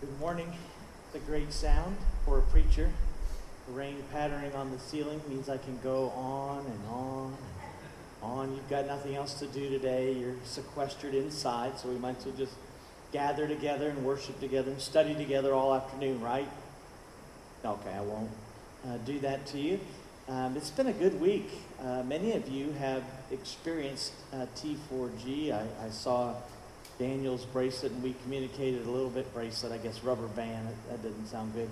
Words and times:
Good 0.00 0.20
morning. 0.20 0.52
It's 1.06 1.16
a 1.16 1.26
great 1.26 1.52
sound 1.52 1.96
for 2.24 2.38
a 2.38 2.42
preacher. 2.42 2.88
The 3.66 3.72
rain 3.72 3.96
pattering 4.12 4.54
on 4.54 4.70
the 4.70 4.78
ceiling 4.78 5.20
means 5.28 5.48
I 5.48 5.56
can 5.56 5.76
go 5.82 6.10
on 6.10 6.64
and 6.64 6.80
on 6.88 7.36
and 7.36 8.22
on. 8.22 8.54
You've 8.54 8.70
got 8.70 8.86
nothing 8.86 9.16
else 9.16 9.34
to 9.40 9.46
do 9.48 9.68
today. 9.68 10.12
You're 10.12 10.36
sequestered 10.44 11.16
inside, 11.16 11.80
so 11.80 11.88
we 11.88 11.98
might 11.98 12.18
as 12.18 12.26
well 12.26 12.34
just 12.36 12.52
gather 13.10 13.48
together 13.48 13.88
and 13.88 14.04
worship 14.04 14.38
together 14.38 14.70
and 14.70 14.80
study 14.80 15.16
together 15.16 15.52
all 15.52 15.74
afternoon, 15.74 16.20
right? 16.20 16.48
Okay, 17.64 17.92
I 17.92 18.00
won't 18.02 18.30
uh, 18.86 18.98
do 18.98 19.18
that 19.18 19.46
to 19.46 19.58
you. 19.58 19.80
Um, 20.28 20.56
it's 20.56 20.70
been 20.70 20.86
a 20.86 20.92
good 20.92 21.20
week. 21.20 21.50
Uh, 21.82 22.04
many 22.04 22.34
of 22.34 22.48
you 22.48 22.70
have 22.74 23.02
experienced 23.32 24.12
uh, 24.32 24.46
T4G. 24.54 25.50
I, 25.50 25.66
I 25.84 25.90
saw 25.90 26.34
Daniel's 26.98 27.44
bracelet, 27.46 27.92
and 27.92 28.02
we 28.02 28.14
communicated 28.24 28.86
a 28.86 28.90
little 28.90 29.10
bit 29.10 29.32
bracelet, 29.32 29.72
I 29.72 29.78
guess 29.78 30.02
rubber 30.02 30.26
band. 30.28 30.68
That, 30.90 31.02
didn't 31.02 31.26
sound 31.26 31.54
good. 31.54 31.70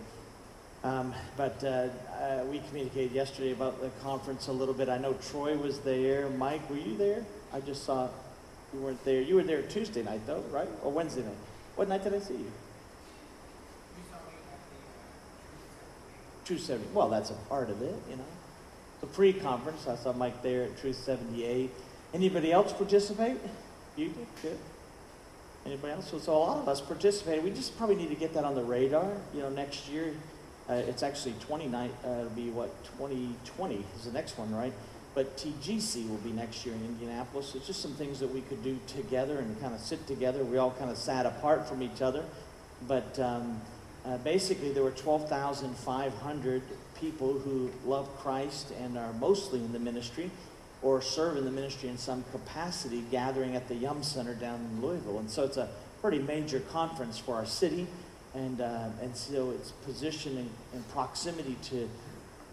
Um, 0.84 1.12
but 1.36 1.62
uh, 1.64 1.88
uh, 2.20 2.44
we 2.48 2.60
communicated 2.68 3.12
yesterday 3.12 3.52
about 3.52 3.80
the 3.80 3.90
conference 4.02 4.46
a 4.46 4.52
little 4.52 4.74
bit. 4.74 4.88
I 4.88 4.98
know 4.98 5.14
Troy 5.30 5.56
was 5.56 5.80
there. 5.80 6.28
Mike, 6.30 6.68
were 6.70 6.76
you 6.76 6.96
there? 6.96 7.24
I 7.52 7.60
just 7.60 7.84
saw 7.84 8.08
you 8.72 8.80
weren't 8.80 9.04
there. 9.04 9.20
You 9.20 9.36
were 9.36 9.42
there 9.42 9.62
Tuesday 9.62 10.02
night, 10.02 10.20
though, 10.26 10.44
right? 10.52 10.68
Or 10.84 10.92
Wednesday 10.92 11.22
night? 11.22 11.36
What 11.74 11.88
night 11.88 12.04
did 12.04 12.14
I 12.14 12.20
see 12.20 12.34
you? 12.34 12.52
Truth 16.44 16.60
70. 16.60 16.88
Well, 16.94 17.08
that's 17.08 17.30
a 17.30 17.34
part 17.48 17.70
of 17.70 17.82
it, 17.82 17.94
you 18.08 18.16
know. 18.16 18.24
The 19.00 19.08
pre-conference, 19.08 19.88
I 19.88 19.96
saw 19.96 20.12
Mike 20.12 20.42
there 20.42 20.62
at 20.64 20.78
Truth 20.78 20.96
78. 20.96 21.70
Anybody 22.14 22.52
else 22.52 22.72
participate? 22.72 23.36
You 23.96 24.08
did? 24.10 24.26
Good. 24.42 24.58
Anybody 25.66 25.94
else? 25.94 26.08
So, 26.08 26.18
so 26.18 26.36
a 26.36 26.38
lot 26.38 26.58
of 26.58 26.68
us 26.68 26.80
participated. 26.80 27.42
We 27.42 27.50
just 27.50 27.76
probably 27.76 27.96
need 27.96 28.10
to 28.10 28.14
get 28.14 28.32
that 28.34 28.44
on 28.44 28.54
the 28.54 28.62
radar. 28.62 29.10
You 29.34 29.40
know, 29.40 29.50
next 29.50 29.88
year, 29.88 30.14
uh, 30.70 30.74
it's 30.74 31.02
actually 31.02 31.34
29, 31.40 31.90
uh, 31.90 32.08
it'll 32.08 32.30
be 32.30 32.50
what, 32.50 32.70
2020 32.98 33.84
is 33.96 34.04
the 34.04 34.12
next 34.12 34.38
one, 34.38 34.54
right? 34.54 34.72
But 35.16 35.36
TGC 35.36 36.08
will 36.08 36.18
be 36.18 36.30
next 36.30 36.64
year 36.64 36.74
in 36.74 36.84
Indianapolis. 36.84 37.54
It's 37.56 37.66
just 37.66 37.82
some 37.82 37.94
things 37.94 38.20
that 38.20 38.32
we 38.32 38.42
could 38.42 38.62
do 38.62 38.78
together 38.86 39.38
and 39.38 39.60
kind 39.60 39.74
of 39.74 39.80
sit 39.80 40.06
together. 40.06 40.44
We 40.44 40.58
all 40.58 40.70
kind 40.72 40.90
of 40.90 40.96
sat 40.96 41.26
apart 41.26 41.68
from 41.68 41.82
each 41.82 42.00
other. 42.00 42.24
But 42.86 43.18
um, 43.18 43.60
uh, 44.04 44.18
basically, 44.18 44.72
there 44.72 44.84
were 44.84 44.92
12,500 44.92 46.62
people 47.00 47.32
who 47.40 47.70
love 47.84 48.08
Christ 48.18 48.72
and 48.80 48.96
are 48.96 49.12
mostly 49.14 49.58
in 49.60 49.72
the 49.72 49.80
ministry 49.80 50.30
or 50.82 51.00
serve 51.00 51.36
in 51.36 51.44
the 51.44 51.50
ministry 51.50 51.88
in 51.88 51.98
some 51.98 52.24
capacity 52.32 53.02
gathering 53.10 53.56
at 53.56 53.68
the 53.68 53.74
Yum 53.74 54.02
Center 54.02 54.34
down 54.34 54.60
in 54.60 54.82
Louisville. 54.86 55.18
And 55.18 55.30
so 55.30 55.44
it's 55.44 55.56
a 55.56 55.68
pretty 56.02 56.18
major 56.18 56.60
conference 56.60 57.18
for 57.18 57.34
our 57.34 57.46
city. 57.46 57.86
And, 58.34 58.60
uh, 58.60 58.88
and 59.02 59.16
so 59.16 59.50
its 59.50 59.70
position 59.70 60.36
and, 60.36 60.50
and 60.74 60.88
proximity 60.90 61.56
to, 61.64 61.88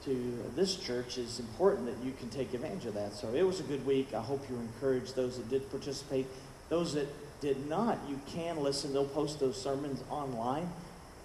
to 0.06 0.44
this 0.56 0.78
church 0.78 1.18
is 1.18 1.40
important 1.40 1.86
that 1.86 2.06
you 2.06 2.14
can 2.14 2.30
take 2.30 2.54
advantage 2.54 2.86
of 2.86 2.94
that. 2.94 3.14
So 3.14 3.34
it 3.34 3.44
was 3.44 3.60
a 3.60 3.64
good 3.64 3.86
week. 3.86 4.14
I 4.14 4.22
hope 4.22 4.46
you're 4.50 4.60
encouraged 4.60 5.16
those 5.16 5.38
that 5.38 5.50
did 5.50 5.70
participate. 5.70 6.26
Those 6.70 6.94
that 6.94 7.08
did 7.42 7.68
not, 7.68 8.00
you 8.08 8.20
can 8.28 8.64
listen. 8.64 8.94
They'll 8.94 9.06
post 9.06 9.42
those 9.42 9.62
sermons 9.62 10.02
online. 10.10 10.70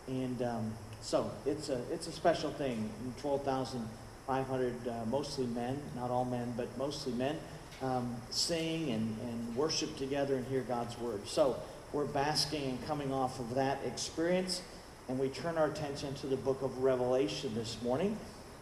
And 0.09 0.43
um, 0.43 0.73
so 1.01 1.31
it's 1.47 1.69
a, 1.69 1.81
it's 1.93 2.09
a 2.09 2.13
special 2.13 2.51
thing. 2.51 2.91
12,000 3.21 3.89
500, 4.29 4.87
uh, 4.87 4.93
mostly 5.07 5.47
men, 5.47 5.81
not 5.97 6.11
all 6.11 6.27
men, 6.27 6.53
but 6.55 6.69
mostly 6.77 7.15
men, 7.15 7.39
um, 7.81 8.15
sing 8.29 8.91
and, 8.91 9.17
and 9.23 9.57
worship 9.57 9.97
together 9.97 10.37
and 10.37 10.47
hear 10.49 10.61
God's 10.61 10.99
word. 10.99 11.27
So 11.27 11.57
we're 11.95 12.05
basking 12.05 12.65
and 12.65 12.87
coming 12.87 13.11
off 13.11 13.41
of 13.41 13.55
that 13.55 13.79
experience, 13.87 14.61
and 15.09 15.19
we 15.19 15.31
turn 15.31 15.57
our 15.57 15.69
attention 15.69 16.13
to 16.17 16.27
the 16.27 16.37
book 16.37 16.61
of 16.61 16.77
Revelation 16.85 17.55
this 17.55 17.79
morning. 17.83 18.19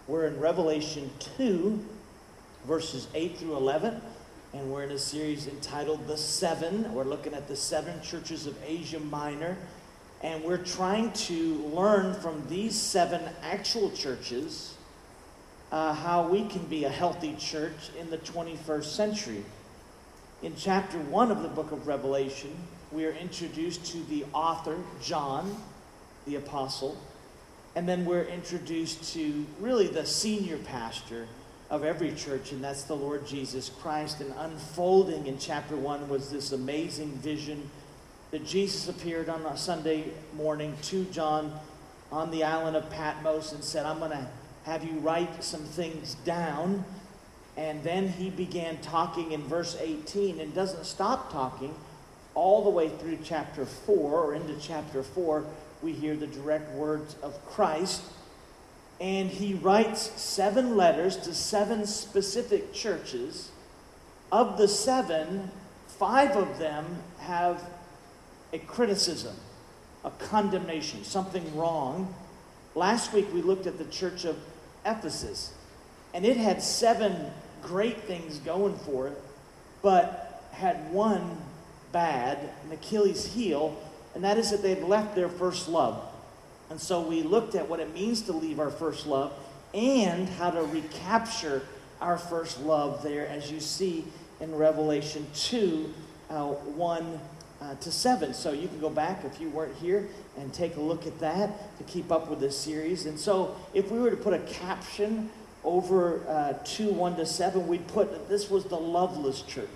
We're 0.07 0.29
in 0.29 0.39
Revelation 0.39 1.11
2, 1.37 1.85
verses 2.65 3.09
8 3.13 3.37
through 3.37 3.57
11, 3.57 4.01
and 4.55 4.73
we're 4.73 4.85
in 4.85 4.93
a 4.93 4.99
series 5.01 5.49
entitled 5.49 6.07
The 6.07 6.17
Seven. 6.17 6.95
We're 6.95 7.03
looking 7.03 7.35
at 7.35 7.49
the 7.49 7.57
seven 7.57 8.01
churches 8.03 8.47
of 8.47 8.57
Asia 8.65 9.01
Minor, 9.01 9.57
and 10.23 10.45
we're 10.45 10.59
trying 10.59 11.11
to 11.13 11.55
learn 11.75 12.15
from 12.21 12.47
these 12.49 12.81
seven 12.81 13.21
actual 13.43 13.91
churches 13.91 14.76
uh, 15.73 15.93
how 15.93 16.29
we 16.29 16.47
can 16.47 16.65
be 16.67 16.85
a 16.85 16.89
healthy 16.89 17.35
church 17.39 17.91
in 17.99 18.11
the 18.11 18.19
21st 18.19 18.85
century. 18.85 19.45
In 20.43 20.55
chapter 20.57 20.99
1 20.99 21.31
of 21.31 21.43
the 21.43 21.49
book 21.49 21.73
of 21.73 21.87
Revelation, 21.87 22.55
we 22.93 23.05
are 23.05 23.13
introduced 23.13 23.85
to 23.93 23.99
the 24.05 24.25
author, 24.33 24.77
John, 25.03 25.57
the 26.27 26.37
apostle, 26.37 26.97
and 27.75 27.89
then 27.89 28.05
we're 28.05 28.25
introduced 28.25 29.13
to 29.15 29.45
really 29.61 29.87
the 29.87 30.07
senior 30.07 30.59
pastor 30.59 31.27
of 31.69 31.85
every 31.85 32.13
church, 32.13 32.53
and 32.53 32.63
that's 32.63 32.85
the 32.85 32.95
Lord 32.95 33.27
Jesus 33.27 33.69
Christ. 33.69 34.21
And 34.21 34.33
unfolding 34.39 35.27
in 35.27 35.39
chapter 35.39 35.77
1 35.77 36.09
was 36.09 36.31
this 36.31 36.53
amazing 36.53 37.13
vision 37.17 37.71
that 38.31 38.47
Jesus 38.47 38.89
appeared 38.89 39.29
on 39.29 39.45
a 39.47 39.57
Sunday 39.57 40.13
morning 40.37 40.77
to 40.83 41.05
John 41.07 41.53
on 42.13 42.31
the 42.31 42.45
island 42.45 42.77
of 42.77 42.89
Patmos 42.91 43.53
and 43.53 43.65
said, 43.65 43.85
I'm 43.85 43.99
going 43.99 44.13
to 44.13 44.29
have 44.67 44.85
you 44.85 44.99
write 44.99 45.45
some 45.45 45.63
things 45.63 46.17
down. 46.25 46.85
And 47.57 47.83
then 47.85 48.09
he 48.09 48.31
began 48.31 48.79
talking 48.79 49.31
in 49.31 49.43
verse 49.45 49.77
18 49.81 50.41
and 50.41 50.53
doesn't 50.55 50.85
stop 50.85 51.33
talking 51.33 51.75
all 52.35 52.65
the 52.65 52.71
way 52.71 52.89
through 52.89 53.19
chapter 53.23 53.65
4 53.65 53.97
or 53.97 54.35
into 54.35 54.57
chapter 54.61 55.05
4. 55.05 55.45
We 55.83 55.93
hear 55.93 56.17
the 56.17 56.27
direct 56.27 56.73
words 56.73 57.15
of 57.23 57.33
Christ. 57.47 58.03
And 59.01 59.31
he 59.31 59.55
writes 59.55 60.11
seven 60.21 60.77
letters 60.77 61.17
to 61.19 61.33
seven 61.33 61.87
specific 61.87 62.73
churches. 62.75 63.53
Of 64.33 64.59
the 64.59 64.67
seven, 64.67 65.53
five 65.87 66.35
of 66.35 66.59
them 66.59 66.85
have 67.21 67.63
a 68.53 68.59
criticism, 68.59 69.37
a 70.05 70.11
condemnation, 70.11 71.05
something 71.05 71.57
wrong. 71.57 72.13
Last 72.75 73.13
week 73.13 73.33
we 73.33 73.43
looked 73.43 73.69
at 73.69 73.79
the 73.79 73.85
church 73.85 74.25
of 74.25 74.37
Ephesus. 74.87 75.53
And 76.15 76.25
it 76.25 76.37
had 76.37 76.63
seven 76.63 77.31
great 77.63 78.03
things 78.03 78.39
going 78.39 78.77
for 78.79 79.09
it, 79.09 79.21
but 79.83 80.45
had 80.53 80.91
one 80.93 81.37
bad, 81.93 82.39
an 82.65 82.73
Achilles 82.73 83.27
heel, 83.35 83.77
and 84.15 84.25
that 84.25 84.39
is 84.39 84.51
that 84.51 84.63
they'd 84.63 84.83
left 84.83 85.15
their 85.15 85.29
first 85.29 85.69
love. 85.69 86.03
And 86.71 86.81
so 86.81 87.01
we 87.01 87.23
looked 87.23 87.55
at 87.55 87.69
what 87.69 87.81
it 87.81 87.93
means 87.93 88.23
to 88.23 88.33
leave 88.33 88.59
our 88.59 88.71
first 88.71 89.07
love 89.07 89.33
and 89.75 90.29
how 90.29 90.51
to 90.51 90.63
recapture 90.63 91.63
our 92.01 92.19
first 92.19 92.61
love 92.61 93.03
there, 93.03 93.27
as 93.27 93.51
you 93.51 93.61
see 93.61 94.05
in 94.41 94.55
Revelation 94.55 95.27
2 95.35 95.93
uh, 96.31 96.47
1 96.47 97.21
uh, 97.61 97.75
to 97.77 97.91
7. 97.91 98.35
So 98.35 98.53
you 98.53 98.69
can 98.69 98.81
go 98.81 98.91
back 98.91 99.25
if 99.25 99.41
you 99.41 99.49
weren't 99.51 99.77
here 99.77 100.09
and 100.37 100.53
take 100.53 100.77
a 100.77 100.81
look 100.81 101.07
at 101.07 101.19
that 101.21 101.79
to 101.79 101.85
keep 101.85 102.13
up 102.13 102.29
with 102.29 102.41
this 102.41 102.57
series. 102.57 103.07
And 103.07 103.19
so 103.19 103.57
if 103.75 103.91
we 103.91 103.99
were 103.99 104.11
to 104.11 104.17
put 104.17 104.35
a 104.35 104.41
caption 104.41 105.31
over 105.65 106.27
uh, 106.29 106.55
2 106.65 106.93
1 106.93 107.17
to 107.17 107.27
7, 107.27 107.67
we'd 107.67 107.87
put 107.89 108.11
that 108.13 108.29
this 108.29 108.51
was 108.51 108.65
the 108.65 108.77
loveless 108.77 109.43
church. 109.43 109.69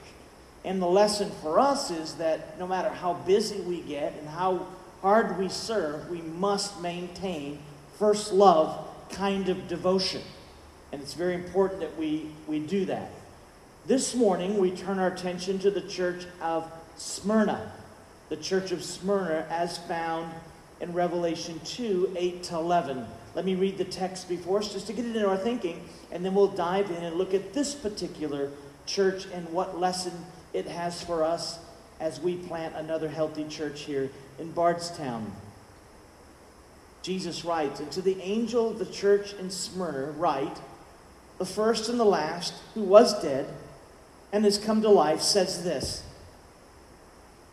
And 0.64 0.80
the 0.80 0.86
lesson 0.86 1.30
for 1.42 1.58
us 1.58 1.90
is 1.90 2.14
that 2.14 2.58
no 2.58 2.66
matter 2.66 2.90
how 2.90 3.14
busy 3.14 3.60
we 3.60 3.80
get 3.80 4.14
and 4.18 4.28
how 4.28 4.66
hard 5.00 5.38
we 5.38 5.48
serve, 5.48 6.10
we 6.10 6.20
must 6.20 6.80
maintain 6.82 7.60
first 7.98 8.32
love 8.32 8.86
kind 9.10 9.48
of 9.48 9.68
devotion. 9.68 10.22
And 10.92 11.00
it's 11.00 11.14
very 11.14 11.34
important 11.34 11.80
that 11.80 11.96
we, 11.96 12.30
we 12.46 12.58
do 12.58 12.84
that. 12.86 13.10
This 13.86 14.14
morning, 14.14 14.58
we 14.58 14.70
turn 14.70 14.98
our 14.98 15.08
attention 15.08 15.58
to 15.60 15.70
the 15.70 15.80
church 15.80 16.26
of 16.42 16.70
Smyrna, 17.00 17.72
the 18.28 18.36
church 18.36 18.72
of 18.72 18.84
Smyrna, 18.84 19.46
as 19.48 19.78
found 19.78 20.30
in 20.82 20.92
Revelation 20.92 21.58
2 21.64 22.14
8 22.14 22.42
to 22.42 22.56
11. 22.56 23.06
Let 23.34 23.46
me 23.46 23.54
read 23.54 23.78
the 23.78 23.86
text 23.86 24.28
before 24.28 24.58
us 24.58 24.70
just 24.70 24.86
to 24.88 24.92
get 24.92 25.06
it 25.06 25.16
into 25.16 25.26
our 25.26 25.38
thinking, 25.38 25.82
and 26.12 26.22
then 26.22 26.34
we'll 26.34 26.48
dive 26.48 26.90
in 26.90 27.02
and 27.02 27.16
look 27.16 27.32
at 27.32 27.54
this 27.54 27.74
particular 27.74 28.50
church 28.84 29.26
and 29.32 29.48
what 29.48 29.80
lesson 29.80 30.12
it 30.52 30.66
has 30.66 31.02
for 31.02 31.24
us 31.24 31.58
as 32.00 32.20
we 32.20 32.36
plant 32.36 32.76
another 32.76 33.08
healthy 33.08 33.46
church 33.48 33.80
here 33.80 34.10
in 34.38 34.52
Bardstown. 34.52 35.32
Jesus 37.00 37.46
writes, 37.46 37.80
And 37.80 37.90
to 37.92 38.02
the 38.02 38.20
angel 38.20 38.68
of 38.68 38.78
the 38.78 38.84
church 38.84 39.32
in 39.32 39.50
Smyrna, 39.50 40.10
write, 40.12 40.58
the 41.38 41.46
first 41.46 41.88
and 41.88 41.98
the 41.98 42.04
last, 42.04 42.52
who 42.74 42.82
was 42.82 43.22
dead 43.22 43.46
and 44.34 44.44
has 44.44 44.58
come 44.58 44.82
to 44.82 44.90
life, 44.90 45.22
says 45.22 45.64
this. 45.64 46.02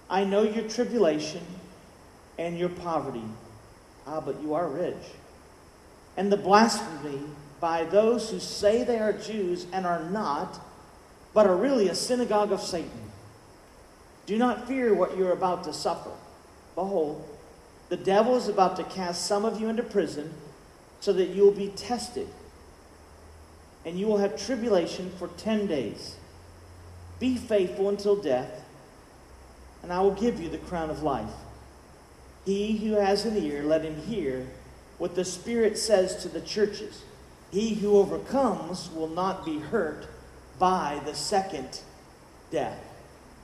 I 0.10 0.24
know 0.24 0.44
your 0.44 0.68
tribulation 0.68 1.46
and 2.38 2.58
your 2.58 2.70
poverty. 2.70 3.24
Ah, 4.06 4.22
but 4.22 4.42
you 4.42 4.54
are 4.54 4.68
rich. 4.68 4.96
And 6.16 6.32
the 6.32 6.38
blasphemy 6.38 7.20
by 7.60 7.84
those 7.86 8.30
who 8.30 8.40
say 8.40 8.84
they 8.84 9.00
are 9.00 9.14
Jews 9.14 9.66
and 9.74 9.86
are 9.86 10.04
not, 10.10 10.60
but 11.34 11.48
are 11.48 11.56
really 11.56 11.90
a 11.90 11.96
synagogue 11.96 12.52
of 12.52 12.62
Satan. 12.62 13.12
Do 14.26 14.38
not 14.38 14.68
fear 14.68 14.94
what 14.94 15.18
you're 15.18 15.32
about 15.32 15.64
to 15.66 15.74
suffer. 15.74 16.12
Behold, 16.76 17.26
The 17.90 17.98
devil 17.98 18.36
is 18.36 18.50
about 18.50 18.76
to 18.76 18.84
cast 18.84 19.26
some 19.26 19.46
of 19.46 19.62
you 19.62 19.70
into 19.70 19.84
prison 19.84 20.34
so 21.00 21.14
that 21.14 21.30
you 21.30 21.44
will 21.44 21.54
be 21.54 21.70
tested. 21.70 22.28
And 23.86 23.98
you 23.98 24.08
will 24.08 24.18
have 24.18 24.36
tribulation 24.36 25.12
for 25.18 25.30
10 25.30 25.68
days. 25.68 26.18
Be 27.20 27.38
faithful 27.38 27.88
until 27.88 28.18
death, 28.18 28.66
and 29.84 29.92
I 29.92 30.02
will 30.02 30.12
give 30.12 30.40
you 30.40 30.50
the 30.50 30.58
crown 30.58 30.90
of 30.90 31.04
life. 31.04 31.30
He 32.46 32.78
who 32.78 32.94
has 32.94 33.26
an 33.26 33.38
ear, 33.38 33.64
let 33.64 33.84
him 33.84 34.02
hear 34.04 34.48
what 34.98 35.16
the 35.16 35.26
Spirit 35.26 35.78
says 35.78 36.16
to 36.24 36.30
the 36.30 36.42
churches. 36.42 37.04
He 37.52 37.76
who 37.76 37.98
overcomes 37.98 38.90
will 38.92 39.10
not 39.10 39.46
be 39.46 39.60
hurt 39.60 40.08
by 40.60 41.02
the 41.06 41.14
second 41.14 41.82
death. 42.52 42.80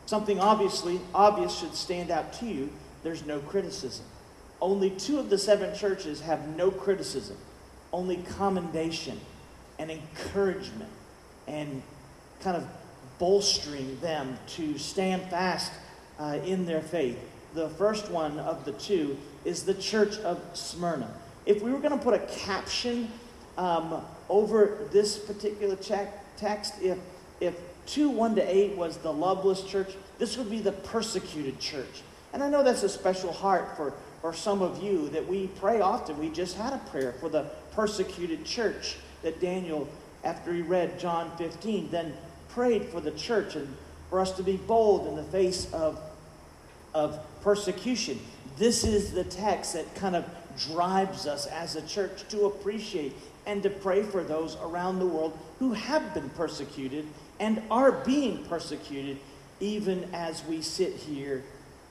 Something 0.06 0.39
obviously 0.39 1.00
obvious 1.13 1.57
should 1.57 1.75
stand 1.75 2.12
out 2.12 2.33
to 2.33 2.45
you. 2.45 2.69
There's 3.03 3.25
no 3.25 3.39
criticism. 3.39 4.06
Only 4.62 4.89
two 4.89 5.19
of 5.19 5.30
the 5.30 5.38
seven 5.38 5.75
churches 5.75 6.21
have 6.21 6.56
no 6.56 6.71
criticism, 6.71 7.38
only 7.91 8.18
commendation 8.18 9.19
and 9.80 9.91
encouragement 9.91 10.89
and 11.47 11.81
kind 12.41 12.57
of 12.57 12.65
bolstering 13.19 14.00
them 14.00 14.38
to 14.47 14.77
stand 14.77 15.24
fast 15.30 15.71
uh, 16.19 16.39
in 16.45 16.65
their 16.65 16.81
faith. 16.81 17.19
The 17.54 17.69
first 17.69 18.10
one 18.10 18.39
of 18.39 18.65
the 18.65 18.71
two 18.74 19.18
is 19.45 19.63
the 19.63 19.74
church 19.74 20.18
of 20.19 20.42
Smyrna. 20.54 21.13
If 21.45 21.62
we 21.62 21.71
were 21.71 21.80
going 21.80 21.98
to 21.98 22.04
put 22.04 22.13
a 22.13 22.25
caption 22.27 23.10
um, 23.57 24.04
over 24.30 24.88
this 24.92 25.18
particular 25.18 25.75
text, 25.75 26.75
if, 26.81 26.98
if 27.39 27.56
2 27.86 28.10
1 28.10 28.36
to 28.36 28.42
8 28.42 28.77
was 28.77 28.98
the 28.98 29.12
loveless 29.12 29.63
church, 29.63 29.94
this 30.18 30.38
would 30.38 30.50
be 30.50 30.60
the 30.60 30.71
persecuted 30.71 31.60
church. 31.60 32.01
And 32.33 32.42
I 32.42 32.50
know 32.50 32.63
that's 32.63 32.83
a 32.83 32.89
special 32.89 33.31
heart 33.31 33.75
for, 33.77 33.94
for 34.21 34.33
some 34.33 34.62
of 34.62 34.81
you 34.81 35.09
that 35.09 35.27
we 35.27 35.48
pray 35.48 35.81
often. 35.81 36.18
We 36.18 36.30
just 36.30 36.57
had 36.57 36.74
a 36.74 36.80
prayer 36.89 37.13
for 37.13 37.30
the 37.30 37.45
persecuted 37.74 38.45
church 38.45 38.95
that 39.21 39.39
Daniel, 39.39 39.88
after 40.24 40.54
he 40.54 40.62
read 40.62 41.00
John 41.00 41.31
15, 41.38 41.92
then 41.92 42.13
prayed 42.50 42.86
for 42.86 43.01
the 43.01 43.12
church 43.12 43.56
and 43.56 43.75
for 44.13 44.19
us 44.19 44.33
to 44.33 44.44
be 44.44 44.57
bold 44.57 45.07
in 45.07 45.15
the 45.15 45.24
face 45.24 45.74
of, 45.74 46.00
of 46.94 47.19
persecution. 47.42 48.19
This 48.60 48.83
is 48.83 49.12
the 49.12 49.24
text 49.24 49.74
that 49.74 49.95
kind 49.95 50.15
of 50.15 50.24
drives 50.56 51.25
us 51.25 51.48
as 51.48 51.75
a 51.75 51.81
church 51.81 52.27
to 52.30 52.45
appreciate 52.45 53.13
and 53.48 53.63
to 53.63 53.71
pray 53.71 54.04
for 54.04 54.24
those 54.24 54.56
around 54.62 55.00
the 55.00 55.07
world 55.07 55.36
who 55.57 55.74
have 55.74 56.13
been 56.13 56.30
persecuted 56.30 57.07
and 57.39 57.60
are 57.71 57.92
being 57.92 58.45
persecuted, 58.45 59.18
even 59.60 60.07
as 60.13 60.45
we 60.45 60.62
sit 60.62 60.94
here 60.94 61.44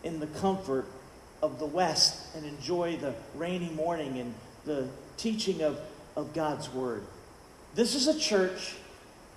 in 0.04 0.20
the 0.20 0.28
comfort 0.28 0.86
of 1.42 1.58
the 1.58 1.66
West 1.66 2.36
and 2.36 2.46
enjoy 2.46 2.96
the 2.98 3.12
rainy 3.34 3.70
morning 3.70 4.20
and 4.20 4.32
the 4.64 4.86
teaching 5.16 5.60
of, 5.60 5.80
of 6.14 6.32
God's 6.32 6.72
Word. 6.72 7.02
This 7.75 7.96
is 7.96 8.06
a 8.06 8.16
church, 8.16 8.76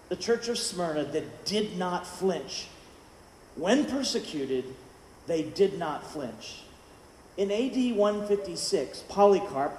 the 0.09 0.15
church 0.15 0.49
of 0.49 0.59
Smyrna, 0.59 1.05
that 1.05 1.45
did 1.45 1.79
not 1.79 2.05
flinch. 2.05 2.67
When 3.55 3.85
persecuted, 3.85 4.65
they 5.27 5.43
did 5.43 5.79
not 5.79 6.05
flinch. 6.05 6.61
In 7.37 7.51
AD 7.51 7.97
156, 7.97 9.03
Polycarp 9.09 9.77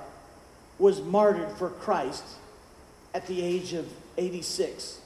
was 0.79 1.01
martyred 1.01 1.51
for 1.53 1.71
Christ 1.71 2.25
at 3.15 3.27
the 3.27 3.43
age 3.43 3.73
of 3.73 3.87
86. 4.19 5.01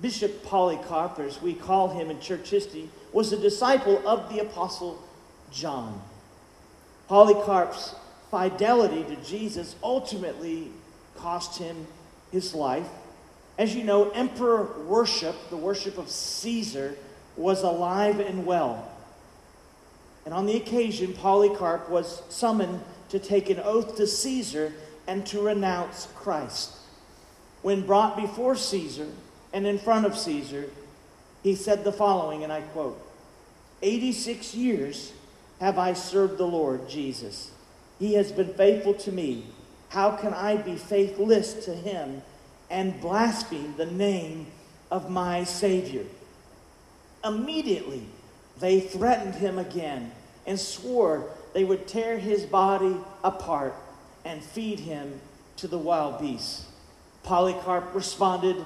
Bishop 0.00 0.44
Polycarp, 0.44 1.18
as 1.18 1.42
we 1.42 1.54
call 1.54 1.88
him 1.88 2.10
in 2.10 2.20
church 2.20 2.50
history, 2.50 2.88
was 3.12 3.32
a 3.32 3.38
disciple 3.38 4.06
of 4.06 4.32
the 4.32 4.38
Apostle 4.40 5.02
John. 5.50 6.00
Polycarp's 7.08 7.94
fidelity 8.30 9.02
to 9.04 9.16
Jesus 9.22 9.74
ultimately 9.82 10.70
cost 11.16 11.58
him 11.58 11.86
his 12.30 12.54
life. 12.54 12.88
As 13.58 13.74
you 13.74 13.82
know, 13.82 14.10
emperor 14.10 14.68
worship, 14.86 15.34
the 15.50 15.56
worship 15.56 15.98
of 15.98 16.08
Caesar, 16.08 16.96
was 17.38 17.62
alive 17.62 18.20
and 18.20 18.44
well. 18.44 18.90
And 20.24 20.34
on 20.34 20.46
the 20.46 20.56
occasion, 20.56 21.14
Polycarp 21.14 21.88
was 21.88 22.22
summoned 22.28 22.82
to 23.08 23.18
take 23.18 23.48
an 23.48 23.60
oath 23.60 23.96
to 23.96 24.06
Caesar 24.06 24.72
and 25.06 25.24
to 25.26 25.40
renounce 25.40 26.08
Christ. 26.14 26.72
When 27.62 27.86
brought 27.86 28.16
before 28.16 28.54
Caesar 28.54 29.08
and 29.52 29.66
in 29.66 29.78
front 29.78 30.04
of 30.04 30.18
Caesar, 30.18 30.68
he 31.42 31.54
said 31.54 31.84
the 31.84 31.92
following, 31.92 32.44
and 32.44 32.52
I 32.52 32.60
quote 32.60 33.00
86 33.80 34.54
years 34.54 35.12
have 35.60 35.78
I 35.78 35.92
served 35.92 36.38
the 36.38 36.46
Lord 36.46 36.88
Jesus. 36.88 37.52
He 37.98 38.14
has 38.14 38.30
been 38.30 38.52
faithful 38.54 38.94
to 38.94 39.12
me. 39.12 39.46
How 39.88 40.10
can 40.10 40.34
I 40.34 40.56
be 40.56 40.76
faithless 40.76 41.64
to 41.64 41.74
him 41.74 42.22
and 42.70 43.00
blaspheme 43.00 43.74
the 43.76 43.86
name 43.86 44.48
of 44.90 45.10
my 45.10 45.44
Savior? 45.44 46.04
Immediately, 47.28 48.06
they 48.58 48.80
threatened 48.80 49.34
him 49.34 49.58
again 49.58 50.12
and 50.46 50.58
swore 50.58 51.26
they 51.52 51.62
would 51.62 51.86
tear 51.86 52.18
his 52.18 52.46
body 52.46 52.96
apart 53.22 53.74
and 54.24 54.42
feed 54.42 54.80
him 54.80 55.20
to 55.56 55.68
the 55.68 55.76
wild 55.76 56.20
beasts. 56.20 56.66
Polycarp 57.22 57.94
responded 57.94 58.64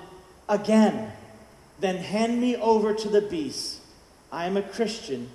again, 0.49 1.13
Then 1.81 1.97
hand 1.97 2.41
me 2.41 2.55
over 2.55 2.95
to 2.95 3.09
the 3.09 3.21
beasts. 3.21 3.81
I 4.31 4.47
am 4.47 4.57
a 4.57 4.63
Christian, 4.63 5.31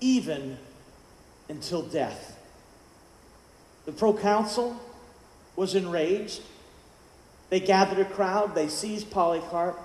even 0.00 0.58
until 1.48 1.82
death. 1.82 2.36
The 3.84 3.92
proconsul 3.92 4.80
was 5.54 5.76
enraged. 5.76 6.42
They 7.48 7.60
gathered 7.60 8.00
a 8.00 8.04
crowd, 8.04 8.56
they 8.56 8.68
seized 8.68 9.10
Polycarp, 9.10 9.78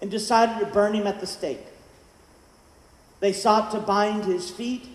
and 0.00 0.10
decided 0.10 0.60
to 0.60 0.72
burn 0.72 0.94
him 0.94 1.08
at 1.08 1.20
the 1.20 1.26
stake. 1.26 1.66
They 3.20 3.32
sought 3.32 3.70
to 3.72 3.80
bind 3.80 4.24
his 4.24 4.50
feet 4.50 4.88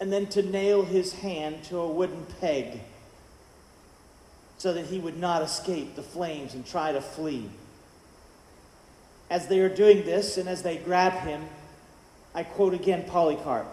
and 0.00 0.12
then 0.12 0.26
to 0.26 0.42
nail 0.42 0.84
his 0.84 1.12
hand 1.12 1.62
to 1.64 1.78
a 1.78 1.88
wooden 1.88 2.26
peg 2.40 2.80
so 4.58 4.72
that 4.72 4.86
he 4.86 4.98
would 4.98 5.18
not 5.18 5.42
escape 5.42 5.96
the 5.96 6.02
flames 6.02 6.54
and 6.54 6.66
try 6.66 6.92
to 6.92 7.00
flee. 7.00 7.48
As 9.30 9.48
they 9.48 9.60
are 9.60 9.68
doing 9.68 10.04
this, 10.04 10.38
and 10.38 10.48
as 10.48 10.62
they 10.62 10.76
grab 10.76 11.12
him, 11.26 11.46
I 12.34 12.44
quote 12.44 12.74
again 12.74 13.04
Polycarp 13.04 13.66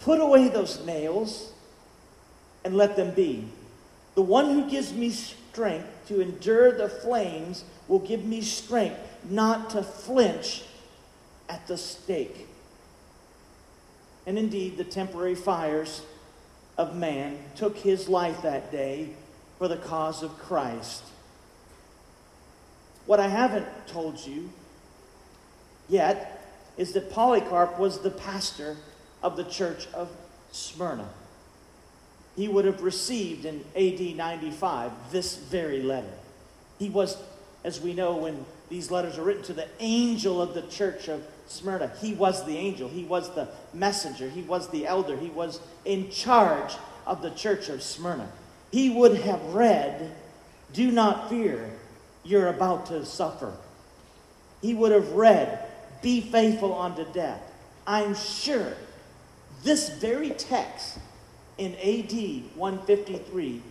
Put 0.00 0.20
away 0.20 0.48
those 0.48 0.84
nails 0.84 1.52
and 2.64 2.76
let 2.76 2.96
them 2.96 3.12
be. 3.12 3.48
The 4.14 4.22
one 4.22 4.50
who 4.50 4.70
gives 4.70 4.92
me 4.92 5.10
strength 5.10 5.88
to 6.08 6.20
endure 6.20 6.72
the 6.72 6.88
flames 6.88 7.64
will 7.88 8.00
give 8.00 8.24
me 8.24 8.40
strength 8.40 8.98
not 9.28 9.70
to 9.70 9.82
flinch 9.82 10.64
at 11.48 11.66
the 11.66 11.76
stake. 11.76 12.48
And 14.26 14.38
indeed, 14.38 14.76
the 14.76 14.84
temporary 14.84 15.34
fires 15.34 16.02
of 16.78 16.96
man 16.96 17.38
took 17.56 17.76
his 17.76 18.08
life 18.08 18.42
that 18.42 18.70
day 18.70 19.10
for 19.58 19.68
the 19.68 19.76
cause 19.76 20.22
of 20.22 20.38
Christ. 20.38 21.02
What 23.06 23.20
I 23.20 23.28
haven't 23.28 23.66
told 23.86 24.24
you 24.24 24.50
yet 25.88 26.40
is 26.76 26.92
that 26.92 27.10
Polycarp 27.10 27.78
was 27.78 28.00
the 28.00 28.10
pastor 28.10 28.76
of 29.22 29.36
the 29.36 29.44
church 29.44 29.86
of 29.92 30.10
Smyrna. 30.52 31.08
He 32.36 32.48
would 32.48 32.64
have 32.64 32.82
received 32.82 33.44
in 33.44 33.64
AD 33.76 34.16
95 34.16 34.92
this 35.10 35.36
very 35.36 35.82
letter. 35.82 36.12
He 36.78 36.88
was, 36.88 37.16
as 37.64 37.80
we 37.80 37.92
know, 37.92 38.16
when 38.16 38.44
these 38.70 38.90
letters 38.90 39.18
are 39.18 39.22
written 39.22 39.42
to 39.44 39.52
the 39.52 39.68
angel 39.80 40.40
of 40.40 40.54
the 40.54 40.62
church 40.62 41.08
of 41.08 41.22
Smyrna. 41.52 41.92
He 42.00 42.14
was 42.14 42.44
the 42.46 42.56
angel, 42.56 42.88
he 42.88 43.04
was 43.04 43.34
the 43.34 43.48
messenger, 43.74 44.28
he 44.28 44.42
was 44.42 44.68
the 44.70 44.86
elder, 44.86 45.16
he 45.16 45.28
was 45.28 45.60
in 45.84 46.10
charge 46.10 46.74
of 47.06 47.22
the 47.22 47.30
church 47.30 47.68
of 47.68 47.82
Smyrna. 47.82 48.28
He 48.70 48.90
would 48.90 49.18
have 49.18 49.42
read, 49.54 50.14
Do 50.72 50.90
not 50.90 51.28
fear, 51.28 51.70
you're 52.24 52.48
about 52.48 52.86
to 52.86 53.04
suffer. 53.04 53.52
He 54.62 54.74
would 54.74 54.92
have 54.92 55.12
read, 55.12 55.58
Be 56.00 56.20
faithful 56.20 56.78
unto 56.80 57.04
death. 57.12 57.42
I'm 57.86 58.14
sure 58.14 58.74
this 59.62 59.90
very 59.90 60.30
text 60.30 60.98
in 61.58 61.74
AD 61.74 62.56
153 62.56 63.62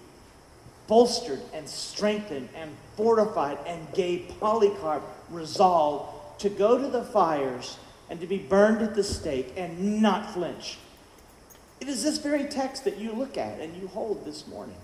bolstered 0.87 1.41
and 1.53 1.67
strengthened 1.67 2.49
and 2.55 2.69
fortified 2.95 3.57
and 3.65 3.91
gave 3.93 4.33
Polycarp 4.39 5.03
resolve 5.29 6.20
to 6.41 6.49
go 6.49 6.75
to 6.75 6.87
the 6.87 7.03
fires 7.03 7.77
and 8.09 8.19
to 8.19 8.25
be 8.25 8.39
burned 8.39 8.81
at 8.81 8.95
the 8.95 9.03
stake 9.03 9.53
and 9.55 10.01
not 10.01 10.33
flinch. 10.33 10.79
It 11.79 11.87
is 11.87 12.03
this 12.03 12.17
very 12.17 12.45
text 12.45 12.83
that 12.85 12.97
you 12.97 13.11
look 13.11 13.37
at 13.37 13.59
and 13.59 13.79
you 13.79 13.87
hold 13.87 14.25
this 14.25 14.47
morning, 14.47 14.75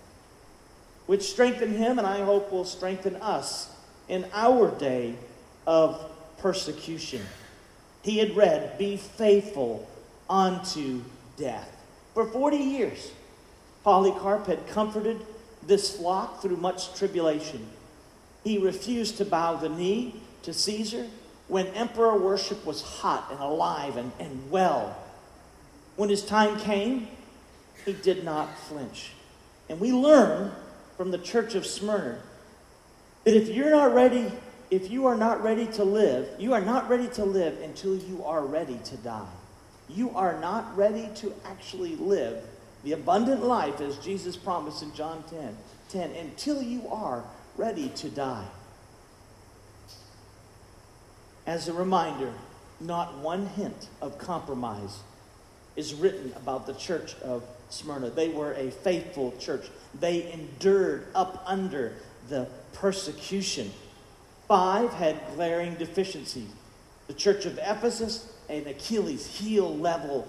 which 1.08 1.24
strengthened 1.24 1.76
him 1.76 1.98
and 1.98 2.08
I 2.08 2.24
hope 2.24 2.52
will 2.52 2.64
strengthen 2.64 3.16
us 3.18 3.72
in 4.08 4.26
our 4.34 4.70
day 4.78 5.16
of 5.66 6.12
persecution. 6.38 7.24
He 8.04 8.20
had 8.20 8.36
read, 8.36 8.78
Be 8.78 8.96
faithful 8.96 9.88
unto 10.30 11.02
death. 11.38 11.70
For 12.14 12.26
40 12.26 12.58
years, 12.58 13.12
Polycarp 13.84 14.46
had 14.46 14.68
comforted 14.68 15.26
this 15.66 15.98
flock 15.98 16.42
through 16.42 16.58
much 16.58 16.94
tribulation. 16.96 17.68
He 18.44 18.60
refused 18.60 19.18
to 19.18 19.26
bow 19.26 19.56
the 19.56 19.70
knee 19.70 20.22
to 20.44 20.54
Caesar 20.54 21.08
when 21.48 21.68
emperor 21.68 22.18
worship 22.18 22.66
was 22.66 22.82
hot 22.82 23.28
and 23.32 23.40
alive 23.40 23.98
and, 23.98 24.12
and 24.20 24.52
well. 24.52 24.98
When 25.96 26.10
his 26.10 26.24
time 26.26 26.60
came, 26.60 27.08
he 27.86 27.94
did 27.94 28.24
not 28.24 28.58
flinch. 28.60 29.12
And 29.70 29.80
we 29.80 29.92
learn 29.92 30.52
from 30.98 31.12
the 31.12 31.18
church 31.18 31.56
of 31.56 31.66
Smyrna 31.66 32.20
that 33.24 33.36
if 33.36 33.50
you're 33.50 33.72
not 33.72 33.94
ready, 33.94 34.32
if 34.70 34.92
you 34.92 35.06
are 35.06 35.16
not 35.16 35.42
ready 35.42 35.68
to 35.68 35.84
live, 35.84 36.30
you 36.40 36.54
are 36.54 36.62
not 36.62 36.90
ready 36.90 37.08
to 37.10 37.26
live 37.26 37.60
until 37.62 37.96
you 37.96 38.24
are 38.24 38.46
ready 38.46 38.80
to 38.86 38.98
die. 38.98 39.28
You 39.90 40.12
are 40.12 40.40
not 40.40 40.76
ready 40.76 41.10
to 41.16 41.34
actually 41.46 41.96
live 41.96 42.44
the 42.84 42.92
abundant 42.94 43.44
life 43.44 43.82
as 43.82 43.98
Jesus 43.98 44.36
promised 44.36 44.84
in 44.84 44.94
John 44.94 45.24
10, 45.30 45.58
10 45.90 46.12
until 46.12 46.62
you 46.62 46.88
are 46.90 47.24
ready 47.56 47.90
to 47.90 48.10
die. 48.10 48.46
As 51.48 51.70
a 51.70 51.74
reminder, 51.74 52.34
not 52.82 53.20
one 53.20 53.46
hint 53.48 53.88
of 54.02 54.18
compromise 54.18 55.00
is 55.78 55.94
written 55.94 56.34
about 56.36 56.68
the 56.68 56.74
church 56.74 57.16
of 57.22 57.42
Smyrna. 57.70 58.10
They 58.10 58.28
were 58.28 58.52
a 58.54 58.70
faithful 58.70 59.34
church. 59.40 59.66
They 59.98 60.30
endured 60.34 61.08
up 61.16 61.42
under 61.46 61.94
the 62.28 62.50
persecution. 62.74 63.72
Five 64.50 64.92
had 64.92 65.18
glaring 65.36 65.76
deficiencies. 65.76 66.50
The 67.08 67.14
church 67.14 67.46
of 67.46 67.58
Ephesus, 67.60 68.30
an 68.50 68.68
Achilles 68.68 69.26
heel 69.26 69.74
level 69.74 70.28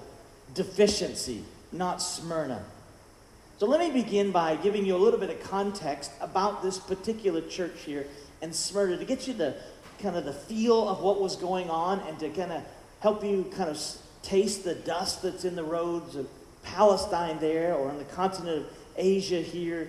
deficiency, 0.54 1.42
not 1.72 2.00
Smyrna. 2.00 2.64
So 3.58 3.66
let 3.66 3.80
me 3.80 3.90
begin 3.90 4.30
by 4.30 4.54
giving 4.54 4.86
you 4.86 4.94
a 4.94 4.98
little 4.98 5.18
bit 5.18 5.30
of 5.30 5.42
context 5.42 6.12
about 6.20 6.62
this 6.62 6.78
particular 6.78 7.40
church 7.40 7.80
here 7.84 8.06
in 8.40 8.52
Smyrna 8.52 8.96
to 8.98 9.04
get 9.04 9.26
you 9.26 9.34
the 9.34 9.56
kind 9.98 10.16
of 10.16 10.24
the 10.24 10.32
feel 10.32 10.88
of 10.88 11.00
what 11.00 11.20
was 11.20 11.36
going 11.36 11.70
on 11.70 12.00
and 12.00 12.18
to 12.20 12.28
kind 12.30 12.52
of 12.52 12.62
help 13.00 13.24
you 13.24 13.50
kind 13.56 13.70
of 13.70 13.80
taste 14.22 14.64
the 14.64 14.74
dust 14.74 15.22
that's 15.22 15.44
in 15.44 15.56
the 15.56 15.64
roads 15.64 16.16
of 16.16 16.28
Palestine 16.62 17.38
there 17.38 17.74
or 17.74 17.88
on 17.88 17.98
the 17.98 18.04
continent 18.04 18.58
of 18.58 18.72
Asia 18.96 19.40
here. 19.40 19.88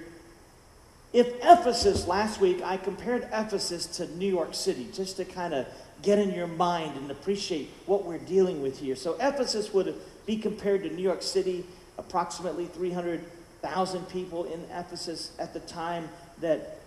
If 1.12 1.28
Ephesus, 1.42 2.08
last 2.08 2.40
week 2.40 2.62
I 2.64 2.78
compared 2.78 3.24
Ephesus 3.34 3.86
to 3.98 4.08
New 4.18 4.30
York 4.30 4.54
City 4.54 4.88
just 4.94 5.18
to 5.18 5.26
kind 5.26 5.54
of 5.54 5.66
get 6.02 6.20
in 6.20 6.32
your 6.34 6.48
mind 6.48 6.96
and 6.98 7.12
appreciate 7.12 7.70
what 7.86 8.06
we're 8.06 8.20
dealing 8.20 8.62
with 8.62 8.80
here. 8.80 8.96
So 8.96 9.16
Ephesus 9.20 9.74
would 9.74 9.96
be 10.26 10.38
compared 10.38 10.84
to 10.84 10.90
New 10.90 11.02
York 11.02 11.22
City, 11.22 11.66
approximately 11.98 12.68
300,000 12.68 14.08
people 14.10 14.46
in 14.46 14.64
Ephesus 14.72 15.32
at 15.40 15.54
the 15.54 15.60
time 15.62 16.08
that 16.40 16.79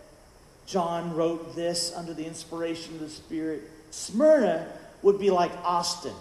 John 0.67 1.15
wrote 1.15 1.55
this 1.55 1.93
under 1.95 2.15
the 2.15 2.25
inspiration 2.25 2.95
of 2.95 3.01
the 3.01 3.09
Spirit. 3.09 3.63
Smyrna 3.91 4.69
would 5.03 5.19
be 5.19 5.31
like 5.31 5.53
Austin. 5.65 6.15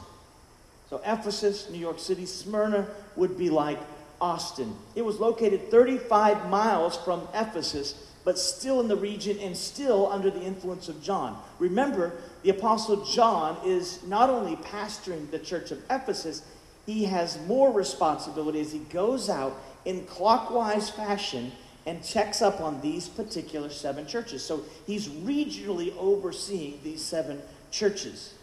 So 0.90 1.02
Ephesus, 1.06 1.70
New 1.70 1.78
York 1.78 2.00
City, 2.00 2.26
Smyrna 2.26 2.88
would 3.16 3.38
be 3.38 3.50
like 3.50 3.80
Austin. 4.20 4.76
It 4.96 5.04
was 5.04 5.20
located 5.20 5.72
35 5.72 6.50
miles 6.50 6.98
from 6.98 7.28
Ephesus, 7.34 8.08
but 8.24 8.38
still 8.38 8.82
in 8.82 8.88
the 8.88 8.96
region 8.96 9.40
and 9.40 9.56
still 9.56 10.12
under 10.12 10.30
the 10.30 10.42
influence 10.42 10.90
of 10.90 11.02
John. 11.02 11.42
Remember, 11.60 12.14
the 12.44 12.50
Apostle 12.50 13.06
John 13.06 13.58
is 13.66 14.04
not 14.04 14.30
only 14.30 14.58
pastoring 14.58 15.32
the 15.32 15.40
church 15.40 15.72
of 15.72 15.82
Ephesus, 15.90 16.44
he 16.86 17.06
has 17.06 17.40
more 17.48 17.72
responsibility 17.72 18.60
as 18.60 18.72
he 18.72 18.80
goes 18.80 19.30
out 19.30 19.56
in 19.86 20.06
clockwise 20.06 20.90
fashion 20.90 21.52
and 21.86 22.04
checks 22.04 22.42
up 22.42 22.62
on 22.62 22.82
these 22.82 23.08
particular 23.08 23.70
seven 23.70 24.06
churches. 24.06 24.44
So 24.44 24.64
he's 24.86 25.08
regionally 25.08 25.96
overseeing 25.98 26.80
these 26.84 27.02
seven 27.04 27.42
churches. 27.72 28.34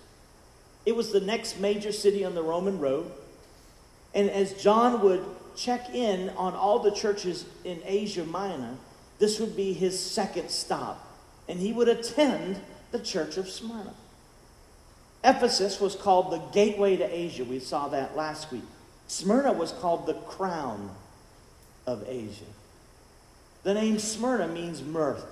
It 0.87 0.97
was 0.97 1.13
the 1.13 1.21
next 1.21 1.61
major 1.61 1.93
city 1.93 2.25
on 2.25 2.35
the 2.35 2.43
Roman 2.43 2.79
road. 2.79 3.11
And 4.15 4.31
as 4.31 4.55
John 4.55 5.01
would 5.03 5.25
check 5.57 5.95
in 5.95 6.31
on 6.31 6.55
all 6.55 6.79
the 6.79 6.91
churches 6.91 7.45
in 7.65 7.81
Asia 7.85 8.25
Minor, 8.25 8.75
this 9.19 9.39
would 9.39 9.57
be 9.57 9.73
his 9.73 9.99
second 9.99 10.51
stop. 10.51 11.05
And 11.49 11.61
he 11.61 11.73
would 11.73 11.89
attend 11.89 12.61
the 12.91 12.99
church 12.99 13.37
of 13.37 13.49
Smyrna. 13.49 13.95
Ephesus 15.25 15.81
was 15.81 15.95
called 15.95 16.33
the 16.33 16.39
gateway 16.53 16.97
to 16.97 17.05
Asia. 17.05 17.45
We 17.45 17.59
saw 17.59 17.89
that 17.89 18.17
last 18.17 18.51
week. 18.51 18.63
Smyrna 19.09 19.53
was 19.53 19.73
called 19.73 20.07
the 20.07 20.15
crown 20.15 20.91
of 21.87 22.05
Asia. 22.07 22.45
The 23.69 23.75
name 23.75 23.99
Smyrna 23.99 24.49
means 24.49 24.83
myrrh. 24.83 25.23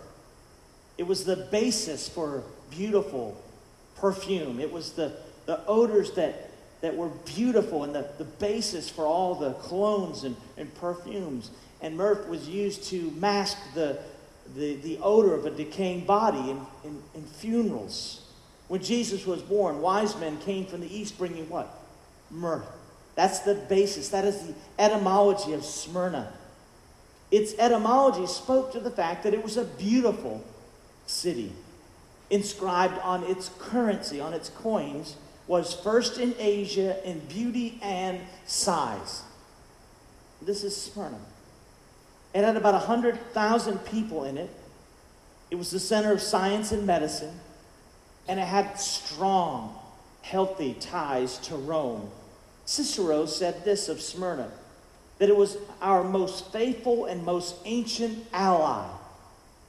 It 0.98 1.04
was 1.04 1.24
the 1.24 1.36
basis 1.36 2.06
for 2.06 2.42
beautiful 2.70 3.42
perfume. 3.96 4.60
It 4.60 4.70
was 4.70 4.92
the 4.92 5.16
the 5.46 5.64
odors 5.66 6.12
that, 6.12 6.50
that 6.82 6.94
were 6.94 7.08
beautiful 7.24 7.84
and 7.84 7.94
the, 7.94 8.06
the 8.18 8.24
basis 8.24 8.90
for 8.90 9.06
all 9.06 9.36
the 9.36 9.54
colognes 9.54 10.24
and, 10.24 10.36
and 10.58 10.74
perfumes. 10.74 11.50
And 11.80 11.96
myrrh 11.96 12.28
was 12.28 12.46
used 12.46 12.84
to 12.90 13.10
mask 13.12 13.56
the, 13.74 13.98
the, 14.54 14.74
the 14.76 14.98
odor 14.98 15.34
of 15.34 15.46
a 15.46 15.50
decaying 15.50 16.04
body 16.04 16.50
in, 16.50 16.60
in, 16.84 17.02
in 17.14 17.24
funerals. 17.24 18.20
When 18.68 18.82
Jesus 18.82 19.24
was 19.24 19.40
born, 19.40 19.80
wise 19.80 20.14
men 20.20 20.36
came 20.40 20.66
from 20.66 20.82
the 20.82 20.94
east 20.94 21.16
bringing 21.16 21.48
what? 21.48 21.74
Myrrh. 22.30 22.64
That's 23.14 23.38
the 23.38 23.54
basis. 23.54 24.10
That 24.10 24.26
is 24.26 24.42
the 24.42 24.54
etymology 24.78 25.54
of 25.54 25.64
Smyrna. 25.64 26.34
Its 27.36 27.52
etymology 27.58 28.26
spoke 28.26 28.72
to 28.72 28.80
the 28.80 28.90
fact 28.90 29.22
that 29.22 29.34
it 29.34 29.44
was 29.44 29.58
a 29.58 29.64
beautiful 29.64 30.42
city, 31.06 31.52
inscribed 32.30 32.98
on 33.00 33.22
its 33.24 33.50
currency, 33.58 34.18
on 34.22 34.32
its 34.32 34.48
coins, 34.48 35.16
was 35.46 35.74
first 35.74 36.16
in 36.18 36.34
Asia 36.38 36.96
in 37.06 37.18
beauty 37.26 37.78
and 37.82 38.20
size. 38.46 39.22
This 40.40 40.64
is 40.64 40.74
Smyrna. 40.74 41.18
It 42.32 42.42
had 42.42 42.56
about 42.56 42.72
100,000 42.72 43.78
people 43.80 44.24
in 44.24 44.38
it. 44.38 44.48
It 45.50 45.56
was 45.56 45.70
the 45.70 45.78
center 45.78 46.12
of 46.12 46.22
science 46.22 46.72
and 46.72 46.86
medicine, 46.86 47.38
and 48.26 48.40
it 48.40 48.46
had 48.46 48.80
strong, 48.80 49.76
healthy 50.22 50.72
ties 50.72 51.36
to 51.40 51.54
Rome. 51.54 52.08
Cicero 52.64 53.26
said 53.26 53.62
this 53.62 53.90
of 53.90 54.00
Smyrna 54.00 54.50
that 55.18 55.28
it 55.28 55.36
was 55.36 55.56
our 55.80 56.04
most 56.04 56.52
faithful 56.52 57.06
and 57.06 57.24
most 57.24 57.56
ancient 57.64 58.26
ally. 58.32 58.86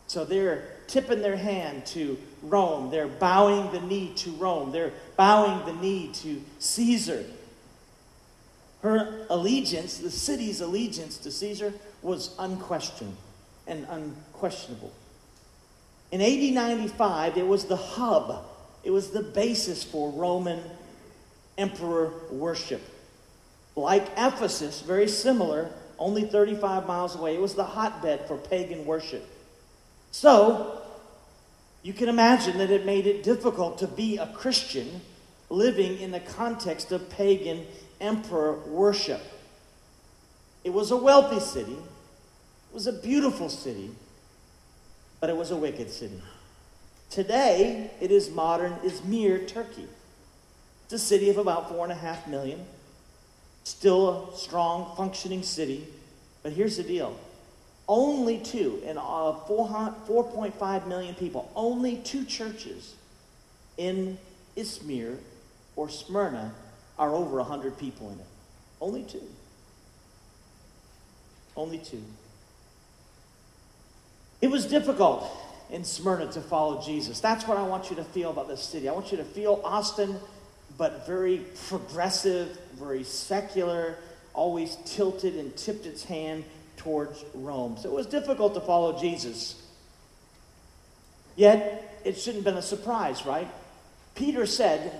So 0.08 0.26
they're 0.26 0.66
tipping 0.88 1.22
their 1.22 1.38
hand 1.38 1.86
to 1.88 2.18
Rome. 2.42 2.92
They're 2.92 3.08
bowing 3.08 3.72
the 3.72 3.82
knee 3.82 4.14
to 4.18 4.32
Rome. 4.32 4.72
They're 4.72 4.94
bowing 5.16 5.66
the 5.66 5.82
knee 5.82 6.12
to 6.16 6.42
Caesar. 6.60 7.26
Her 8.82 9.26
allegiance, 9.30 9.98
the 9.98 10.12
city's 10.12 10.62
allegiance 10.62 11.18
to 11.20 11.32
Caesar, 11.32 11.74
was 12.02 12.36
unquestioned 12.40 13.18
and 13.66 13.86
unquestionable. 13.90 14.92
In 16.12 16.22
AD 16.22 16.54
95, 16.54 17.38
it 17.38 17.48
was 17.48 17.66
the 17.66 17.76
hub, 17.76 18.46
it 18.84 18.92
was 18.92 19.10
the 19.10 19.24
basis 19.24 19.84
for 19.84 20.10
Roman 20.12 20.62
emperor 21.58 22.14
worship. 22.32 22.82
Like 23.78 24.08
Ephesus, 24.18 24.82
very 24.82 25.08
similar, 25.08 25.70
only 26.00 26.24
35 26.24 26.88
miles 26.88 27.16
away, 27.16 27.36
it 27.36 27.42
was 27.42 27.54
the 27.54 27.64
hotbed 27.64 28.28
for 28.28 28.36
pagan 28.36 28.88
worship. 28.88 29.24
So, 30.10 30.82
you 31.84 31.94
can 31.94 32.10
imagine 32.10 32.58
that 32.58 32.72
it 32.72 32.88
made 32.88 33.06
it 33.06 33.22
difficult 33.22 33.78
to 33.78 33.88
be 33.88 34.18
a 34.18 34.26
Christian 34.34 35.02
living 35.52 36.00
in 36.00 36.10
the 36.10 36.20
context 36.20 36.92
of 36.92 37.08
pagan 37.12 37.68
emperor 38.02 38.54
worship. 38.66 39.22
It 40.64 40.72
was 40.72 40.90
a 40.90 40.98
wealthy 40.98 41.40
city, 41.40 41.78
it 41.78 42.74
was 42.74 42.88
a 42.88 42.94
beautiful 42.94 43.48
city, 43.48 43.92
but 45.22 45.30
it 45.30 45.38
was 45.38 45.52
a 45.52 45.56
wicked 45.56 45.92
city. 45.92 46.20
Today, 47.12 47.92
it 48.02 48.12
is 48.12 48.32
modern 48.32 48.74
Izmir, 48.84 49.48
Turkey. 49.48 49.88
It's 50.86 50.94
a 50.94 51.00
city 51.00 51.30
of 51.30 51.38
about 51.38 51.70
four 51.70 51.84
and 51.84 51.92
a 51.92 51.96
half 51.96 52.28
million, 52.28 52.66
still 53.68 54.30
a 54.34 54.38
strong, 54.38 54.96
functioning 54.96 55.44
city. 55.44 55.86
But 56.42 56.54
here's 56.54 56.78
the 56.78 56.84
deal 56.84 57.18
only 57.88 58.40
two, 58.40 58.82
in 58.86 58.98
uh, 58.98 59.02
4.5 59.48 60.88
million 60.88 61.16
people, 61.16 61.52
only 61.56 61.98
two 61.98 62.26
churches 62.26 62.96
in 63.78 64.18
Izmir 64.56 65.18
or 65.76 65.90
Smyrna 65.90 66.54
are 67.00 67.14
over 67.14 67.38
100 67.38 67.78
people 67.78 68.10
in 68.10 68.20
it. 68.20 68.26
Only 68.82 69.04
two. 69.04 69.22
Only 71.56 71.78
two. 71.78 72.04
It 74.42 74.50
was 74.50 74.66
difficult 74.66 75.30
in 75.70 75.84
Smyrna 75.84 76.32
to 76.34 76.42
follow 76.42 76.82
Jesus. 76.82 77.20
That's 77.20 77.48
what 77.48 77.58
I 77.58 77.64
want 77.64 77.90
you 77.90 77.96
to 77.96 78.04
feel 78.04 78.32
about 78.32 78.48
this 78.48 78.64
city. 78.64 78.90
I 78.90 78.94
want 78.94 79.12
you 79.12 79.18
to 79.18 79.24
feel 79.24 79.62
Austin, 79.64 80.18
but 80.78 81.06
very 81.06 81.44
progressive, 81.68 82.58
very 82.80 83.04
secular, 83.04 83.96
always 84.34 84.78
tilted 84.86 85.36
and 85.36 85.56
tipped 85.58 85.86
its 85.86 86.04
hand 86.04 86.44
towards 86.78 87.26
Rome. 87.34 87.78
So 87.82 87.90
it 87.90 87.94
was 87.94 88.06
difficult 88.06 88.54
to 88.54 88.62
follow 88.62 89.00
Jesus. 89.00 89.62
Yet, 91.36 92.02
it 92.06 92.18
shouldn't 92.18 92.46
have 92.46 92.46
been 92.46 92.58
a 92.58 92.62
surprise, 92.62 93.26
right? 93.26 93.48
Peter 94.16 94.46
said, 94.46 94.92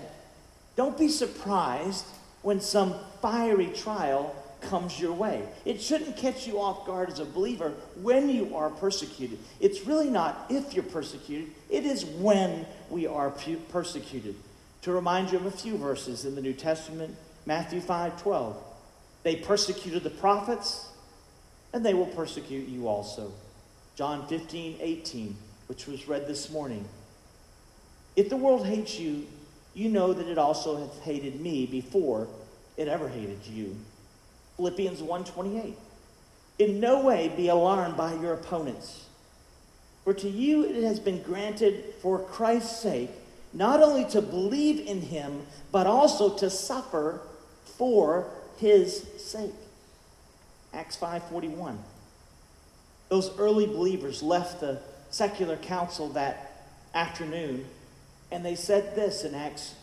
Don't 0.76 0.98
be 0.98 1.08
surprised 1.08 2.04
when 2.42 2.60
some 2.60 2.94
fiery 3.22 3.68
trial 3.68 4.34
comes 4.60 4.98
your 5.00 5.12
way. 5.12 5.42
It 5.64 5.80
shouldn't 5.80 6.16
catch 6.16 6.46
you 6.46 6.60
off 6.60 6.86
guard 6.86 7.10
as 7.10 7.20
a 7.20 7.24
believer 7.24 7.72
when 7.96 8.28
you 8.28 8.56
are 8.56 8.70
persecuted. 8.70 9.38
It's 9.60 9.86
really 9.86 10.10
not 10.10 10.46
if 10.50 10.74
you're 10.74 10.84
persecuted, 10.84 11.50
it 11.70 11.84
is 11.84 12.04
when 12.04 12.66
we 12.90 13.06
are 13.06 13.30
persecuted. 13.70 14.34
To 14.82 14.92
remind 14.92 15.32
you 15.32 15.38
of 15.38 15.46
a 15.46 15.50
few 15.50 15.76
verses 15.76 16.24
in 16.24 16.34
the 16.34 16.40
New 16.40 16.52
Testament, 16.52 17.16
Matthew 17.46 17.80
5 17.80 18.22
12. 18.22 18.56
They 19.24 19.36
persecuted 19.36 20.04
the 20.04 20.10
prophets, 20.10 20.88
and 21.72 21.84
they 21.84 21.94
will 21.94 22.06
persecute 22.06 22.68
you 22.68 22.88
also. 22.88 23.32
John 23.96 24.26
15 24.28 24.78
18, 24.80 25.36
which 25.66 25.86
was 25.86 26.06
read 26.06 26.26
this 26.28 26.50
morning. 26.50 26.84
If 28.14 28.28
the 28.28 28.36
world 28.36 28.66
hates 28.66 28.98
you, 28.98 29.26
you 29.74 29.88
know 29.88 30.12
that 30.12 30.28
it 30.28 30.38
also 30.38 30.76
hath 30.76 31.02
hated 31.02 31.40
me 31.40 31.66
before 31.66 32.28
it 32.76 32.88
ever 32.88 33.08
hated 33.08 33.46
you. 33.46 33.76
Philippians 34.56 35.00
1:28. 35.02 35.74
In 36.58 36.80
no 36.80 37.00
way 37.00 37.28
be 37.28 37.48
alarmed 37.48 37.96
by 37.96 38.14
your 38.14 38.32
opponents. 38.32 39.04
For 40.04 40.14
to 40.14 40.28
you 40.28 40.64
it 40.64 40.82
has 40.82 40.98
been 40.98 41.22
granted 41.22 41.94
for 42.00 42.18
Christ's 42.18 42.80
sake 42.80 43.10
not 43.52 43.82
only 43.82 44.04
to 44.06 44.20
believe 44.20 44.86
in 44.86 45.02
him, 45.02 45.46
but 45.72 45.86
also 45.86 46.36
to 46.38 46.50
suffer 46.50 47.20
for 47.64 48.28
his 48.58 49.06
sake. 49.18 49.54
Acts 50.72 50.96
5:41. 50.96 51.78
Those 53.08 53.30
early 53.38 53.66
believers 53.66 54.22
left 54.22 54.60
the 54.60 54.80
secular 55.10 55.56
council 55.56 56.10
that 56.10 56.64
afternoon 56.94 57.66
and 58.30 58.44
they 58.44 58.54
said 58.54 58.94
this 58.94 59.24
in 59.24 59.34
Acts 59.34 59.74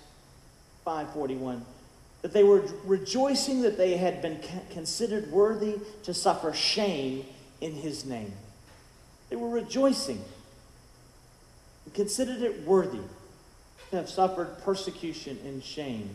5:41 0.86 1.62
that 2.22 2.34
they 2.34 2.44
were 2.44 2.62
rejoicing 2.84 3.62
that 3.62 3.78
they 3.78 3.98
had 3.98 4.22
been 4.22 4.40
considered 4.72 5.32
worthy 5.32 5.80
to 6.04 6.14
suffer 6.14 6.52
shame 6.54 7.24
in 7.62 7.74
his 7.74 8.04
name. 8.04 8.34
They 9.30 9.36
were 9.36 9.50
rejoicing 9.50 10.24
and 11.86 11.94
considered 11.94 12.42
it 12.42 12.66
worthy 12.66 13.02
have 13.92 14.10
suffered 14.10 14.58
persecution 14.64 15.38
and 15.46 15.64
shame. 15.64 16.10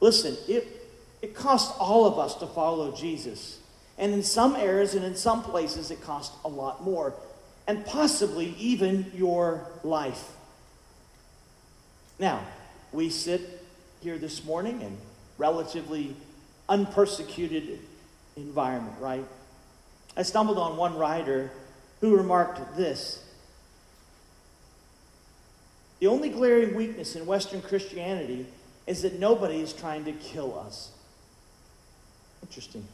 Listen, 0.00 0.36
it, 0.48 0.66
it 1.20 1.34
cost 1.34 1.74
all 1.78 2.06
of 2.06 2.18
us 2.18 2.34
to 2.36 2.46
follow 2.46 2.94
Jesus. 2.94 3.58
And 3.98 4.12
in 4.12 4.22
some 4.22 4.56
areas 4.56 4.94
and 4.94 5.04
in 5.04 5.14
some 5.14 5.42
places, 5.42 5.90
it 5.90 6.00
cost 6.02 6.32
a 6.44 6.48
lot 6.48 6.82
more. 6.82 7.14
And 7.68 7.84
possibly 7.86 8.54
even 8.58 9.12
your 9.14 9.66
life. 9.84 10.30
Now, 12.18 12.40
we 12.92 13.10
sit 13.10 13.62
here 14.00 14.18
this 14.18 14.44
morning 14.44 14.80
in 14.80 14.96
relatively 15.38 16.16
unpersecuted 16.68 17.78
environment, 18.36 18.96
right? 19.00 19.24
I 20.16 20.22
stumbled 20.22 20.58
on 20.58 20.76
one 20.76 20.96
writer 20.96 21.50
who 22.00 22.16
remarked 22.16 22.76
this. 22.76 23.21
The 26.02 26.08
only 26.08 26.30
glaring 26.30 26.74
weakness 26.74 27.14
in 27.14 27.26
Western 27.26 27.62
Christianity 27.62 28.44
is 28.88 29.02
that 29.02 29.20
nobody 29.20 29.60
is 29.60 29.72
trying 29.72 30.04
to 30.06 30.12
kill 30.12 30.58
us. 30.58 30.90
Interesting. 32.42 32.84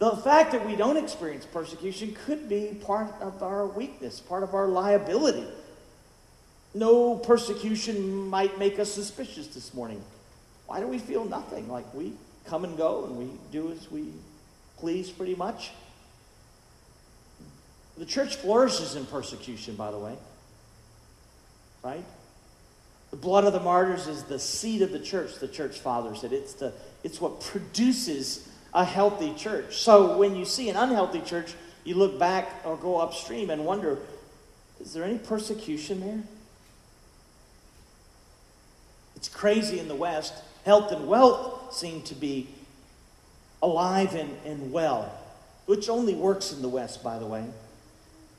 The 0.00 0.16
fact 0.16 0.50
that 0.50 0.66
we 0.66 0.74
don't 0.74 0.96
experience 0.96 1.46
persecution 1.46 2.16
could 2.26 2.48
be 2.48 2.76
part 2.82 3.14
of 3.20 3.44
our 3.44 3.64
weakness, 3.64 4.18
part 4.18 4.42
of 4.42 4.54
our 4.54 4.66
liability 4.66 5.46
no 6.76 7.16
persecution 7.16 8.28
might 8.28 8.58
make 8.58 8.78
us 8.78 8.92
suspicious 8.92 9.46
this 9.46 9.72
morning. 9.72 10.02
Why 10.66 10.80
do 10.80 10.86
we 10.86 10.98
feel 10.98 11.24
nothing? 11.24 11.68
Like 11.70 11.92
we 11.94 12.12
come 12.44 12.64
and 12.64 12.76
go 12.76 13.06
and 13.06 13.16
we 13.16 13.30
do 13.50 13.72
as 13.72 13.90
we 13.90 14.12
please 14.76 15.10
pretty 15.10 15.34
much? 15.34 15.70
The 17.96 18.04
church 18.04 18.36
flourishes 18.36 18.94
in 18.94 19.06
persecution, 19.06 19.74
by 19.74 19.90
the 19.90 19.98
way. 19.98 20.16
Right? 21.86 22.04
The 23.12 23.16
blood 23.16 23.44
of 23.44 23.52
the 23.52 23.60
martyrs 23.60 24.08
is 24.08 24.24
the 24.24 24.40
seed 24.40 24.82
of 24.82 24.90
the 24.90 24.98
church, 24.98 25.38
the 25.38 25.46
church 25.46 25.78
fathers 25.78 26.22
said. 26.22 26.32
It's, 26.32 26.54
the, 26.54 26.72
it's 27.04 27.20
what 27.20 27.40
produces 27.40 28.48
a 28.74 28.84
healthy 28.84 29.32
church. 29.34 29.76
So 29.76 30.18
when 30.18 30.34
you 30.34 30.44
see 30.44 30.68
an 30.68 30.74
unhealthy 30.74 31.20
church, 31.20 31.54
you 31.84 31.94
look 31.94 32.18
back 32.18 32.50
or 32.64 32.76
go 32.76 32.98
upstream 32.98 33.50
and 33.50 33.64
wonder 33.64 33.98
is 34.80 34.92
there 34.94 35.04
any 35.04 35.18
persecution 35.18 36.00
there? 36.00 36.22
It's 39.14 39.28
crazy 39.28 39.78
in 39.78 39.86
the 39.86 39.94
West. 39.94 40.34
Health 40.64 40.90
and 40.90 41.06
wealth 41.06 41.72
seem 41.72 42.02
to 42.02 42.14
be 42.16 42.48
alive 43.62 44.16
and, 44.16 44.36
and 44.44 44.72
well, 44.72 45.16
which 45.66 45.88
only 45.88 46.14
works 46.14 46.52
in 46.52 46.62
the 46.62 46.68
West, 46.68 47.04
by 47.04 47.18
the 47.20 47.26
way. 47.26 47.44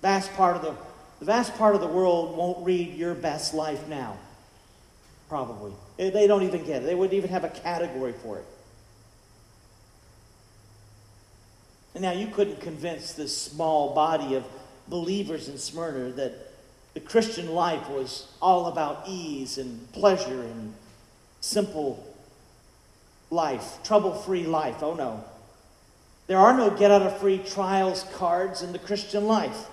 Vast 0.02 0.32
part 0.34 0.58
of 0.58 0.62
the, 0.62 0.76
the 1.20 1.26
vast 1.26 1.56
part 1.58 1.76
of 1.76 1.82
the 1.82 1.88
world 1.88 2.38
won't 2.38 2.66
read 2.66 2.96
your 2.96 3.16
best 3.16 3.54
life 3.54 3.88
now. 3.88 4.18
Probably. 5.30 5.74
Eh, 6.00 6.10
they 6.10 6.28
don't 6.28 6.44
even 6.44 6.66
get 6.66 6.84
it. 6.84 6.86
They 6.86 6.96
wouldn't 6.96 7.16
even 7.16 7.30
have 7.30 7.44
a 7.44 7.50
category 7.50 8.14
for 8.24 8.38
it. 8.38 8.46
And 11.94 12.04
now 12.04 12.12
you 12.12 12.28
couldn't 12.28 12.62
convince 12.62 13.14
this 13.14 13.36
small 13.36 13.96
body 13.96 14.36
of 14.36 14.46
believers 14.88 15.50
in 15.50 15.58
Smyrna 15.58 16.12
that 16.12 16.54
the 16.94 17.00
Christian 17.00 17.54
life 17.54 17.90
was 17.90 18.28
all 18.42 18.68
about 18.68 19.04
ease 19.08 19.58
and 19.58 19.92
pleasure 19.94 20.44
and 20.44 20.74
simple 21.42 22.06
life, 23.30 23.80
trouble 23.84 24.14
free 24.14 24.46
life. 24.46 24.82
Oh 24.82 24.94
no. 24.94 25.24
There 26.28 26.38
are 26.38 26.56
no 26.56 26.70
get 26.70 26.92
out 26.92 27.02
of 27.02 27.18
free 27.20 27.40
trials 27.40 28.06
cards 28.14 28.62
in 28.62 28.74
the 28.74 28.80
Christian 28.80 29.26
life. 29.26 29.68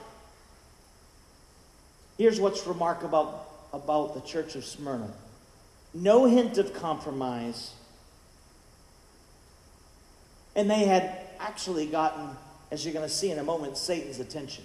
Here's 2.16 2.40
what's 2.40 2.66
remarkable 2.66 3.44
about 3.72 4.14
the 4.14 4.20
church 4.20 4.54
of 4.54 4.64
Smyrna 4.64 5.10
no 5.94 6.24
hint 6.24 6.58
of 6.58 6.74
compromise. 6.74 7.72
And 10.56 10.70
they 10.70 10.84
had 10.84 11.18
actually 11.38 11.86
gotten, 11.86 12.30
as 12.70 12.84
you're 12.84 12.94
going 12.94 13.08
to 13.08 13.14
see 13.14 13.30
in 13.30 13.38
a 13.38 13.44
moment, 13.44 13.76
Satan's 13.76 14.20
attention. 14.20 14.64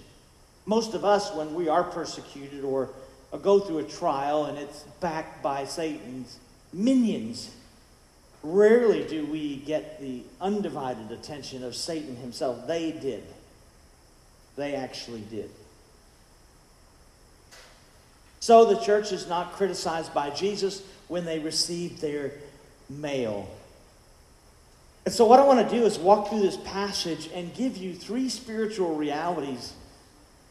Most 0.66 0.94
of 0.94 1.04
us, 1.04 1.32
when 1.34 1.54
we 1.54 1.68
are 1.68 1.84
persecuted 1.84 2.64
or, 2.64 2.90
or 3.32 3.38
go 3.38 3.60
through 3.60 3.78
a 3.78 3.84
trial 3.84 4.46
and 4.46 4.58
it's 4.58 4.82
backed 5.00 5.42
by 5.42 5.64
Satan's 5.64 6.38
minions, 6.72 7.50
rarely 8.42 9.04
do 9.04 9.26
we 9.26 9.56
get 9.56 10.00
the 10.00 10.22
undivided 10.40 11.10
attention 11.10 11.64
of 11.64 11.74
Satan 11.74 12.16
himself. 12.16 12.66
They 12.66 12.92
did. 12.92 13.24
They 14.56 14.74
actually 14.74 15.22
did. 15.22 15.50
So 18.40 18.64
the 18.64 18.80
church 18.80 19.12
is 19.12 19.28
not 19.28 19.52
criticized 19.52 20.12
by 20.14 20.30
Jesus 20.30 20.82
when 21.08 21.24
they 21.24 21.38
receive 21.38 22.00
their 22.00 22.32
mail. 22.88 23.48
And 25.04 25.14
so, 25.14 25.26
what 25.26 25.40
I 25.40 25.44
want 25.44 25.66
to 25.68 25.74
do 25.74 25.84
is 25.84 25.98
walk 25.98 26.28
through 26.28 26.40
this 26.40 26.56
passage 26.58 27.30
and 27.34 27.54
give 27.54 27.76
you 27.76 27.94
three 27.94 28.28
spiritual 28.28 28.94
realities 28.96 29.74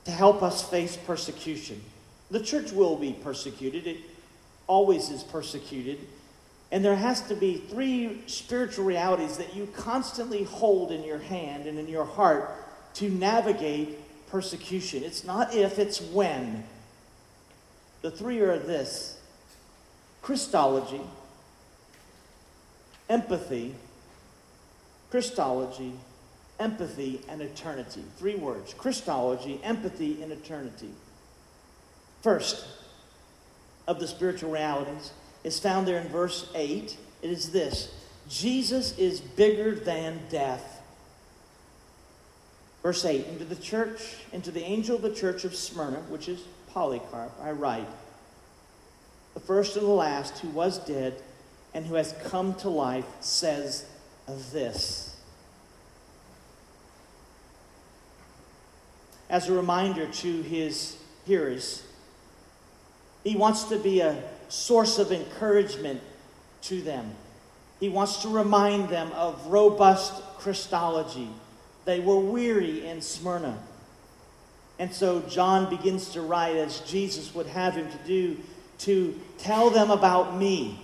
to 0.05 0.11
help 0.11 0.41
us 0.41 0.67
face 0.67 0.97
persecution. 0.97 1.81
The 2.31 2.39
church 2.39 2.71
will 2.71 2.95
be 2.95 3.13
persecuted, 3.13 3.87
it 3.87 3.97
always 4.67 5.09
is 5.09 5.23
persecuted. 5.23 5.99
And 6.71 6.85
there 6.85 6.95
has 6.95 7.21
to 7.23 7.35
be 7.35 7.57
three 7.57 8.21
spiritual 8.27 8.85
realities 8.85 9.37
that 9.37 9.55
you 9.55 9.67
constantly 9.75 10.43
hold 10.43 10.91
in 10.91 11.03
your 11.03 11.17
hand 11.17 11.65
and 11.65 11.79
in 11.79 11.87
your 11.87 12.05
heart 12.05 12.51
to 12.95 13.09
navigate 13.09 13.97
persecution. 14.29 15.03
It's 15.03 15.23
not 15.23 15.55
if, 15.55 15.79
it's 15.79 15.99
when. 15.99 16.63
The 18.01 18.11
three 18.11 18.39
are 18.39 18.57
this 18.57 19.17
Christology, 20.21 21.01
empathy, 23.09 23.75
Christology, 25.11 25.93
empathy, 26.59 27.21
and 27.27 27.41
eternity. 27.41 28.03
Three 28.17 28.35
words 28.35 28.73
Christology, 28.73 29.59
empathy, 29.63 30.21
and 30.21 30.31
eternity. 30.31 30.91
First 32.21 32.65
of 33.87 33.99
the 33.99 34.07
spiritual 34.07 34.51
realities 34.51 35.11
is 35.43 35.59
found 35.59 35.87
there 35.87 35.99
in 35.99 36.07
verse 36.09 36.49
8. 36.53 36.95
It 37.21 37.29
is 37.29 37.51
this 37.51 37.91
Jesus 38.29 38.97
is 38.97 39.19
bigger 39.19 39.73
than 39.73 40.19
death. 40.29 40.81
Verse 42.83 43.03
8 43.03 43.25
Into 43.27 43.45
the 43.45 43.55
church, 43.55 44.17
into 44.31 44.51
the 44.51 44.63
angel 44.63 44.95
of 44.95 45.01
the 45.01 45.13
church 45.13 45.43
of 45.43 45.55
Smyrna, 45.55 45.99
which 46.09 46.29
is 46.29 46.41
Polycarp, 46.73 47.31
I 47.41 47.51
write, 47.51 47.87
the 49.33 49.39
first 49.39 49.77
and 49.77 49.85
the 49.85 49.91
last, 49.91 50.39
who 50.39 50.49
was 50.49 50.79
dead 50.79 51.21
and 51.73 51.85
who 51.85 51.95
has 51.95 52.13
come 52.25 52.53
to 52.55 52.69
life, 52.69 53.05
says 53.21 53.85
this. 54.51 55.15
As 59.29 59.47
a 59.47 59.53
reminder 59.53 60.07
to 60.07 60.41
his 60.41 60.97
hearers, 61.25 61.83
he 63.23 63.35
wants 63.35 63.65
to 63.65 63.77
be 63.77 63.99
a 64.01 64.21
source 64.47 64.97
of 64.97 65.11
encouragement 65.11 66.01
to 66.63 66.81
them. 66.81 67.11
He 67.79 67.89
wants 67.89 68.23
to 68.23 68.29
remind 68.29 68.89
them 68.89 69.11
of 69.11 69.45
robust 69.47 70.21
Christology. 70.39 71.29
They 71.85 71.99
were 71.99 72.19
weary 72.19 72.85
in 72.87 73.01
Smyrna. 73.01 73.57
And 74.79 74.93
so 74.93 75.19
John 75.21 75.69
begins 75.69 76.09
to 76.13 76.21
write, 76.21 76.55
as 76.55 76.79
Jesus 76.81 77.35
would 77.35 77.47
have 77.47 77.75
him 77.75 77.91
to 77.91 77.97
do, 78.07 78.37
to 78.79 79.19
tell 79.37 79.69
them 79.69 79.91
about 79.91 80.37
me. 80.37 80.79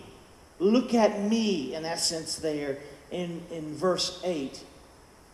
Look 0.60 0.94
at 0.94 1.22
me, 1.22 1.74
in 1.74 1.86
essence, 1.86 2.36
there 2.36 2.78
in, 3.10 3.42
in 3.52 3.74
verse 3.74 4.20
8. 4.24 4.62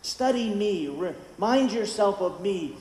Study 0.04 0.54
me, 0.54 0.88
remind 0.88 1.71
yourself 1.71 2.21
of 2.21 2.41
me. 2.41 2.76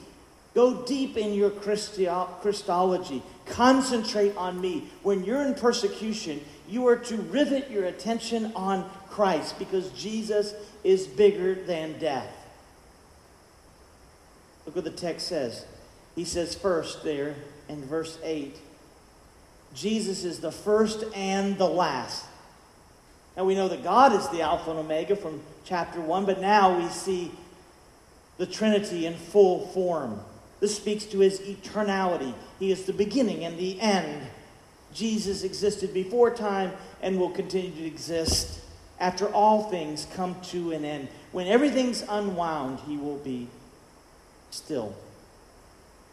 Go 0.54 0.82
deep 0.84 1.16
in 1.16 1.32
your 1.32 1.50
Christology. 1.50 3.22
Concentrate 3.46 4.36
on 4.36 4.60
me. 4.60 4.88
When 5.02 5.24
you're 5.24 5.42
in 5.42 5.54
persecution, 5.54 6.40
you 6.68 6.86
are 6.88 6.96
to 6.96 7.16
rivet 7.16 7.70
your 7.70 7.84
attention 7.84 8.52
on 8.54 8.88
Christ 9.08 9.58
because 9.58 9.90
Jesus 9.90 10.54
is 10.82 11.06
bigger 11.06 11.54
than 11.54 11.98
death. 11.98 12.39
Look 14.70 14.84
what 14.84 14.96
the 14.96 15.00
text 15.00 15.26
says. 15.26 15.64
He 16.14 16.24
says, 16.24 16.54
first, 16.54 17.02
there 17.02 17.34
in 17.68 17.84
verse 17.86 18.20
8, 18.22 18.56
Jesus 19.74 20.22
is 20.22 20.38
the 20.38 20.52
first 20.52 21.02
and 21.12 21.58
the 21.58 21.66
last. 21.66 22.24
Now 23.36 23.46
we 23.46 23.56
know 23.56 23.66
that 23.66 23.82
God 23.82 24.12
is 24.12 24.28
the 24.28 24.42
Alpha 24.42 24.70
and 24.70 24.78
Omega 24.78 25.16
from 25.16 25.40
chapter 25.64 26.00
1, 26.00 26.24
but 26.24 26.40
now 26.40 26.78
we 26.78 26.86
see 26.86 27.32
the 28.38 28.46
Trinity 28.46 29.06
in 29.06 29.14
full 29.14 29.66
form. 29.66 30.20
This 30.60 30.76
speaks 30.76 31.04
to 31.06 31.18
his 31.18 31.40
eternality. 31.40 32.32
He 32.60 32.70
is 32.70 32.84
the 32.84 32.92
beginning 32.92 33.44
and 33.44 33.58
the 33.58 33.80
end. 33.80 34.24
Jesus 34.94 35.42
existed 35.42 35.92
before 35.92 36.30
time 36.30 36.70
and 37.02 37.18
will 37.18 37.30
continue 37.30 37.72
to 37.72 37.84
exist 37.84 38.60
after 39.00 39.26
all 39.30 39.64
things 39.64 40.06
come 40.14 40.40
to 40.42 40.70
an 40.70 40.84
end. 40.84 41.08
When 41.32 41.48
everything's 41.48 42.04
unwound, 42.08 42.78
he 42.86 42.96
will 42.96 43.18
be 43.18 43.48
still. 44.50 44.94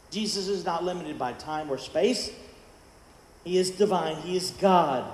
Jesus 0.10 0.48
is 0.48 0.66
not 0.66 0.84
limited 0.84 1.20
by 1.20 1.34
time 1.34 1.70
or 1.70 1.78
space. 1.78 2.32
He 3.44 3.58
is 3.58 3.72
divine. 3.72 4.16
He 4.18 4.36
is 4.38 4.52
God. 4.52 5.06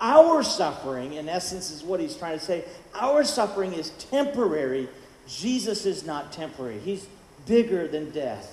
Our 0.00 0.42
suffering, 0.42 1.14
in 1.14 1.28
essence, 1.28 1.70
is 1.70 1.82
what 1.82 2.00
he's 2.00 2.16
trying 2.16 2.38
to 2.38 2.44
say. 2.44 2.64
Our 2.94 3.24
suffering 3.24 3.72
is 3.72 3.90
temporary. 4.10 4.88
Jesus 5.26 5.86
is 5.86 6.04
not 6.04 6.32
temporary. 6.32 6.78
He's 6.78 7.06
bigger 7.46 7.88
than 7.88 8.10
death. 8.10 8.50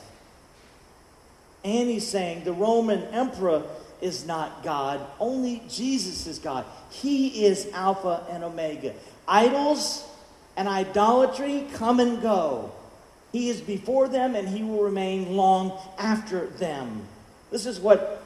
And 1.64 1.90
he's 1.90 2.08
saying 2.08 2.44
the 2.44 2.54
Roman 2.54 3.04
emperor 3.06 3.64
is 4.02 4.26
not 4.26 4.64
God, 4.64 5.00
only 5.20 5.62
Jesus 5.70 6.26
is 6.26 6.40
God. 6.40 6.66
He 6.90 7.46
is 7.46 7.68
Alpha 7.72 8.26
and 8.32 8.44
Omega. 8.44 8.94
Idols 9.28 10.04
and 10.58 10.68
idolatry 10.68 11.68
come 11.74 12.00
and 12.00 12.22
go. 12.22 12.72
He 13.32 13.50
is 13.50 13.62
before 13.62 14.08
them 14.08 14.36
and 14.36 14.48
he 14.48 14.64
will 14.64 14.84
remain 14.84 15.36
long 15.36 15.80
after 15.98 16.48
them. 16.48 17.08
This 17.50 17.66
is 17.66 17.80
what 17.80 18.18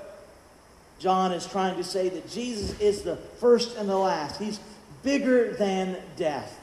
John 0.99 1.31
is 1.31 1.45
trying 1.45 1.77
to 1.77 1.83
say 1.83 2.09
that 2.09 2.29
Jesus 2.29 2.79
is 2.79 3.03
the 3.03 3.17
first 3.39 3.77
and 3.77 3.87
the 3.87 3.97
last. 3.97 4.39
He's 4.39 4.59
bigger 5.03 5.53
than 5.53 5.97
death. 6.15 6.59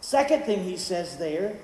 Second 0.00 0.44
thing 0.44 0.64
he 0.64 0.76
says 0.76 1.16
there 1.16 1.56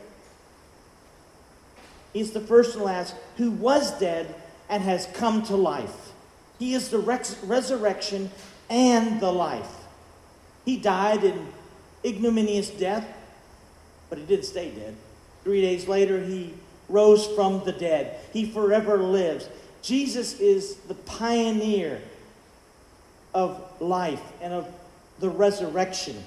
He's 2.12 2.33
the 2.33 2.40
first 2.40 2.74
and 2.74 2.85
last 2.85 3.14
who 3.37 3.50
was 3.50 3.98
dead 3.98 4.35
and 4.68 4.83
has 4.83 5.07
come 5.14 5.42
to 5.44 5.57
life. 5.57 6.12
He 6.59 6.74
is 6.74 6.88
the 6.88 6.98
res- 6.98 7.37
resurrection 7.44 8.31
and 8.68 9.20
the 9.20 9.33
life. 9.33 9.70
He 10.64 10.76
died 10.76 11.24
in 11.24 11.48
ignominious 12.05 12.70
death, 12.70 13.07
but 14.09 14.18
he 14.18 14.24
didn't 14.24 14.44
stay 14.44 14.70
dead. 14.70 14.96
Three 15.44 15.61
days 15.61 15.88
later, 15.88 16.22
he 16.22 16.55
rose 16.88 17.26
from 17.29 17.64
the 17.64 17.72
dead. 17.72 18.18
He 18.33 18.46
forever 18.46 18.98
lives. 18.98 19.48
Jesus 19.83 20.38
is 20.38 20.76
the 20.88 20.94
pioneer 20.94 22.00
of 23.33 23.62
life 23.81 24.22
and 24.42 24.53
of 24.53 24.68
the 25.20 25.31
resurrection. 25.31 26.22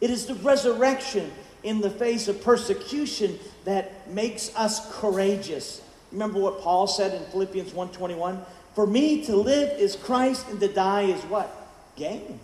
It 0.00 0.10
is 0.10 0.26
the 0.26 0.34
resurrection 0.34 1.30
in 1.62 1.80
the 1.80 1.90
face 1.90 2.28
of 2.28 2.42
persecution 2.42 3.38
that 3.64 4.10
makes 4.10 4.54
us 4.56 4.98
courageous. 4.98 5.82
Remember 6.12 6.40
what 6.40 6.60
Paul 6.60 6.86
said 6.86 7.14
in 7.14 7.24
Philippians 7.30 7.72
1:21? 7.72 8.44
For 8.74 8.86
me 8.86 9.24
to 9.26 9.36
live 9.36 9.78
is 9.78 9.96
Christ 9.96 10.46
and 10.48 10.58
to 10.60 10.68
die 10.68 11.02
is 11.02 11.22
what? 11.24 11.54
Gain. 11.96 12.40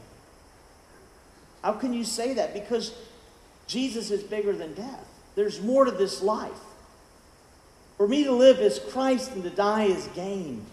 How 1.62 1.72
can 1.72 1.92
you 1.92 2.04
say 2.04 2.34
that? 2.34 2.52
Because 2.52 2.92
Jesus 3.66 4.10
is 4.10 4.22
bigger 4.22 4.52
than 4.52 4.74
death. 4.74 5.08
There's 5.36 5.60
more 5.60 5.84
to 5.84 5.92
this 5.92 6.22
life. 6.22 6.50
For 7.96 8.08
me 8.08 8.24
to 8.24 8.32
live 8.32 8.58
is 8.58 8.80
Christ 8.90 9.32
and 9.32 9.44
to 9.44 9.50
die 9.50 9.84
is 9.84 10.08
gain. 10.08 10.66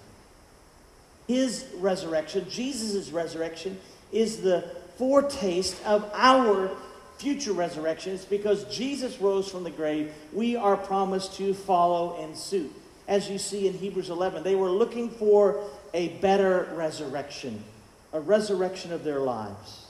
His 1.28 1.66
resurrection, 1.78 2.50
Jesus' 2.50 3.12
resurrection, 3.12 3.80
is 4.12 4.42
the 4.42 4.66
foretaste 4.98 5.78
of 5.86 6.10
our 6.14 6.72
future 7.18 7.54
resurrections 7.54 8.26
because 8.26 8.66
Jesus 8.66 9.20
rose 9.22 9.50
from 9.50 9.64
the 9.64 9.70
grave, 9.70 10.14
we 10.34 10.56
are 10.56 10.76
promised 10.76 11.36
to 11.36 11.54
follow 11.54 12.22
in 12.24 12.36
suit. 12.36 12.72
As 13.08 13.30
you 13.30 13.38
see 13.38 13.68
in 13.68 13.74
Hebrews 13.74 14.10
11, 14.10 14.44
they 14.44 14.56
were 14.56 14.70
looking 14.70 15.10
for 15.10 15.64
a 15.94 16.10
better 16.20 16.74
resurrection, 16.74 17.64
a 18.12 18.20
resurrection 18.20 18.92
of 18.92 19.04
their 19.04 19.20
lives 19.20 19.88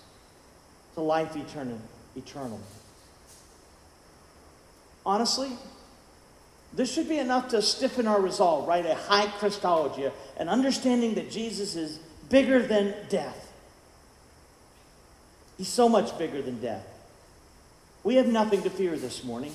to 0.95 1.01
life 1.01 1.35
eternal. 1.35 1.79
eternal. 2.15 2.59
Honestly, 5.05 5.51
this 6.73 6.91
should 6.91 7.07
be 7.07 7.19
enough 7.19 7.49
to 7.49 7.61
stiffen 7.61 8.07
our 8.07 8.19
resolve, 8.19 8.67
right? 8.67 8.85
A 8.85 8.95
high 8.95 9.27
Christology, 9.27 10.09
an 10.37 10.49
understanding 10.49 11.13
that 11.15 11.29
Jesus 11.29 11.75
is 11.75 11.99
bigger 12.29 12.61
than 12.61 12.95
death. 13.09 13.51
He's 15.57 15.67
so 15.67 15.87
much 15.87 16.17
bigger 16.17 16.41
than 16.41 16.59
death. 16.59 16.85
We 18.03 18.15
have 18.15 18.27
nothing 18.27 18.63
to 18.63 18.69
fear 18.69 18.97
this 18.97 19.23
morning. 19.23 19.53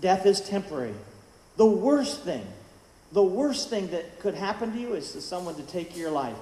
Death 0.00 0.26
is 0.26 0.40
temporary. 0.40 0.94
The 1.56 1.66
worst 1.66 2.22
thing, 2.22 2.44
the 3.12 3.22
worst 3.22 3.70
thing 3.70 3.90
that 3.90 4.18
could 4.18 4.34
happen 4.34 4.72
to 4.72 4.78
you 4.78 4.94
is 4.94 5.12
for 5.12 5.20
someone 5.20 5.54
to 5.56 5.62
take 5.62 5.96
your 5.96 6.10
life. 6.10 6.36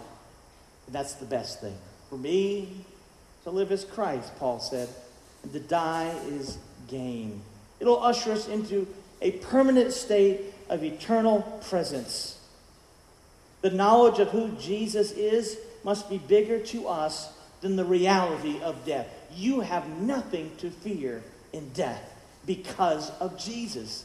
That's 0.89 1.15
the 1.15 1.27
best 1.27 1.61
thing. 1.61 1.77
For 2.09 2.17
me, 2.17 2.85
to 3.45 3.51
live 3.51 3.73
is 3.73 3.85
Christ, 3.85 4.35
Paul 4.39 4.61
said, 4.61 4.89
and 5.43 5.53
to 5.53 5.61
die 5.61 6.15
is 6.29 6.57
gain. 6.89 7.43
It'll 7.83 8.03
usher 8.03 8.33
us 8.33 8.49
into 8.49 8.87
a 9.21 9.33
permanent 9.33 9.93
state 9.93 10.41
of 10.71 10.83
eternal 10.83 11.43
presence. 11.69 12.39
The 13.61 13.71
knowledge 13.71 14.21
of 14.21 14.29
who 14.29 14.53
Jesus 14.53 15.13
is 15.13 15.59
must 15.85 16.09
be 16.09 16.17
bigger 16.17 16.59
to 16.61 16.89
us 16.89 17.31
than 17.61 17.77
the 17.77 17.85
reality 17.85 18.61
of 18.63 18.87
death 18.87 19.07
you 19.37 19.61
have 19.61 19.89
nothing 20.01 20.51
to 20.59 20.71
fear 20.71 21.23
in 21.53 21.69
death 21.71 22.03
because 22.47 23.11
of 23.21 23.39
Jesus. 23.39 24.05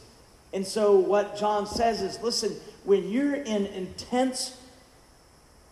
And 0.52 0.66
so, 0.66 0.98
what 0.98 1.36
John 1.36 1.66
says 1.66 2.00
is 2.02 2.20
listen, 2.22 2.56
when 2.84 3.10
you're 3.10 3.34
in 3.34 3.66
intense 3.66 4.56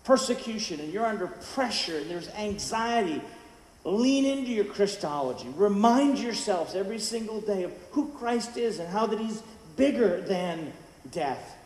persecution 0.04 0.80
and 0.80 0.92
you're 0.92 1.06
under 1.06 1.26
pressure 1.26 1.98
and 1.98 2.10
there's 2.10 2.28
anxiety, 2.30 3.20
lean 3.86 4.24
into 4.24 4.50
your 4.50 4.64
Christology. 4.64 5.48
Remind 5.56 6.18
yourselves 6.18 6.74
every 6.74 6.98
single 6.98 7.40
day 7.40 7.62
of 7.62 7.72
who 7.92 8.08
Christ 8.18 8.56
is 8.56 8.78
and 8.78 8.88
how 8.88 9.06
that 9.06 9.18
He's 9.20 9.42
bigger 9.76 10.20
than 10.22 10.72
death. 11.12 11.56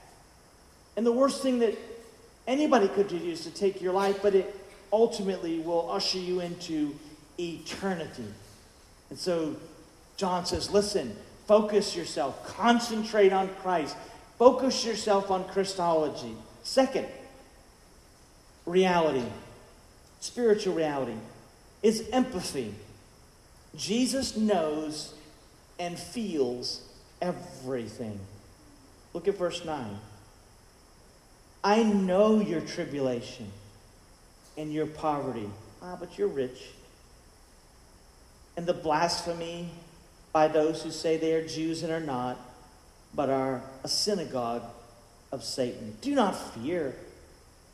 And 0.97 1.07
the 1.07 1.13
worst 1.13 1.43
thing 1.43 1.61
that 1.61 1.77
anybody 2.47 2.89
could 2.89 3.09
do 3.09 3.17
is 3.17 3.45
to 3.45 3.51
take 3.51 3.81
your 3.81 3.93
life, 3.93 4.19
but 4.23 4.35
it 4.35 4.55
ultimately 4.93 5.61
will 5.61 5.91
usher 5.91 6.19
you 6.19 6.41
into 6.41 6.95
eternity. 7.39 8.27
And 9.09 9.19
so 9.19 9.57
John 10.17 10.45
says, 10.45 10.71
listen, 10.71 11.17
focus 11.47 11.97
yourself, 11.97 12.47
concentrate 12.47 13.33
on 13.33 13.49
Christ, 13.63 13.97
focus 14.39 14.85
yourself 14.85 15.31
on 15.31 15.45
Christology. 15.45 16.35
Second, 16.63 17.07
reality, 18.67 19.25
spiritual 20.21 20.75
reality, 20.75 21.15
is 21.83 22.09
empathy. 22.13 22.75
Jesus 23.77 24.37
knows 24.37 25.15
and 25.79 25.99
feels 25.99 26.83
everything. 27.23 28.19
Look 29.15 29.29
at 29.29 29.37
verse 29.37 29.65
9. 29.65 29.99
I 31.63 31.83
know 31.83 32.41
your 32.41 32.61
tribulation 32.61 33.51
and 34.57 34.73
your 34.73 34.87
poverty. 34.87 35.49
Ah, 35.83 35.97
but 35.99 36.19
you're 36.19 36.29
rich 36.29 36.61
and 38.61 38.67
the 38.67 38.75
blasphemy 38.75 39.71
by 40.33 40.47
those 40.47 40.83
who 40.83 40.91
say 40.91 41.17
they 41.17 41.33
are 41.33 41.47
Jews 41.47 41.83
and 41.83 41.91
are 41.91 41.99
not, 41.99 42.39
but 43.15 43.31
are 43.31 43.63
a 43.83 43.89
synagogue 43.89 44.63
of 45.33 45.43
Satan. 45.43 45.97
Do 46.03 46.15
not 46.15 46.33
fear 46.55 46.95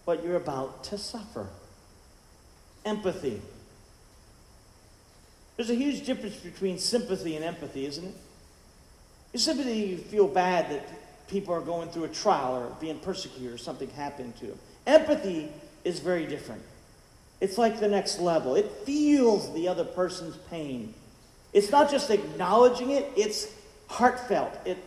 what 0.05 0.23
you're 0.23 0.37
about 0.37 0.85
to 0.85 0.97
suffer. 0.97 1.49
Empathy. 2.85 3.43
There's 5.57 5.71
a 5.71 5.75
huge 5.75 6.05
difference 6.05 6.37
between 6.37 6.79
sympathy 6.79 7.37
and 7.37 7.45
empathy, 7.45 7.87
isn't 7.87 8.05
it? 8.05 8.15
In 9.33 9.41
sympathy, 9.41 9.75
you 9.75 9.97
feel 9.97 10.29
bad 10.29 10.71
that 10.71 10.87
people 11.29 11.55
are 11.55 11.61
going 11.61 11.89
through 11.89 12.05
a 12.05 12.09
trial 12.09 12.55
or 12.57 12.77
being 12.81 12.99
persecuted 12.99 13.53
or 13.53 13.59
something 13.59 13.89
happened 13.91 14.37
to 14.39 14.47
them. 14.47 14.59
Empathy 14.87 15.51
is 15.85 15.99
very 16.01 16.27
different. 16.27 16.63
It's 17.41 17.59
like 17.59 17.81
the 17.81 17.89
next 17.89 18.19
level. 18.19 18.55
It 18.55 18.71
feels 18.85 19.53
the 19.55 19.69
other 19.69 19.85
person's 19.85 20.37
pain. 20.51 20.95
It's 21.53 21.71
not 21.71 21.91
just 21.91 22.11
acknowledging 22.11 22.91
it, 22.91 23.11
it's 23.17 23.49
heartfelt. 23.89 24.53
It 24.65 24.79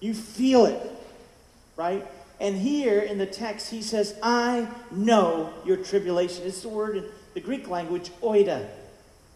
you 0.00 0.14
feel 0.14 0.66
it, 0.66 0.80
right? 1.76 2.06
And 2.40 2.56
here 2.56 3.00
in 3.00 3.18
the 3.18 3.26
text, 3.26 3.70
he 3.70 3.82
says, 3.82 4.14
I 4.22 4.68
know 4.90 5.52
your 5.64 5.76
tribulation. 5.76 6.46
It's 6.46 6.62
the 6.62 6.68
word 6.68 6.98
in 6.98 7.04
the 7.34 7.40
Greek 7.40 7.68
language, 7.68 8.10
oida. 8.22 8.68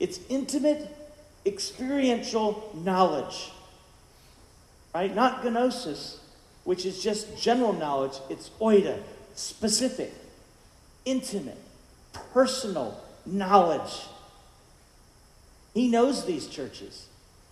It's 0.03 0.19
intimate, 0.29 0.93
experiential 1.47 2.73
knowledge, 2.75 3.53
right? 4.93 5.15
Not 5.15 5.45
gnosis, 5.45 6.19
which 6.65 6.85
is 6.85 7.01
just 7.01 7.41
general 7.41 7.73
knowledge. 7.73 8.15
It's 8.29 8.51
oida, 8.61 8.99
specific, 9.37 10.13
intimate, 11.05 11.57
personal 12.35 13.01
knowledge. 13.25 13.93
He 15.73 15.89
knows 15.89 16.27
these 16.27 16.49
churches. 16.49 17.07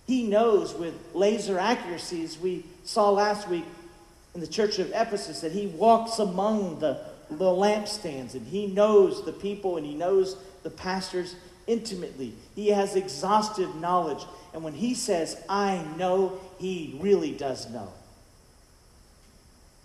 He 0.09 0.25
knows 0.25 0.75
with 0.75 0.95
laser 1.15 1.57
accuracy, 1.57 2.25
as 2.25 2.37
we 2.37 2.65
saw 2.83 3.11
last 3.11 3.49
week 3.49 3.65
in 4.35 4.41
the 4.41 4.49
church 4.49 4.81
of 4.81 4.89
Ephesus, 4.89 5.41
that 5.43 5.53
he 5.53 5.69
walks 5.69 6.19
among 6.19 6.81
the, 6.81 7.01
the 7.31 7.45
lampstands 7.45 8.35
and 8.35 8.45
he 8.49 8.67
knows 8.67 9.25
the 9.25 9.33
people 9.33 9.77
and 9.77 9.87
he 9.87 9.95
knows 9.95 10.37
the 10.65 10.71
pastors 10.71 11.37
intimately. 11.71 12.35
He 12.57 12.69
has 12.69 12.97
exhaustive 12.97 13.77
knowledge. 13.77 14.25
And 14.53 14.65
when 14.65 14.73
he 14.75 14.95
says, 14.95 15.41
I 15.49 15.85
know, 15.97 16.41
he 16.59 16.99
really 17.01 17.31
does 17.31 17.71
know. 17.71 17.93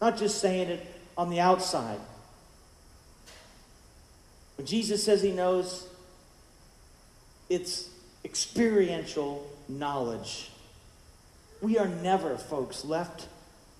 Not 0.02 0.17
just 0.17 0.39
saying 0.39 0.69
it 0.69 0.86
on 1.15 1.30
the 1.30 1.39
outside. 1.39 2.00
When 4.58 4.65
Jesus 4.65 5.04
says 5.04 5.21
he 5.21 5.32
knows, 5.32 5.88
it's 7.50 7.89
experiential 8.24 9.48
knowledge. 9.69 10.50
We 11.62 11.78
are 11.78 11.88
never, 11.88 12.36
folks, 12.36 12.84
left 12.84 13.28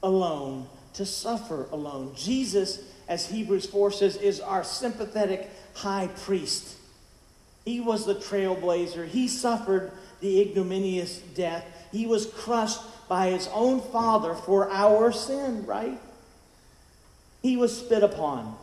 alone 0.04 0.68
to 0.94 1.08
suffer 1.08 1.66
alone. 1.72 2.14
Jesus, 2.16 2.84
as 3.08 3.28
Hebrews 3.28 3.66
4 3.66 3.92
says, 3.92 4.16
is 4.18 4.40
our 4.40 4.64
sympathetic 4.64 5.50
high 5.74 6.08
priest. 6.08 6.78
He 7.66 7.80
was 7.80 8.06
the 8.06 8.16
trailblazer. 8.16 9.08
He 9.08 9.28
suffered 9.28 9.92
the 10.22 10.40
ignominious 10.40 11.18
death. 11.18 11.66
He 11.92 12.06
was 12.06 12.28
crushed 12.28 12.82
by 13.10 13.30
his 13.32 13.50
own 13.52 13.82
Father 13.82 14.36
for 14.36 14.72
our 14.72 15.12
sin, 15.12 15.66
right? 15.66 16.00
He 17.42 17.58
was 17.58 17.78
spit 17.78 18.04
upon. 18.04 18.56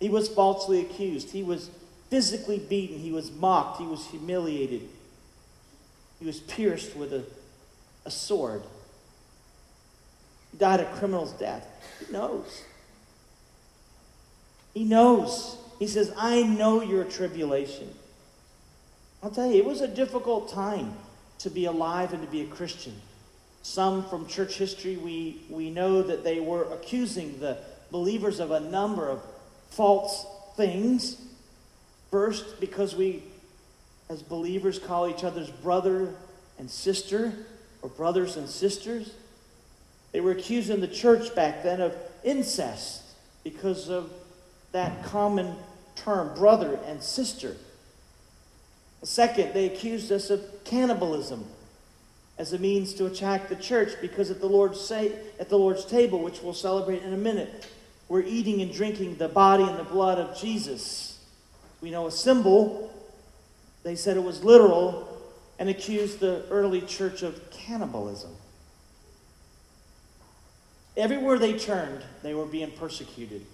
He 0.00 0.08
was 0.08 0.28
falsely 0.28 0.80
accused. 0.80 1.30
He 1.30 1.42
was 1.42 1.70
physically 2.10 2.58
beaten. 2.58 2.98
He 2.98 3.12
was 3.12 3.30
mocked. 3.32 3.80
He 3.80 3.86
was 3.86 4.06
humiliated. 4.06 4.82
He 6.18 6.26
was 6.26 6.40
pierced 6.40 6.96
with 6.96 7.12
a, 7.12 7.24
a 8.04 8.10
sword. 8.10 8.62
He 10.52 10.58
died 10.58 10.80
a 10.80 10.84
criminal's 10.96 11.32
death. 11.32 11.66
He 12.04 12.12
knows. 12.12 12.62
He 14.74 14.84
knows. 14.84 15.56
He 15.78 15.86
says, 15.86 16.12
I 16.16 16.42
know 16.42 16.82
your 16.82 17.04
tribulation. 17.04 17.92
I'll 19.22 19.30
tell 19.30 19.46
you, 19.46 19.56
it 19.56 19.64
was 19.64 19.80
a 19.80 19.88
difficult 19.88 20.50
time 20.50 20.94
to 21.38 21.50
be 21.50 21.64
alive 21.64 22.12
and 22.12 22.22
to 22.22 22.30
be 22.30 22.42
a 22.42 22.46
Christian. 22.46 22.94
Some 23.62 24.08
from 24.08 24.26
church 24.26 24.56
history, 24.56 24.96
we, 24.96 25.42
we 25.50 25.70
know 25.70 26.02
that 26.02 26.24
they 26.24 26.40
were 26.40 26.64
accusing 26.72 27.38
the 27.40 27.58
believers 27.90 28.40
of 28.40 28.50
a 28.50 28.60
number 28.60 29.08
of 29.08 29.20
false 29.70 30.26
things. 30.56 31.20
First, 32.10 32.60
because 32.60 32.94
we 32.94 33.22
as 34.08 34.22
believers 34.22 34.78
call 34.78 35.08
each 35.08 35.24
other's 35.24 35.50
brother 35.50 36.14
and 36.58 36.70
sister 36.70 37.32
or 37.82 37.88
brothers 37.90 38.36
and 38.36 38.48
sisters. 38.48 39.12
They 40.12 40.20
were 40.20 40.32
accusing 40.32 40.80
the 40.80 40.88
church 40.88 41.34
back 41.34 41.62
then 41.62 41.80
of 41.80 41.94
incest 42.24 43.02
because 43.44 43.90
of 43.90 44.10
that 44.72 45.04
common 45.04 45.54
term, 45.94 46.34
brother 46.34 46.78
and 46.86 47.02
sister. 47.02 47.56
Second, 49.02 49.54
they 49.54 49.66
accused 49.66 50.10
us 50.10 50.30
of 50.30 50.42
cannibalism 50.64 51.46
as 52.36 52.52
a 52.52 52.58
means 52.58 52.94
to 52.94 53.06
attack 53.06 53.48
the 53.48 53.56
church 53.56 53.92
because 54.00 54.30
at 54.30 54.40
the 54.40 54.48
Lord's 54.48 54.80
say, 54.80 55.12
at 55.40 55.48
the 55.48 55.58
Lord's 55.58 55.84
table, 55.84 56.20
which 56.20 56.42
we'll 56.42 56.54
celebrate 56.54 57.02
in 57.02 57.12
a 57.12 57.16
minute, 57.16 57.66
we're 58.08 58.22
eating 58.22 58.60
and 58.62 58.72
drinking 58.72 59.16
the 59.16 59.28
body 59.28 59.64
and 59.64 59.78
the 59.78 59.84
blood 59.84 60.18
of 60.18 60.36
Jesus. 60.36 61.18
We 61.80 61.90
know 61.90 62.06
a 62.06 62.10
symbol 62.10 62.88
they 63.82 63.96
said 63.96 64.16
it 64.16 64.22
was 64.22 64.44
literal 64.44 65.08
and 65.58 65.68
accused 65.68 66.20
the 66.20 66.44
early 66.50 66.80
church 66.82 67.22
of 67.22 67.50
cannibalism. 67.50 68.30
Everywhere 70.96 71.38
they 71.38 71.58
turned, 71.58 72.02
they 72.22 72.34
were 72.34 72.44
being 72.44 72.70
persecuted. 72.72 73.46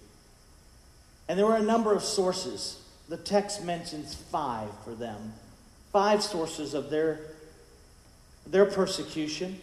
And 1.28 1.38
there 1.38 1.46
were 1.46 1.56
a 1.56 1.62
number 1.62 1.92
of 1.92 2.02
sources. 2.02 2.80
The 3.08 3.16
text 3.16 3.64
mentions 3.64 4.14
five 4.14 4.70
for 4.84 4.94
them. 4.94 5.34
Five 5.92 6.22
sources 6.22 6.74
of 6.74 6.90
their, 6.90 7.20
their 8.46 8.64
persecution. 8.64 9.60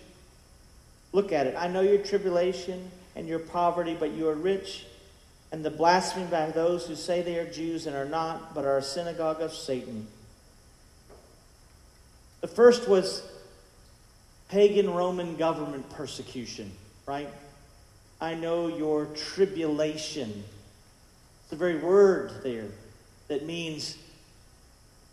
Look 1.12 1.32
at 1.32 1.48
it. 1.48 1.56
I 1.58 1.68
know 1.68 1.82
your 1.82 1.98
tribulation 1.98 2.90
and 3.16 3.28
your 3.28 3.40
poverty, 3.40 3.98
but 4.00 4.12
you 4.12 4.30
are 4.30 4.36
rich, 4.36 4.86
and 5.52 5.66
the 5.66 5.72
blasphemy 5.72 6.28
by 6.28 6.52
those 6.52 6.88
who 6.88 6.96
say 6.96 7.22
they 7.22 7.38
are 7.38 7.50
Jews 7.50 7.88
and 7.88 7.96
are 7.96 8.06
not, 8.06 8.56
but 8.56 8.64
are 8.64 8.78
a 8.78 8.84
synagogue 8.84 9.42
of 9.42 9.54
Satan. 9.54 10.08
The 12.40 12.48
first 12.48 12.88
was 12.88 13.24
pagan 14.50 14.90
Roman 14.90 15.36
government 15.36 15.90
persecution, 15.90 16.72
right? 17.06 17.30
I 18.22 18.36
know 18.36 18.68
your 18.68 19.08
tribulation. 19.08 20.44
The 21.50 21.56
very 21.56 21.78
word 21.78 22.32
there 22.44 22.68
that 23.32 23.46
means, 23.46 23.98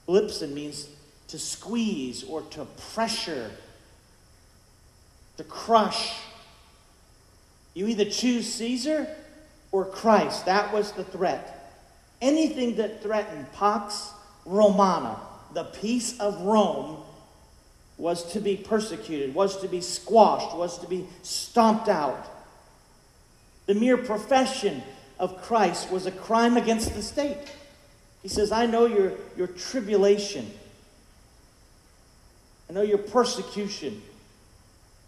thlipsin 0.08 0.52
means 0.52 0.88
to 1.28 1.38
squeeze 1.38 2.24
or 2.24 2.42
to 2.42 2.64
pressure, 2.92 3.48
to 5.36 5.44
crush. 5.44 6.16
You 7.74 7.86
either 7.86 8.06
choose 8.06 8.52
Caesar 8.54 9.06
or 9.70 9.84
Christ. 9.84 10.46
That 10.46 10.72
was 10.72 10.90
the 10.92 11.04
threat. 11.04 11.76
Anything 12.20 12.74
that 12.76 13.04
threatened 13.04 13.52
Pax 13.52 14.10
Romana, 14.44 15.20
the 15.54 15.64
peace 15.64 16.18
of 16.18 16.40
Rome, 16.40 16.96
was 17.98 18.32
to 18.32 18.40
be 18.40 18.56
persecuted, 18.56 19.32
was 19.32 19.60
to 19.60 19.68
be 19.68 19.80
squashed, 19.80 20.56
was 20.56 20.78
to 20.78 20.88
be 20.88 21.06
stomped 21.22 21.88
out. 21.88 22.26
The 23.66 23.74
mere 23.74 23.96
profession 23.96 24.82
of 25.20 25.40
Christ 25.42 25.92
was 25.92 26.06
a 26.06 26.12
crime 26.12 26.56
against 26.56 26.94
the 26.94 27.02
state. 27.02 27.38
He 28.22 28.28
says, 28.28 28.52
I 28.52 28.66
know 28.66 28.86
your, 28.86 29.12
your 29.36 29.46
tribulation. 29.46 30.50
I 32.68 32.72
know 32.72 32.82
your 32.82 32.98
persecution. 32.98 34.02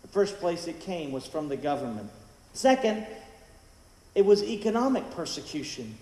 The 0.03 0.09
first 0.09 0.39
place 0.39 0.67
it 0.67 0.81
came 0.81 1.13
was 1.13 1.27
from 1.27 1.49
the 1.49 1.57
government. 1.57 2.11
Second, 2.53 3.07
it 4.15 4.25
was 4.25 4.43
economic 4.43 5.11
persecution. 5.11 5.97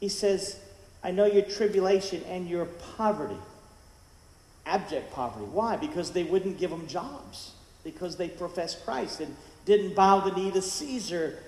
He 0.00 0.08
says, 0.08 0.58
I 1.02 1.10
know 1.10 1.26
your 1.26 1.42
tribulation 1.42 2.22
and 2.24 2.48
your 2.48 2.66
poverty 2.96 3.36
abject 4.66 5.12
poverty. 5.12 5.46
Why? 5.46 5.76
Because 5.76 6.10
they 6.10 6.24
wouldn't 6.24 6.58
give 6.58 6.70
them 6.70 6.86
jobs, 6.86 7.52
because 7.82 8.16
they 8.16 8.28
professed 8.28 8.84
Christ 8.84 9.20
and 9.20 9.34
didn't 9.64 9.94
bow 9.94 10.20
the 10.20 10.32
knee 10.32 10.50
to 10.52 10.62
Caesar. 10.62 11.38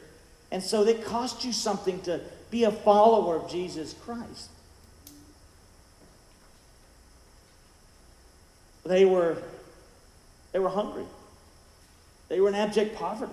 And 0.50 0.62
so 0.62 0.86
it 0.86 1.04
cost 1.04 1.44
you 1.44 1.52
something 1.52 2.00
to 2.02 2.20
be 2.50 2.64
a 2.64 2.70
follower 2.70 3.36
of 3.36 3.50
Jesus 3.50 3.94
Christ. 4.04 4.50
They 8.84 9.04
were, 9.04 9.42
they 10.52 10.58
were 10.58 10.68
hungry. 10.68 11.04
They 12.28 12.40
were 12.40 12.48
in 12.48 12.54
abject 12.54 12.96
poverty. 12.96 13.32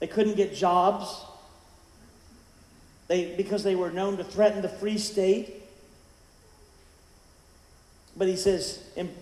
They 0.00 0.06
couldn't 0.06 0.36
get 0.36 0.54
jobs. 0.54 1.22
They, 3.08 3.34
because 3.36 3.64
they 3.64 3.74
were 3.74 3.90
known 3.90 4.16
to 4.18 4.24
threaten 4.24 4.62
the 4.62 4.68
free 4.68 4.98
state. 4.98 5.62
But 8.16 8.28
he 8.28 8.36
says 8.36 8.84
in, 8.96 9.12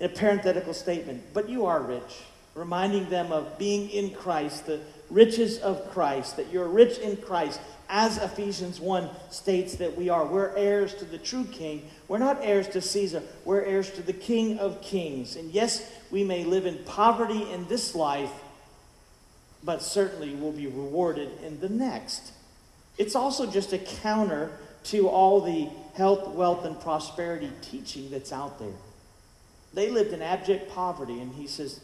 in 0.00 0.06
a 0.06 0.08
parenthetical 0.08 0.74
statement, 0.74 1.22
but 1.34 1.48
you 1.48 1.66
are 1.66 1.80
rich. 1.82 2.22
reminding 2.56 3.10
them 3.10 3.30
of 3.30 3.58
being 3.58 3.90
in 3.90 4.10
Christ, 4.10 4.66
the 4.66 4.80
riches 5.10 5.58
of 5.58 5.90
Christ, 5.90 6.36
that 6.38 6.50
you're 6.50 6.68
rich 6.68 6.98
in 6.98 7.16
Christ, 7.18 7.60
as 7.88 8.18
Ephesians 8.18 8.80
1 8.80 9.08
states 9.30 9.76
that 9.76 9.96
we 9.96 10.08
are. 10.08 10.24
We're 10.24 10.54
heirs 10.56 10.94
to 10.94 11.04
the 11.04 11.18
true 11.18 11.44
King. 11.44 11.88
We're 12.08 12.18
not 12.18 12.38
heirs 12.42 12.68
to 12.68 12.80
Caesar, 12.80 13.22
we're 13.44 13.62
heirs 13.62 13.90
to 13.92 14.02
the 14.02 14.12
King 14.12 14.58
of 14.58 14.80
Kings. 14.82 15.36
And 15.36 15.50
yes, 15.50 15.90
we 16.10 16.24
may 16.24 16.44
live 16.44 16.66
in 16.66 16.78
poverty 16.84 17.50
in 17.50 17.66
this 17.68 17.94
life, 17.94 18.32
but 19.62 19.82
certainly 19.82 20.34
we'll 20.34 20.52
be 20.52 20.66
rewarded 20.66 21.30
in 21.42 21.60
the 21.60 21.68
next. 21.68 22.32
It's 22.98 23.14
also 23.14 23.50
just 23.50 23.72
a 23.72 23.78
counter 23.78 24.52
to 24.84 25.08
all 25.08 25.40
the 25.40 25.68
health, 25.94 26.28
wealth, 26.28 26.64
and 26.64 26.80
prosperity 26.80 27.50
teaching 27.60 28.10
that's 28.10 28.32
out 28.32 28.58
there. 28.58 28.74
They 29.74 29.90
lived 29.90 30.12
in 30.12 30.22
abject 30.22 30.70
poverty, 30.70 31.20
and 31.20 31.34
he 31.34 31.46
says, 31.46 31.80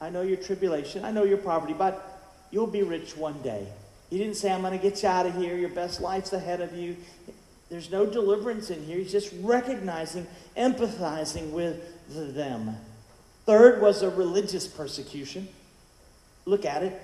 I 0.00 0.10
know 0.10 0.22
your 0.22 0.36
tribulation, 0.36 1.04
I 1.04 1.12
know 1.12 1.24
your 1.24 1.38
poverty, 1.38 1.74
but 1.74 2.20
you'll 2.50 2.66
be 2.66 2.82
rich 2.82 3.16
one 3.16 3.40
day. 3.42 3.66
He 4.10 4.18
didn't 4.18 4.34
say, 4.34 4.52
I'm 4.52 4.60
going 4.60 4.76
to 4.76 4.82
get 4.82 5.02
you 5.02 5.08
out 5.08 5.26
of 5.26 5.34
here, 5.36 5.56
your 5.56 5.68
best 5.68 6.00
life's 6.00 6.32
ahead 6.32 6.60
of 6.60 6.74
you. 6.74 6.96
There's 7.70 7.90
no 7.90 8.04
deliverance 8.04 8.70
in 8.70 8.82
here. 8.82 8.98
He's 8.98 9.12
just 9.12 9.32
recognizing, 9.40 10.26
empathizing 10.56 11.52
with 11.52 11.80
them. 12.34 12.76
Third 13.46 13.80
was 13.80 14.02
a 14.02 14.10
religious 14.10 14.66
persecution. 14.66 15.48
Look 16.44 16.64
at 16.64 16.82
it. 16.82 17.00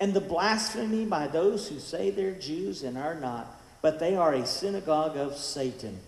And 0.00 0.12
the 0.12 0.20
blasphemy 0.20 1.04
by 1.04 1.28
those 1.28 1.68
who 1.68 1.78
say 1.78 2.10
they're 2.10 2.32
Jews 2.32 2.82
and 2.82 2.98
are 2.98 3.14
not, 3.14 3.46
but 3.80 4.00
they 4.00 4.16
are 4.16 4.34
a 4.34 4.46
synagogue 4.46 5.16
of 5.16 5.36
Satan. 5.36 5.98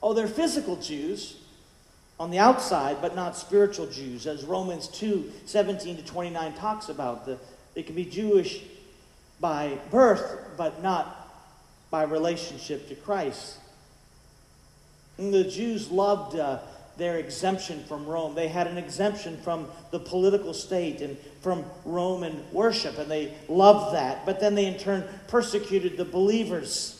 Oh, 0.00 0.12
they're 0.12 0.28
physical 0.28 0.76
Jews 0.76 1.36
on 2.18 2.30
the 2.30 2.38
outside, 2.38 2.98
but 3.00 3.16
not 3.16 3.36
spiritual 3.36 3.86
Jews, 3.86 4.26
as 4.26 4.44
Romans 4.44 4.88
2 4.88 5.32
17 5.46 5.96
to 5.96 6.02
29 6.04 6.54
talks 6.54 6.88
about. 6.88 7.26
The, 7.26 7.38
they 7.74 7.82
can 7.82 7.94
be 7.94 8.04
Jewish 8.04 8.62
by 9.40 9.78
birth, 9.90 10.38
but 10.56 10.82
not 10.82 11.18
by 11.90 12.04
relationship 12.04 12.88
to 12.88 12.94
Christ. 12.94 13.58
And 15.18 15.32
the 15.32 15.44
Jews 15.44 15.90
loved 15.90 16.36
uh, 16.36 16.60
their 16.96 17.18
exemption 17.18 17.84
from 17.84 18.06
Rome. 18.06 18.34
They 18.34 18.48
had 18.48 18.66
an 18.66 18.78
exemption 18.78 19.38
from 19.42 19.68
the 19.90 19.98
political 19.98 20.54
state 20.54 21.00
and 21.00 21.16
from 21.40 21.64
Roman 21.84 22.44
worship, 22.52 22.98
and 22.98 23.10
they 23.10 23.34
loved 23.48 23.94
that. 23.94 24.24
But 24.24 24.40
then 24.40 24.54
they 24.54 24.66
in 24.66 24.78
turn 24.78 25.04
persecuted 25.28 25.96
the 25.96 26.04
believers. 26.04 26.98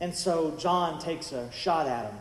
And 0.00 0.14
so 0.14 0.56
John 0.58 1.00
takes 1.00 1.32
a 1.32 1.50
shot 1.52 1.86
at 1.86 2.10
them. 2.10 2.18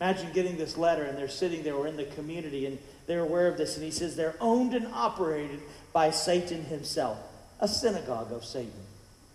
Imagine 0.00 0.32
getting 0.32 0.56
this 0.56 0.76
letter, 0.76 1.04
and 1.04 1.16
they're 1.16 1.28
sitting 1.28 1.62
there 1.62 1.74
or 1.74 1.86
in 1.86 1.96
the 1.96 2.04
community, 2.04 2.66
and 2.66 2.78
they're 3.06 3.20
aware 3.20 3.46
of 3.46 3.56
this, 3.56 3.76
and 3.76 3.84
he 3.84 3.90
says 3.90 4.16
they're 4.16 4.36
owned 4.40 4.74
and 4.74 4.86
operated 4.92 5.60
by 5.94 6.10
Satan 6.10 6.62
himself, 6.64 7.16
a 7.60 7.66
synagogue 7.66 8.30
of 8.32 8.44
Satan. 8.44 8.70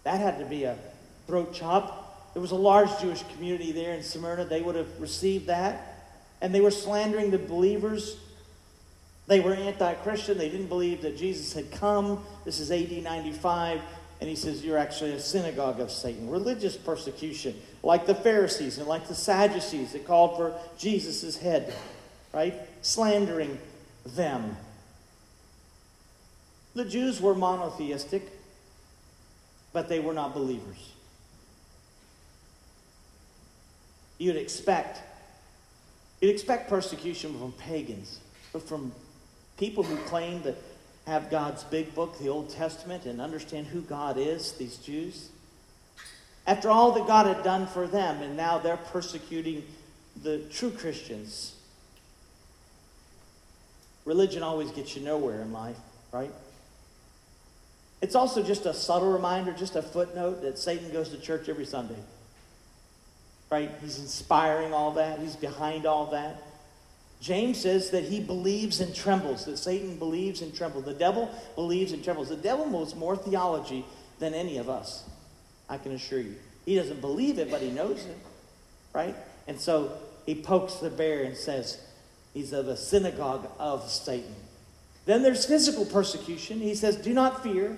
That 0.03 0.19
had 0.19 0.37
to 0.37 0.45
be 0.45 0.65
a 0.65 0.77
throat 1.25 1.55
chop. 1.55 2.33
There 2.33 2.41
was 2.41 2.51
a 2.51 2.55
large 2.55 2.89
Jewish 3.01 3.23
community 3.33 3.71
there 3.71 3.95
in 3.95 4.03
Smyrna. 4.03 4.45
They 4.45 4.61
would 4.61 4.75
have 4.75 5.01
received 5.01 5.47
that 5.47 5.95
and 6.41 6.53
they 6.53 6.61
were 6.61 6.71
slandering 6.71 7.31
the 7.31 7.37
believers. 7.37 8.17
They 9.27 9.39
were 9.39 9.53
anti 9.53 9.93
Christian. 9.95 10.37
They 10.37 10.49
didn't 10.49 10.67
believe 10.67 11.01
that 11.01 11.17
Jesus 11.17 11.53
had 11.53 11.71
come. 11.71 12.23
This 12.45 12.59
is 12.59 12.71
AD 12.71 12.91
95. 13.03 13.81
And 14.21 14.29
he 14.29 14.35
says, 14.35 14.63
You're 14.63 14.77
actually 14.77 15.13
a 15.13 15.19
synagogue 15.19 15.79
of 15.79 15.91
Satan. 15.91 16.29
Religious 16.29 16.75
persecution, 16.75 17.55
like 17.83 18.05
the 18.05 18.15
Pharisees 18.15 18.77
and 18.77 18.87
like 18.87 19.07
the 19.07 19.15
Sadducees 19.15 19.93
that 19.93 20.07
called 20.07 20.37
for 20.37 20.57
Jesus' 20.77 21.37
head, 21.37 21.73
right? 22.33 22.55
Slandering 22.81 23.59
them. 24.05 24.57
The 26.79 26.85
Jews 26.85 27.19
were 27.19 27.35
monotheistic, 27.35 28.23
but 29.73 29.89
they 29.89 29.99
were 29.99 30.13
not 30.13 30.33
believers. 30.33 30.93
You'd 34.17 34.37
expect 34.37 35.01
You'd 36.21 36.31
expect 36.31 36.69
persecution 36.69 37.37
from 37.37 37.51
pagans, 37.51 38.21
but 38.53 38.65
from 38.65 38.93
people 39.57 39.83
who 39.83 39.97
claim 40.05 40.41
to 40.43 40.55
have 41.05 41.29
God's 41.29 41.65
big 41.65 41.93
book, 41.93 42.17
the 42.17 42.29
Old 42.29 42.49
Testament, 42.49 43.05
and 43.05 43.19
understand 43.19 43.67
who 43.67 43.81
God 43.81 44.17
is, 44.17 44.53
these 44.53 44.77
Jews. 44.77 45.31
After 46.47 46.69
all 46.69 46.93
that 46.93 47.07
God 47.07 47.25
had 47.25 47.43
done 47.43 47.67
for 47.67 47.87
them, 47.87 48.21
and 48.21 48.37
now 48.37 48.57
they're 48.57 48.77
persecuting 48.77 49.65
the 50.23 50.39
true 50.49 50.71
Christians. 50.71 51.55
Religion 54.05 54.43
always 54.43 54.71
gets 54.71 54.95
you 54.95 55.01
nowhere 55.01 55.41
in 55.41 55.51
life, 55.51 55.77
right? 56.13 56.31
It's 58.01 58.15
also 58.15 58.41
just 58.41 58.65
a 58.65 58.73
subtle 58.73 59.11
reminder, 59.11 59.51
just 59.51 59.75
a 59.75 59.81
footnote 59.81 60.41
that 60.41 60.57
Satan 60.57 60.91
goes 60.91 61.09
to 61.09 61.19
church 61.19 61.49
every 61.49 61.65
Sunday 61.65 61.97
right? 63.49 63.71
He's 63.81 63.99
inspiring 63.99 64.73
all 64.73 64.91
that, 64.91 65.19
he's 65.19 65.35
behind 65.35 65.85
all 65.85 66.07
that. 66.07 66.43
James 67.21 67.59
says 67.59 67.89
that 67.89 68.05
he 68.05 68.21
believes 68.21 68.79
and 68.79 68.95
trembles, 68.95 69.45
that 69.45 69.57
Satan 69.57 69.97
believes 69.97 70.41
and 70.41 70.55
trembles. 70.55 70.85
The 70.85 70.93
devil 70.93 71.29
believes 71.55 71.91
and 71.91 72.01
trembles. 72.01 72.29
The 72.29 72.37
devil 72.37 72.69
knows 72.69 72.95
more 72.95 73.17
theology 73.17 73.85
than 74.19 74.33
any 74.33 74.57
of 74.57 74.69
us, 74.69 75.03
I 75.67 75.77
can 75.77 75.91
assure 75.91 76.19
you. 76.19 76.35
He 76.65 76.75
doesn't 76.75 77.01
believe 77.01 77.39
it, 77.39 77.51
but 77.51 77.61
he 77.61 77.71
knows 77.71 78.05
it, 78.05 78.17
right? 78.93 79.15
And 79.47 79.59
so 79.59 79.91
he 80.25 80.35
pokes 80.35 80.75
the 80.75 80.89
bear 80.89 81.23
and 81.23 81.35
says, 81.35 81.81
He's 82.33 82.53
of 82.53 82.67
the 82.67 82.77
synagogue 82.77 83.49
of 83.57 83.89
Satan. 83.89 84.35
Then 85.05 85.23
there's 85.23 85.45
physical 85.45 85.83
persecution. 85.83 86.59
He 86.59 86.75
says, 86.75 86.95
Do 86.95 87.11
not 87.11 87.41
fear 87.41 87.75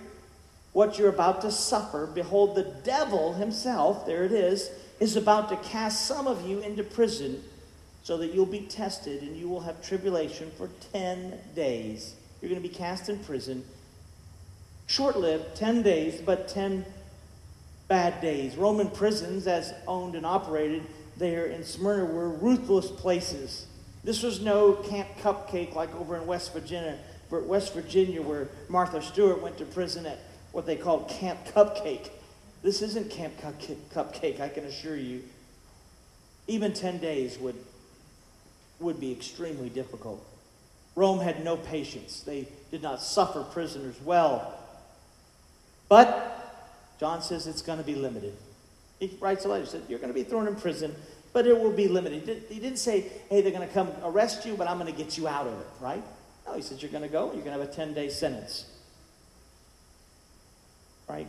what 0.74 0.98
you're 0.98 1.10
about 1.10 1.42
to 1.42 1.52
suffer. 1.52 2.08
Behold, 2.08 2.56
the 2.56 2.64
devil 2.84 3.34
himself, 3.34 4.06
there 4.06 4.24
it 4.24 4.32
is, 4.32 4.72
is 5.00 5.16
about 5.16 5.50
to 5.50 5.58
cast 5.58 6.06
some 6.06 6.28
of 6.28 6.48
you 6.48 6.60
into 6.60 6.84
prison 6.84 7.44
so 8.04 8.18
that 8.18 8.34
you'll 8.34 8.46
be 8.46 8.62
tested 8.62 9.22
and 9.22 9.36
you 9.36 9.48
will 9.48 9.60
have 9.60 9.82
tribulation 9.82 10.52
for 10.58 10.70
10 10.94 11.38
days. 11.56 12.16
You're 12.42 12.50
going 12.50 12.62
to 12.62 12.68
be 12.68 12.74
cast 12.74 13.10
in 13.10 13.20
prison. 13.20 13.64
Short 14.88 15.18
lived, 15.18 15.56
10 15.56 15.84
days, 15.84 16.22
but 16.22 16.48
10 16.48 16.86
bad 17.88 18.22
days. 18.22 18.56
Roman 18.56 18.90
prisons, 18.90 19.48
as 19.48 19.74
owned 19.88 20.16
and 20.16 20.26
operated 20.26 20.84
there 21.18 21.48
in 21.48 21.64
Smyrna, 21.64 22.06
were 22.06 22.30
ruthless 22.30 22.90
places. 22.90 23.68
This 24.04 24.24
was 24.24 24.42
no 24.42 24.74
Camp 24.74 25.08
Cupcake 25.22 25.76
like 25.76 25.94
over 25.96 26.18
in 26.18 26.26
West 26.26 26.54
Virginia, 26.54 26.98
West 27.30 27.74
Virginia, 27.74 28.22
where 28.22 28.50
Martha 28.70 29.02
Stewart 29.02 29.42
went 29.42 29.58
to 29.60 29.66
prison 29.66 30.06
at 30.06 30.20
what 30.52 30.66
they 30.66 30.76
called 30.76 31.10
Camp 31.10 31.40
Cupcake. 31.54 32.10
This 32.64 32.82
isn't 32.82 33.10
Camp 33.10 33.34
Cupcake, 33.94 34.40
I 34.40 34.50
can 34.50 34.66
assure 34.66 34.96
you. 34.96 35.24
Even 36.48 36.74
10 36.74 37.00
days 37.00 37.38
would, 37.40 37.56
would 38.80 39.00
be 39.00 39.12
extremely 39.12 39.70
difficult. 39.70 40.26
Rome 40.96 41.20
had 41.20 41.44
no 41.44 41.56
patience. 41.58 42.22
They 42.22 42.48
did 42.70 42.82
not 42.82 43.02
suffer 43.02 43.44
prisoners 43.44 43.96
well. 44.04 44.58
But 45.88 46.98
John 47.00 47.22
says 47.22 47.48
it's 47.48 47.62
going 47.62 47.80
to 47.80 47.86
be 47.86 47.96
limited. 47.96 48.36
He 49.00 49.18
writes 49.20 49.46
a 49.46 49.48
letter, 49.48 49.66
said, 49.66 49.84
You're 49.88 50.00
going 50.00 50.14
to 50.14 50.18
be 50.18 50.24
thrown 50.24 50.48
in 50.48 50.56
prison, 50.56 50.94
but 51.34 51.48
it 51.48 51.58
will 51.58 51.72
be 51.72 51.88
limited. 51.88 52.44
He 52.50 52.60
didn't 52.60 52.78
say, 52.78 53.06
Hey, 53.30 53.42
they're 53.42 53.52
going 53.52 53.68
to 53.68 53.74
come 53.74 53.92
arrest 54.04 54.46
you, 54.46 54.56
but 54.56 54.68
I'm 54.68 54.78
going 54.78 54.92
to 54.92 54.98
get 54.98 55.18
you 55.18 55.28
out 55.28 55.48
of 55.48 55.54
it, 55.54 55.68
right? 55.80 56.04
No, 56.46 56.54
he 56.54 56.62
said, 56.62 56.82
You're 56.82 56.92
going 56.92 57.04
to 57.04 57.10
go, 57.10 57.26
you're 57.34 57.44
going 57.44 57.58
to 57.58 57.64
have 57.64 57.70
a 57.70 57.74
10 57.74 57.94
day 57.94 58.10
sentence. 58.10 58.66
Right? 61.12 61.28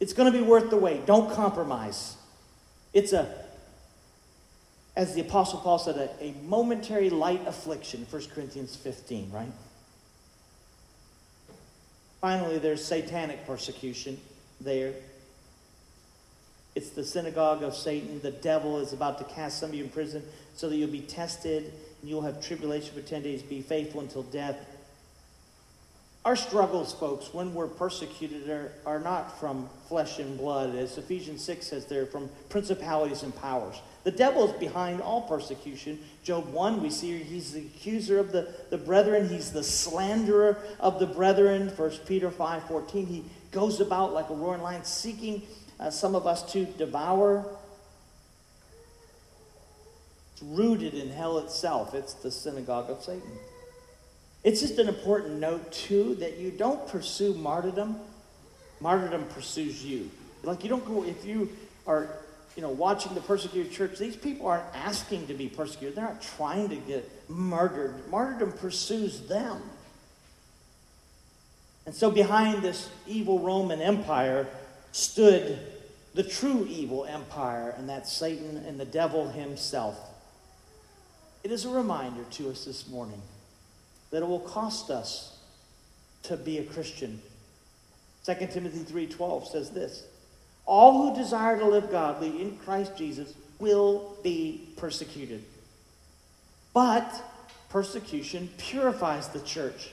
It's 0.00 0.14
going 0.14 0.32
to 0.32 0.36
be 0.36 0.42
worth 0.42 0.70
the 0.70 0.78
wait. 0.78 1.04
Don't 1.04 1.30
compromise. 1.34 2.16
It's 2.94 3.12
a, 3.12 3.30
as 4.96 5.14
the 5.14 5.20
Apostle 5.20 5.60
Paul 5.60 5.78
said, 5.78 5.96
a, 5.96 6.24
a 6.24 6.34
momentary 6.44 7.10
light 7.10 7.46
affliction, 7.46 8.06
1 8.08 8.22
Corinthians 8.34 8.74
15, 8.74 9.30
right? 9.32 9.52
Finally, 12.22 12.56
there's 12.56 12.82
satanic 12.82 13.46
persecution 13.46 14.18
there. 14.62 14.94
It's 16.74 16.88
the 16.88 17.04
synagogue 17.04 17.62
of 17.62 17.74
Satan. 17.74 18.18
The 18.22 18.30
devil 18.30 18.78
is 18.78 18.94
about 18.94 19.18
to 19.18 19.24
cast 19.24 19.60
some 19.60 19.68
of 19.68 19.74
you 19.74 19.84
in 19.84 19.90
prison 19.90 20.22
so 20.54 20.70
that 20.70 20.76
you'll 20.76 20.88
be 20.88 21.02
tested 21.02 21.70
and 22.00 22.08
you'll 22.08 22.22
have 22.22 22.42
tribulation 22.42 22.94
for 22.94 23.06
10 23.06 23.22
days. 23.22 23.42
Be 23.42 23.60
faithful 23.60 24.00
until 24.00 24.22
death. 24.22 24.56
Our 26.24 26.36
struggles, 26.36 26.94
folks, 26.94 27.34
when 27.34 27.52
we're 27.52 27.66
persecuted, 27.66 28.48
are, 28.48 28.72
are 28.86 28.98
not 28.98 29.38
from 29.38 29.68
flesh 29.88 30.18
and 30.18 30.38
blood. 30.38 30.74
As 30.74 30.96
Ephesians 30.96 31.44
6 31.44 31.66
says, 31.66 31.84
they're 31.84 32.06
from 32.06 32.30
principalities 32.48 33.22
and 33.22 33.36
powers. 33.36 33.76
The 34.04 34.10
devil 34.10 34.50
is 34.50 34.58
behind 34.58 35.02
all 35.02 35.20
persecution. 35.22 35.98
Job 36.22 36.50
1, 36.50 36.82
we 36.82 36.88
see 36.88 37.18
he's 37.22 37.52
the 37.52 37.60
accuser 37.60 38.18
of 38.18 38.32
the, 38.32 38.54
the 38.70 38.78
brethren, 38.78 39.28
he's 39.28 39.52
the 39.52 39.62
slanderer 39.62 40.56
of 40.80 40.98
the 40.98 41.06
brethren. 41.06 41.68
1 41.68 41.90
Peter 42.06 42.30
5 42.30 42.68
14, 42.68 43.06
he 43.06 43.24
goes 43.50 43.80
about 43.80 44.14
like 44.14 44.30
a 44.30 44.34
roaring 44.34 44.62
lion, 44.62 44.82
seeking 44.82 45.42
uh, 45.78 45.90
some 45.90 46.14
of 46.14 46.26
us 46.26 46.50
to 46.52 46.64
devour. 46.64 47.44
It's 50.32 50.42
rooted 50.42 50.94
in 50.94 51.10
hell 51.10 51.36
itself. 51.38 51.94
It's 51.94 52.14
the 52.14 52.30
synagogue 52.30 52.88
of 52.88 53.02
Satan. 53.02 53.30
It's 54.44 54.60
just 54.60 54.78
an 54.78 54.88
important 54.88 55.40
note, 55.40 55.72
too, 55.72 56.16
that 56.16 56.36
you 56.36 56.50
don't 56.50 56.86
pursue 56.86 57.32
martyrdom. 57.34 57.98
Martyrdom 58.80 59.24
pursues 59.30 59.82
you. 59.84 60.10
Like 60.42 60.62
you 60.62 60.68
don't 60.68 60.84
go, 60.84 61.02
if 61.04 61.24
you 61.24 61.50
are, 61.86 62.08
you 62.54 62.60
know, 62.60 62.68
watching 62.68 63.14
the 63.14 63.22
persecuted 63.22 63.72
church, 63.72 63.98
these 63.98 64.16
people 64.16 64.46
aren't 64.46 64.64
asking 64.74 65.28
to 65.28 65.34
be 65.34 65.48
persecuted. 65.48 65.96
They're 65.96 66.04
not 66.04 66.20
trying 66.20 66.68
to 66.68 66.76
get 66.76 67.10
murdered. 67.30 67.94
Martyrdom 68.10 68.52
pursues 68.52 69.20
them. 69.22 69.62
And 71.86 71.94
so 71.94 72.10
behind 72.10 72.62
this 72.62 72.90
evil 73.06 73.38
Roman 73.38 73.80
Empire 73.80 74.46
stood 74.92 75.58
the 76.14 76.22
true 76.22 76.66
evil 76.68 77.04
empire, 77.06 77.74
and 77.76 77.88
that's 77.88 78.12
Satan 78.12 78.58
and 78.58 78.78
the 78.78 78.84
devil 78.84 79.28
himself. 79.28 79.98
It 81.42 81.50
is 81.50 81.64
a 81.64 81.70
reminder 81.70 82.24
to 82.32 82.50
us 82.50 82.64
this 82.64 82.88
morning 82.88 83.20
that 84.14 84.22
it 84.22 84.28
will 84.28 84.38
cost 84.38 84.90
us 84.90 85.36
to 86.22 86.36
be 86.36 86.58
a 86.58 86.62
Christian. 86.62 87.20
2 88.24 88.46
Timothy 88.52 88.84
3:12 88.84 89.48
says 89.48 89.70
this: 89.70 90.04
All 90.66 90.92
who 90.92 91.20
desire 91.20 91.58
to 91.58 91.66
live 91.66 91.90
godly 91.90 92.40
in 92.40 92.56
Christ 92.58 92.92
Jesus 92.96 93.34
will 93.58 94.16
be 94.22 94.68
persecuted. 94.76 95.44
But 96.72 97.12
persecution 97.70 98.50
purifies 98.56 99.26
the 99.28 99.40
church. 99.40 99.90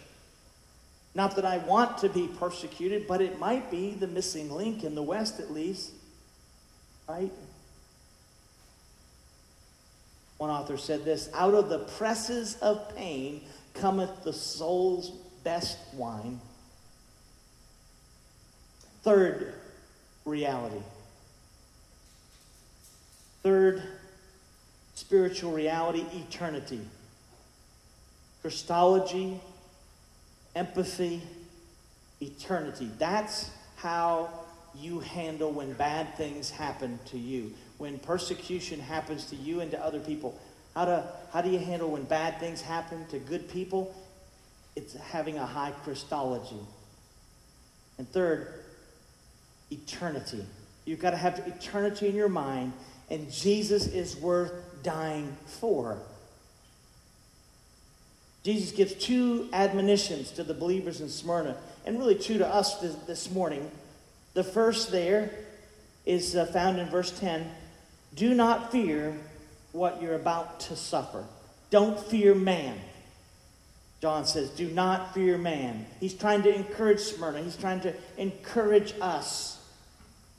Not 1.16 1.36
that 1.36 1.46
I 1.46 1.58
want 1.58 1.98
to 2.00 2.10
be 2.10 2.28
persecuted, 2.28 3.08
but 3.08 3.22
it 3.22 3.40
might 3.40 3.72
be 3.72 3.96
the 3.96 4.08
missing 4.08 4.52
link 4.52 4.84
in 4.84 4.94
the 4.94 5.02
West 5.02 5.40
at 5.40 5.52
least. 5.52 5.94
Right? 7.10 7.32
One 10.38 10.52
author 10.52 10.78
said 10.78 11.06
this 11.06 11.28
Out 11.34 11.56
of 11.56 11.70
the 11.70 11.80
presses 11.80 12.56
of 12.62 12.96
pain 12.96 13.42
cometh 13.74 14.24
the 14.24 14.34
soul's 14.34 15.12
best 15.44 15.78
wine. 15.94 16.40
Third 19.04 19.54
reality. 20.26 20.82
Third 23.44 23.82
spiritual 24.94 25.52
reality 25.52 26.06
eternity. 26.14 26.82
Christology, 28.42 29.40
empathy, 30.56 31.22
eternity. 32.22 32.90
That's 32.98 33.50
how 33.76 34.30
you 34.76 35.00
handle 35.00 35.52
when 35.52 35.74
bad 35.74 36.16
things 36.16 36.50
happen 36.50 37.00
to 37.06 37.18
you, 37.18 37.54
when 37.78 38.00
persecution 38.00 38.80
happens 38.80 39.26
to 39.26 39.36
you 39.36 39.60
and 39.60 39.72
to 39.72 39.84
other 39.84 40.00
people. 40.00 40.40
How, 40.76 40.86
to, 40.86 41.08
how 41.34 41.42
do 41.42 41.50
you 41.50 41.60
handle 41.60 41.92
when 41.92 42.04
bad 42.04 42.40
things 42.40 42.62
happen 42.62 43.06
to 43.08 43.20
good 43.20 43.50
people? 43.50 43.96
It's 44.76 44.94
having 44.94 45.38
a 45.38 45.46
high 45.46 45.72
Christology. 45.84 46.60
And 47.98 48.10
third, 48.10 48.64
eternity. 49.70 50.46
You've 50.86 51.00
got 51.00 51.12
to 51.12 51.18
have 51.18 51.40
eternity 51.40 52.08
in 52.08 52.16
your 52.16 52.30
mind, 52.30 52.74
and 53.10 53.32
Jesus 53.32 53.88
is 53.88 54.16
worth 54.16 54.54
dying 54.84 55.36
for. 55.46 55.98
Jesus 58.44 58.72
gives 58.72 58.94
two 58.96 59.50
admonitions 59.54 60.32
to 60.32 60.44
the 60.44 60.54
believers 60.54 61.02
in 61.02 61.10
Smyrna, 61.10 61.58
and 61.86 62.00
really 62.00 62.16
two 62.16 62.38
to 62.40 62.48
us 62.48 62.80
this, 62.80 62.96
this 63.06 63.30
morning. 63.30 63.70
The 64.34 64.44
first 64.44 64.92
there 64.92 65.32
is 66.06 66.36
uh, 66.36 66.46
found 66.48 66.80
in 66.80 66.88
verse 66.90 67.12
10 67.20 67.50
Do 68.16 68.34
not 68.34 68.72
fear 68.72 69.16
what 69.72 70.02
you're 70.02 70.16
about 70.16 70.60
to 70.62 70.76
suffer. 70.76 71.24
Don't 71.70 72.00
fear 72.00 72.36
man. 72.36 72.78
John 74.02 74.26
says, 74.26 74.50
Do 74.50 74.68
not 74.70 75.14
fear 75.14 75.38
man. 75.38 75.86
He's 76.00 76.14
trying 76.14 76.44
to 76.44 76.54
encourage 76.54 77.00
Smyrna, 77.00 77.42
he's 77.42 77.58
trying 77.58 77.82
to 77.82 77.94
encourage 78.18 78.94
us. 79.00 79.58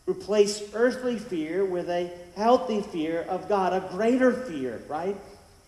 Replace 0.05 0.63
earthly 0.75 1.17
fear 1.17 1.65
with 1.65 1.89
a 1.89 2.11
healthy 2.35 2.83
fear 2.83 3.23
of 3.23 3.49
God, 3.49 3.73
a 3.73 3.89
greater 3.93 4.33
fear, 4.33 4.83
right? 4.89 5.17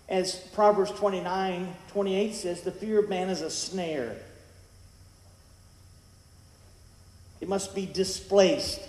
As 0.09 0.35
Proverbs 0.35 0.91
29 0.91 1.75
28 1.89 2.35
says, 2.35 2.61
the 2.63 2.73
fear 2.73 2.99
of 2.99 3.09
man 3.09 3.31
is 3.31 3.43
a 3.43 3.51
snare. 3.51 4.17
It 7.41 7.49
must 7.49 7.75
be 7.75 7.87
displaced 7.87 8.81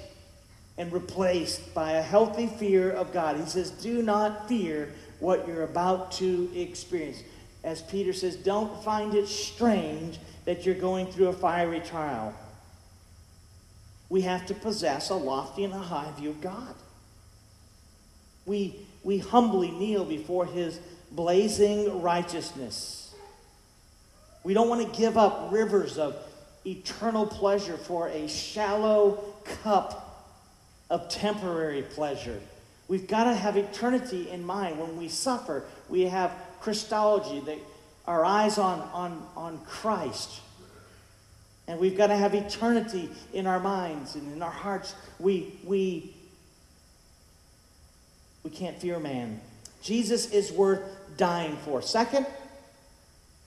and 0.78 0.92
replaced 0.92 1.74
by 1.74 1.94
a 1.94 2.02
healthy 2.02 2.48
fear 2.48 2.92
of 2.92 3.14
God. 3.14 3.38
He 3.38 3.46
says, 3.46 3.72
Do 3.72 4.02
not 4.02 4.48
fear 4.48 4.94
what 5.20 5.48
you're 5.48 5.64
about 5.64 6.12
to 6.14 6.50
experience. 6.56 7.24
As 7.64 7.82
Peter 7.82 8.14
says, 8.14 8.36
don't 8.36 8.84
find 8.84 9.16
it 9.16 9.28
strange 9.28 10.20
that 10.46 10.66
you're 10.66 10.76
going 10.76 11.08
through 11.08 11.28
a 11.28 11.34
fiery 11.34 11.80
trial. 11.80 12.34
We 14.10 14.22
have 14.22 14.46
to 14.48 14.54
possess 14.54 15.10
a 15.10 15.16
lofty 15.16 15.64
and 15.64 15.74
a 15.74 15.80
high 15.80 16.12
view 16.18 16.30
of 16.30 16.42
God. 16.42 16.76
We, 18.46 18.76
we 19.04 19.18
humbly 19.18 19.72
kneel 19.72 20.06
before 20.06 20.46
his 20.46 20.80
blazing 21.12 22.02
righteousness. 22.02 23.16
We 24.44 24.54
don't 24.54 24.70
want 24.70 24.94
to 24.94 25.00
give 25.00 25.18
up 25.18 25.52
rivers 25.52 25.98
of 25.98 26.16
eternal 26.68 27.26
pleasure 27.26 27.78
for 27.78 28.10
a 28.10 28.28
shallow 28.28 29.24
cup 29.64 30.05
of 30.90 31.10
temporary 31.10 31.82
pleasure. 31.82 32.40
We've 32.88 33.08
got 33.08 33.24
to 33.26 33.34
have 33.34 33.58
eternity 33.58 34.30
in 34.30 34.46
mind. 34.46 34.80
When 34.80 34.98
we 34.98 35.08
suffer, 35.08 35.64
we 35.90 36.04
have 36.04 36.32
Christology, 36.60 37.40
that 37.42 37.58
our 38.08 38.24
eyes 38.24 38.58
on, 38.58 38.82
on, 38.94 39.28
on 39.36 39.60
Christ. 39.66 40.42
And 41.68 41.80
we've 41.80 41.98
got 41.98 42.08
to 42.08 42.16
have 42.16 42.36
eternity 42.36 43.10
in 43.34 43.48
our 43.48 43.60
minds 43.60 44.16
and 44.16 44.32
in 44.32 44.42
our 44.44 44.52
hearts. 44.52 44.94
We, 45.20 45.58
we, 45.64 46.14
we 48.44 48.52
can't 48.52 48.80
fear 48.80 49.00
man. 49.00 49.42
Jesus 49.82 50.32
is 50.32 50.52
worth 50.52 50.82
dying 51.18 51.58
for. 51.58 51.82
Second, 51.82 52.28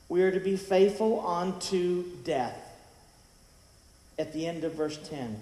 we 0.09 0.23
are 0.23 0.33
to 0.33 0.41
be 0.41 0.57
faithful 0.57 1.25
unto 1.27 2.05
death. 2.25 2.65
At 4.19 4.33
the 4.33 4.49
end 4.49 4.65
of 4.65 4.75
verse 4.75 4.99
10, 5.09 5.41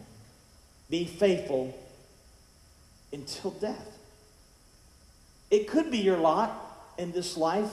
be 0.90 1.06
faithful 1.06 1.74
until 3.12 3.50
death. 3.52 3.98
It 5.50 5.68
could 5.68 5.90
be 5.90 5.98
your 5.98 6.16
lot 6.16 6.94
in 6.98 7.12
this 7.12 7.36
life 7.36 7.70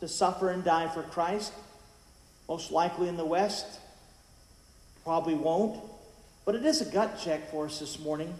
to 0.00 0.08
suffer 0.08 0.50
and 0.50 0.62
die 0.62 0.88
for 0.88 1.02
Christ. 1.02 1.52
Most 2.48 2.70
likely 2.70 3.08
in 3.08 3.16
the 3.16 3.24
West, 3.24 3.80
probably 5.04 5.34
won't. 5.34 5.80
But 6.44 6.54
it 6.54 6.64
is 6.64 6.82
a 6.82 6.84
gut 6.84 7.18
check 7.22 7.50
for 7.50 7.64
us 7.66 7.80
this 7.80 7.98
morning 7.98 8.34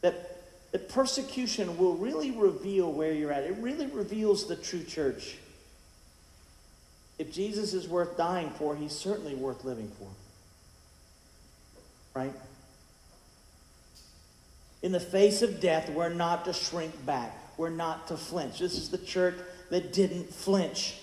that 0.00 0.36
that 0.76 0.88
persecution 0.90 1.78
will 1.78 1.96
really 1.96 2.32
reveal 2.32 2.92
where 2.92 3.12
you're 3.12 3.32
at. 3.32 3.44
It 3.44 3.56
really 3.60 3.86
reveals 3.86 4.46
the 4.46 4.56
true 4.56 4.82
church. 4.82 5.36
If 7.18 7.32
Jesus 7.32 7.72
is 7.72 7.88
worth 7.88 8.18
dying 8.18 8.50
for, 8.50 8.76
he's 8.76 8.92
certainly 8.92 9.34
worth 9.34 9.64
living 9.64 9.90
for. 9.98 10.08
Right? 12.18 12.32
In 14.82 14.92
the 14.92 15.00
face 15.00 15.42
of 15.42 15.60
death, 15.60 15.90
we're 15.90 16.12
not 16.12 16.44
to 16.44 16.52
shrink 16.52 17.04
back. 17.06 17.34
We're 17.56 17.70
not 17.70 18.08
to 18.08 18.16
flinch. 18.16 18.58
This 18.58 18.74
is 18.74 18.90
the 18.90 18.98
church 18.98 19.36
that 19.70 19.92
didn't 19.92 20.32
flinch. 20.32 20.96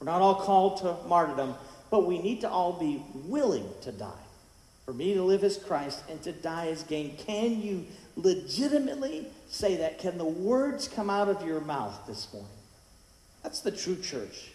We're 0.00 0.06
not 0.06 0.22
all 0.22 0.36
called 0.36 0.78
to 0.78 0.96
martyrdom, 1.08 1.54
but 1.90 2.06
we 2.06 2.18
need 2.18 2.40
to 2.42 2.50
all 2.50 2.72
be 2.74 3.02
willing 3.14 3.68
to 3.82 3.92
die. 3.92 4.12
For 4.84 4.92
me 4.92 5.14
to 5.14 5.22
live 5.22 5.42
as 5.42 5.56
Christ 5.56 6.02
and 6.08 6.22
to 6.22 6.32
die 6.32 6.68
as 6.68 6.82
gain. 6.84 7.16
Can 7.16 7.60
you 7.60 7.86
legitimately 8.14 9.26
say 9.48 9.76
that? 9.76 9.98
Can 9.98 10.16
the 10.16 10.24
words 10.24 10.88
come 10.88 11.10
out 11.10 11.28
of 11.28 11.44
your 11.46 11.60
mouth 11.60 12.06
this 12.06 12.32
morning? 12.32 12.50
That's 13.42 13.60
the 13.60 13.72
true 13.72 14.00
church. 14.00 14.50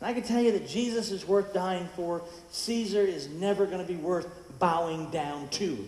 And 0.00 0.08
I 0.08 0.12
can 0.12 0.22
tell 0.22 0.42
you 0.42 0.52
that 0.52 0.68
Jesus 0.68 1.10
is 1.10 1.26
worth 1.26 1.52
dying 1.52 1.88
for. 1.94 2.22
Caesar 2.50 3.02
is 3.02 3.28
never 3.28 3.66
going 3.66 3.80
to 3.80 3.92
be 3.92 3.98
worth 3.98 4.26
bowing 4.58 5.10
down 5.10 5.48
to, 5.50 5.86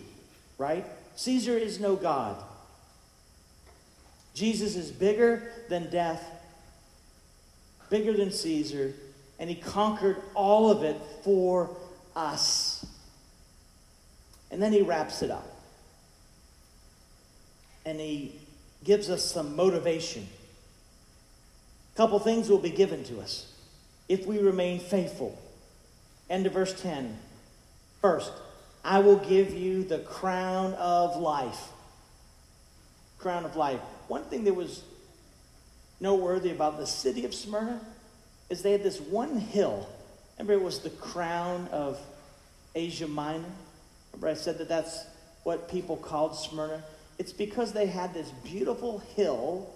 right? 0.59 0.87
Caesar 1.17 1.57
is 1.57 1.81
no 1.81 1.97
God. 1.97 2.37
Jesus 4.35 4.77
is 4.77 4.91
bigger 4.91 5.43
than 5.69 5.91
death, 5.91 6.25
bigger 7.91 8.13
than 8.13 8.31
Caesar, 8.31 8.95
and 9.39 9.51
he 9.51 9.57
conquered 9.57 10.17
all 10.35 10.71
of 10.71 10.83
it 10.83 10.97
for 11.23 11.71
us. 12.17 12.87
And 14.51 14.63
then 14.63 14.73
he 14.73 14.83
wraps 14.83 15.23
it 15.23 15.31
up. 15.31 15.47
And 17.85 17.99
he 17.99 18.39
gives 18.85 19.11
us 19.11 19.25
some 19.25 19.57
motivation. 19.57 20.27
A 21.95 21.97
couple 21.97 22.19
things 22.19 22.49
will 22.49 22.59
be 22.59 22.71
given 22.71 23.05
to 23.05 23.21
us 23.21 23.53
if 24.09 24.27
we 24.27 24.39
remain 24.39 24.79
faithful. 24.79 25.39
End 26.31 26.47
of 26.47 26.53
verse 26.53 26.81
10. 26.81 27.19
First, 28.01 28.33
I 28.85 28.99
will 28.99 29.17
give 29.17 29.55
you 29.55 29.85
the 29.85 29.99
crown 29.99 30.75
of 30.75 31.17
life. 31.17 31.69
Crown 33.19 33.45
of 33.45 33.57
life. 33.57 33.81
One 34.09 34.25
thing 34.25 34.45
that 34.45 34.55
was 34.55 34.83
noteworthy 36.01 36.51
about 36.51 36.79
the 36.79 36.87
city 36.87 37.25
of 37.25 37.33
Smyrna 37.33 37.81
is 38.51 38.63
they 38.63 38.73
had 38.73 38.83
this 38.83 39.01
one 39.01 39.39
hill. 39.39 39.89
Remember, 40.39 40.55
it 40.55 40.65
was 40.65 40.81
the 40.81 40.91
crown 40.91 41.69
of 41.71 41.99
Asia 42.75 43.07
Minor. 43.07 43.45
Remember, 44.13 44.29
I 44.29 44.35
said 44.35 44.59
that 44.59 44.69
that's 44.69 45.05
what 45.45 45.71
people 45.71 45.97
called 45.97 46.37
Smyrna. 46.37 46.83
It's 47.19 47.33
because 47.33 47.73
they 47.73 47.87
had 47.87 48.13
this 48.13 48.31
beautiful 48.43 48.99
hill 49.15 49.71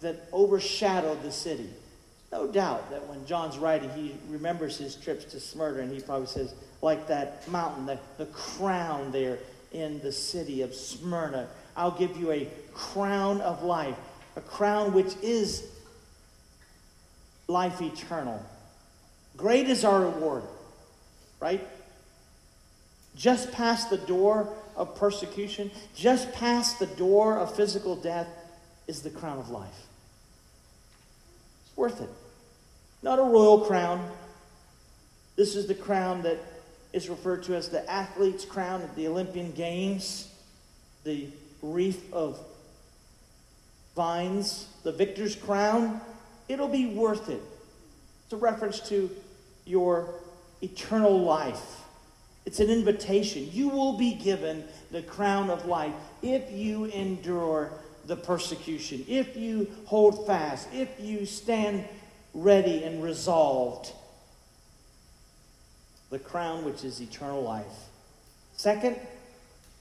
that 0.00 0.28
overshadowed 0.32 1.22
the 1.22 1.32
city. 1.32 1.70
No 2.30 2.46
doubt 2.46 2.90
that 2.90 3.06
when 3.08 3.24
John's 3.26 3.56
writing, 3.58 3.90
he 3.90 4.16
remembers 4.28 4.76
his 4.76 4.96
trips 4.96 5.24
to 5.26 5.40
Smyrna, 5.40 5.82
and 5.82 5.92
he 5.92 6.00
probably 6.00 6.26
says, 6.26 6.52
like 6.84 7.06
that 7.06 7.48
mountain, 7.48 7.86
the, 7.86 7.98
the 8.18 8.26
crown 8.26 9.10
there 9.10 9.38
in 9.72 9.98
the 10.00 10.12
city 10.12 10.60
of 10.60 10.74
Smyrna. 10.74 11.48
I'll 11.74 11.98
give 11.98 12.14
you 12.18 12.30
a 12.30 12.46
crown 12.74 13.40
of 13.40 13.62
life, 13.62 13.96
a 14.36 14.42
crown 14.42 14.92
which 14.92 15.14
is 15.22 15.66
life 17.48 17.80
eternal. 17.80 18.44
Great 19.34 19.70
is 19.70 19.82
our 19.82 20.02
reward, 20.02 20.42
right? 21.40 21.66
Just 23.16 23.50
past 23.50 23.88
the 23.88 23.96
door 23.96 24.52
of 24.76 24.94
persecution, 24.94 25.70
just 25.96 26.32
past 26.32 26.78
the 26.78 26.86
door 26.86 27.38
of 27.38 27.56
physical 27.56 27.96
death, 27.96 28.28
is 28.86 29.00
the 29.00 29.08
crown 29.08 29.38
of 29.38 29.48
life. 29.48 29.86
It's 31.64 31.76
worth 31.78 32.02
it. 32.02 32.10
Not 33.02 33.18
a 33.18 33.22
royal 33.22 33.62
crown. 33.62 34.06
This 35.36 35.56
is 35.56 35.66
the 35.66 35.74
crown 35.74 36.22
that 36.24 36.38
is 36.94 37.08
referred 37.08 37.42
to 37.42 37.56
as 37.56 37.68
the 37.68 37.88
athlete's 37.90 38.44
crown 38.44 38.80
at 38.80 38.94
the 38.94 39.08
Olympian 39.08 39.50
Games, 39.50 40.32
the 41.02 41.26
wreath 41.60 42.12
of 42.12 42.38
vines, 43.96 44.68
the 44.84 44.92
victor's 44.92 45.34
crown. 45.34 46.00
It'll 46.48 46.68
be 46.68 46.86
worth 46.86 47.28
it. 47.28 47.42
It's 48.24 48.32
a 48.32 48.36
reference 48.36 48.78
to 48.88 49.10
your 49.64 50.14
eternal 50.62 51.20
life. 51.20 51.80
It's 52.46 52.60
an 52.60 52.70
invitation. 52.70 53.48
You 53.50 53.70
will 53.70 53.98
be 53.98 54.14
given 54.14 54.64
the 54.92 55.02
crown 55.02 55.50
of 55.50 55.66
life 55.66 55.94
if 56.22 56.52
you 56.52 56.84
endure 56.84 57.72
the 58.06 58.16
persecution, 58.16 59.04
if 59.08 59.36
you 59.36 59.68
hold 59.86 60.26
fast, 60.26 60.68
if 60.72 60.88
you 61.00 61.26
stand 61.26 61.84
ready 62.34 62.84
and 62.84 63.02
resolved. 63.02 63.92
The 66.14 66.20
crown 66.20 66.64
which 66.64 66.84
is 66.84 67.00
eternal 67.00 67.42
life. 67.42 67.88
Second, 68.56 69.00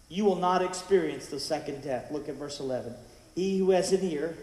you 0.09 0.25
will 0.25 0.37
not 0.37 0.63
experience 0.63 1.27
the 1.27 1.39
second 1.39 1.83
death. 1.83 2.09
Look 2.09 2.27
at 2.27 2.33
verse 2.33 2.59
11. 2.59 2.95
He 3.35 3.59
who 3.59 3.69
has 3.69 3.93
an 3.93 4.03
ear, 4.03 4.35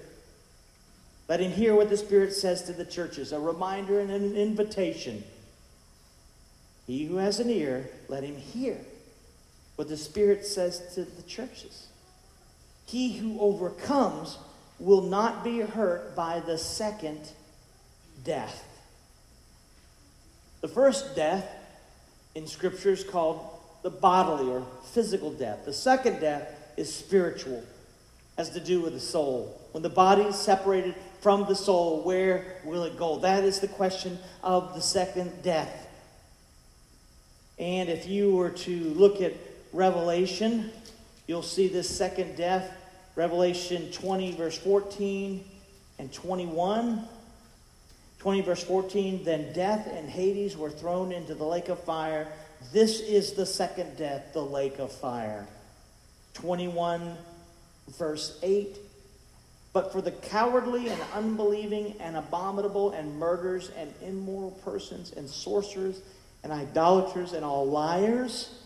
let 1.27 1.41
him 1.41 1.51
hear 1.51 1.75
what 1.75 1.91
the 1.91 1.97
Spirit 1.97 2.33
says 2.33 2.63
to 2.63 2.73
the 2.73 2.85
churches, 2.85 3.33
a 3.33 3.41
reminder 3.41 3.99
and 3.99 4.13
an 4.13 4.37
invitation. 4.37 5.25
He 6.87 7.07
who 7.07 7.17
has 7.17 7.41
an 7.41 7.51
ear, 7.51 7.91
let 8.07 8.23
him 8.23 8.37
hear 8.37 8.79
what 9.75 9.89
the 9.89 9.97
Spirit 9.97 10.47
says 10.47 10.95
to 10.95 11.05
the 11.05 11.23
churches. 11.23 11.89
He 12.87 13.19
who 13.19 13.41
overcomes 13.41 14.39
will 14.79 15.03
not 15.03 15.43
be 15.43 15.59
hurt 15.59 16.15
by 16.15 16.39
the 16.39 16.57
second 16.57 17.33
death. 18.23 18.65
The 20.61 20.69
first 20.69 21.17
death 21.17 21.57
in 22.35 22.47
Scripture 22.47 22.91
is 22.91 23.05
called 23.05 23.49
the 23.83 23.91
bodily 23.91 24.51
or 24.51 24.67
physical 24.93 25.33
death. 25.33 25.65
The 25.65 25.73
second 25.73 26.21
death 26.21 26.49
is 26.77 26.95
spiritual, 26.95 27.65
has 28.37 28.51
to 28.51 28.61
do 28.61 28.81
with 28.81 28.93
the 28.93 29.01
soul. 29.01 29.61
When 29.73 29.83
the 29.83 29.89
body 29.89 30.23
is 30.23 30.37
separated 30.37 30.95
from 31.21 31.47
the 31.47 31.55
soul, 31.55 32.03
where 32.03 32.57
will 32.65 32.85
it 32.85 32.99
go? 32.99 33.19
That 33.19 33.45
is 33.45 33.61
the 33.61 33.69
question 33.69 34.19
of 34.43 34.75
the 34.75 34.81
second 34.81 35.43
death. 35.43 35.89
And 37.59 37.89
if 37.89 38.07
you 38.07 38.35
were 38.35 38.51
to 38.51 38.81
look 38.95 39.21
at 39.21 39.35
Revelation, 39.73 40.71
you'll 41.27 41.43
see 41.43 41.69
this 41.69 41.95
second 41.95 42.37
death. 42.37 42.77
Revelation 43.17 43.91
20, 43.93 44.33
verse 44.33 44.57
14 44.57 45.45
and 45.99 46.13
21. 46.13 47.07
20, 48.21 48.43
verse 48.43 48.63
14 48.63 49.25
Then 49.25 49.53
death 49.53 49.89
and 49.93 50.09
Hades 50.09 50.57
were 50.57 50.71
thrown 50.71 51.11
into 51.11 51.35
the 51.35 51.45
lake 51.45 51.69
of 51.69 51.83
fire. 51.83 52.29
This 52.73 53.01
is 53.01 53.33
the 53.33 53.47
second 53.47 53.97
death, 53.97 54.33
the 54.33 54.45
lake 54.45 54.79
of 54.79 54.93
fire. 54.93 55.47
21, 56.35 57.17
verse 57.99 58.39
8. 58.43 58.77
But 59.73 59.93
for 59.93 60.03
the 60.03 60.11
cowardly 60.11 60.89
and 60.89 61.01
unbelieving 61.15 61.95
and 62.01 62.17
abominable 62.17 62.91
and 62.91 63.19
murderers 63.19 63.71
and 63.77 63.93
immoral 64.03 64.51
persons 64.65 65.13
and 65.13 65.29
sorcerers 65.29 66.03
and 66.43 66.53
idolaters 66.53 67.33
and 67.33 67.45
all 67.45 67.67
liars, 67.67 68.61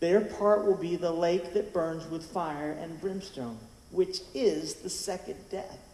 their 0.00 0.20
part 0.20 0.66
will 0.66 0.76
be 0.76 0.96
the 0.96 1.12
lake 1.12 1.54
that 1.54 1.72
burns 1.72 2.06
with 2.10 2.24
fire 2.26 2.72
and 2.72 3.00
brimstone, 3.00 3.58
which 3.90 4.20
is 4.34 4.74
the 4.74 4.90
second 4.90 5.36
death. 5.50 5.85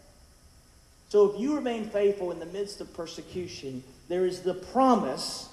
So 1.13 1.31
if 1.31 1.39
you 1.39 1.53
remain 1.53 1.91
faithful 1.91 2.31
in 2.31 2.39
the 2.39 2.47
midst 2.47 2.81
of 2.81 2.91
persecution, 2.91 3.83
there 4.09 4.25
is 4.25 4.39
the 4.39 4.55
promise 4.55 5.47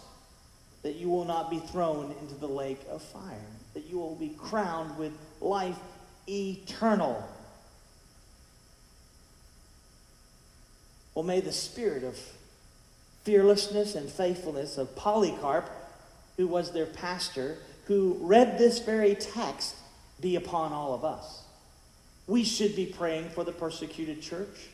that 0.83 0.97
you 0.97 1.11
will 1.11 1.27
not 1.27 1.51
be 1.51 1.59
thrown 1.59 2.15
into 2.19 2.35
the 2.35 2.47
lake 2.49 2.81
of 2.91 3.03
fire, 3.03 3.45
that 3.75 3.85
you 3.85 3.99
will 3.99 4.15
be 4.15 4.31
crowned 4.39 4.97
with 4.97 5.13
life 5.39 5.77
eternal. 6.27 7.29
Well, 11.15 11.27
may 11.27 11.43
the 11.43 11.53
spirit 11.53 12.05
of 12.05 12.19
fearlessness 13.25 13.95
and 13.95 14.09
faithfulness 14.09 14.79
of 14.79 14.97
Polycarp, 14.97 15.69
who 16.39 16.47
was 16.47 16.73
their 16.73 16.87
pastor, 16.87 17.59
who 17.85 18.17
read 18.23 18.57
this 18.57 18.79
very 18.79 19.15
text, 19.15 19.75
be 20.23 20.37
upon 20.37 20.73
all 20.73 20.95
of 20.95 21.05
us. 21.05 21.43
We 22.27 22.45
should 22.45 22.75
be 22.75 22.87
praying 22.87 23.29
for 23.29 23.45
the 23.45 23.53
persecuted 23.53 24.23
church. 24.23 24.71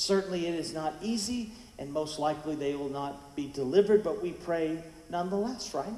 Certainly, 0.00 0.46
it 0.46 0.54
is 0.54 0.72
not 0.72 0.94
easy, 1.02 1.52
and 1.78 1.92
most 1.92 2.18
likely 2.18 2.54
they 2.54 2.74
will 2.74 2.88
not 2.88 3.36
be 3.36 3.48
delivered, 3.48 4.02
but 4.02 4.22
we 4.22 4.32
pray 4.32 4.82
nonetheless, 5.10 5.74
right? 5.74 5.92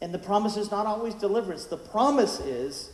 And 0.00 0.14
the 0.14 0.18
promise 0.18 0.56
is 0.56 0.70
not 0.70 0.86
always 0.86 1.12
deliverance. 1.12 1.66
The 1.66 1.76
promise 1.76 2.40
is 2.40 2.90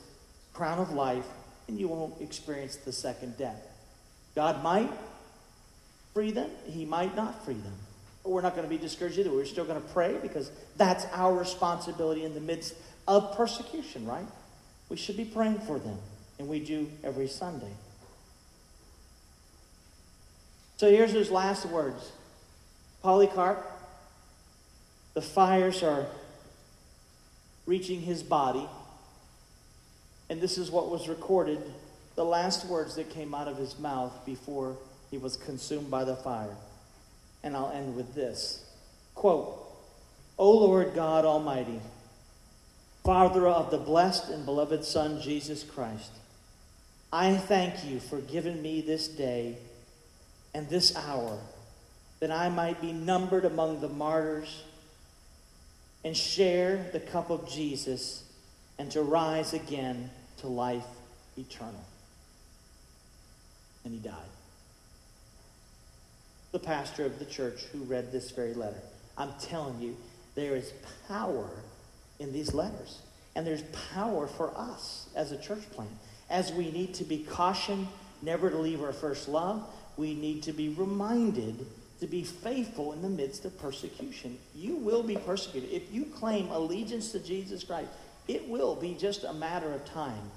crown 0.52 0.80
of 0.80 0.90
life, 0.90 1.24
and 1.68 1.78
you 1.78 1.86
won't 1.86 2.20
experience 2.20 2.74
the 2.74 2.90
second 2.90 3.38
death. 3.38 3.64
God 4.34 4.60
might, 4.60 4.90
free 6.12 6.32
them, 6.32 6.50
he 6.64 6.84
might 6.84 7.14
not 7.14 7.44
free 7.44 7.54
them. 7.54 7.76
But 8.24 8.30
we're 8.30 8.42
not 8.42 8.56
going 8.56 8.66
to 8.66 8.68
be 8.68 8.82
discouraged 8.82 9.20
either. 9.20 9.30
We're 9.30 9.44
still 9.44 9.66
going 9.66 9.80
to 9.80 9.88
pray 9.90 10.18
because 10.20 10.50
that's 10.76 11.06
our 11.12 11.32
responsibility 11.32 12.24
in 12.24 12.34
the 12.34 12.40
midst 12.40 12.74
of 13.06 13.36
persecution, 13.36 14.04
right? 14.04 14.26
We 14.88 14.96
should 14.96 15.16
be 15.16 15.26
praying 15.26 15.60
for 15.60 15.78
them, 15.78 15.98
and 16.40 16.48
we 16.48 16.58
do 16.58 16.90
every 17.04 17.28
Sunday. 17.28 17.70
So 20.76 20.90
here's 20.90 21.12
his 21.12 21.30
last 21.30 21.66
words 21.66 22.12
Polycarp, 23.02 23.64
the 25.14 25.22
fires 25.22 25.82
are 25.82 26.06
reaching 27.66 28.00
his 28.00 28.22
body. 28.22 28.68
And 30.28 30.40
this 30.40 30.58
is 30.58 30.70
what 30.70 30.90
was 30.90 31.08
recorded 31.08 31.62
the 32.16 32.24
last 32.24 32.66
words 32.66 32.96
that 32.96 33.10
came 33.10 33.34
out 33.34 33.46
of 33.46 33.58
his 33.58 33.78
mouth 33.78 34.12
before 34.24 34.76
he 35.10 35.18
was 35.18 35.36
consumed 35.36 35.90
by 35.90 36.02
the 36.02 36.16
fire. 36.16 36.56
And 37.42 37.54
I'll 37.54 37.70
end 37.70 37.94
with 37.94 38.14
this 38.14 38.64
quote, 39.14 39.62
O 40.38 40.50
Lord 40.50 40.94
God 40.94 41.24
Almighty, 41.24 41.80
Father 43.04 43.46
of 43.46 43.70
the 43.70 43.78
blessed 43.78 44.30
and 44.30 44.44
beloved 44.44 44.84
Son, 44.84 45.20
Jesus 45.20 45.62
Christ, 45.62 46.10
I 47.12 47.36
thank 47.36 47.84
you 47.84 48.00
for 48.00 48.20
giving 48.20 48.60
me 48.60 48.80
this 48.80 49.06
day 49.06 49.58
and 50.56 50.66
this 50.70 50.96
hour 50.96 51.38
that 52.20 52.30
I 52.30 52.48
might 52.48 52.80
be 52.80 52.90
numbered 52.90 53.44
among 53.44 53.82
the 53.82 53.90
martyrs 53.90 54.62
and 56.02 56.16
share 56.16 56.88
the 56.94 57.00
cup 57.00 57.28
of 57.28 57.46
Jesus 57.46 58.24
and 58.78 58.90
to 58.92 59.02
rise 59.02 59.52
again 59.52 60.08
to 60.38 60.46
life 60.46 60.86
eternal. 61.36 61.84
And 63.84 63.92
he 63.92 64.00
died 64.00 64.14
the 66.52 66.58
pastor 66.58 67.04
of 67.04 67.18
the 67.18 67.26
church 67.26 67.64
who 67.64 67.80
read 67.80 68.10
this 68.10 68.30
very 68.30 68.54
letter. 68.54 68.80
I'm 69.18 69.32
telling 69.38 69.78
you, 69.78 69.94
there 70.36 70.56
is 70.56 70.72
power 71.06 71.50
in 72.18 72.32
these 72.32 72.54
letters. 72.54 73.00
And 73.34 73.46
there's 73.46 73.62
power 73.92 74.26
for 74.26 74.56
us 74.56 75.10
as 75.14 75.32
a 75.32 75.36
church 75.36 75.70
plant. 75.72 75.90
As 76.30 76.50
we 76.50 76.70
need 76.70 76.94
to 76.94 77.04
be 77.04 77.18
cautioned 77.18 77.88
never 78.22 78.48
to 78.48 78.56
leave 78.56 78.82
our 78.82 78.94
first 78.94 79.28
love, 79.28 79.68
we 79.96 80.14
need 80.14 80.42
to 80.44 80.52
be 80.52 80.70
reminded 80.70 81.66
to 82.00 82.06
be 82.06 82.24
faithful 82.24 82.92
in 82.92 83.02
the 83.02 83.08
midst 83.08 83.44
of 83.44 83.58
persecution. 83.60 84.38
You 84.54 84.76
will 84.76 85.02
be 85.02 85.16
persecuted. 85.16 85.70
If 85.72 85.92
you 85.92 86.04
claim 86.04 86.50
allegiance 86.50 87.12
to 87.12 87.20
Jesus 87.20 87.64
Christ, 87.64 87.90
it 88.28 88.48
will 88.48 88.76
be 88.76 88.94
just 88.94 89.24
a 89.24 89.32
matter 89.32 89.72
of 89.72 89.84
time 89.86 90.30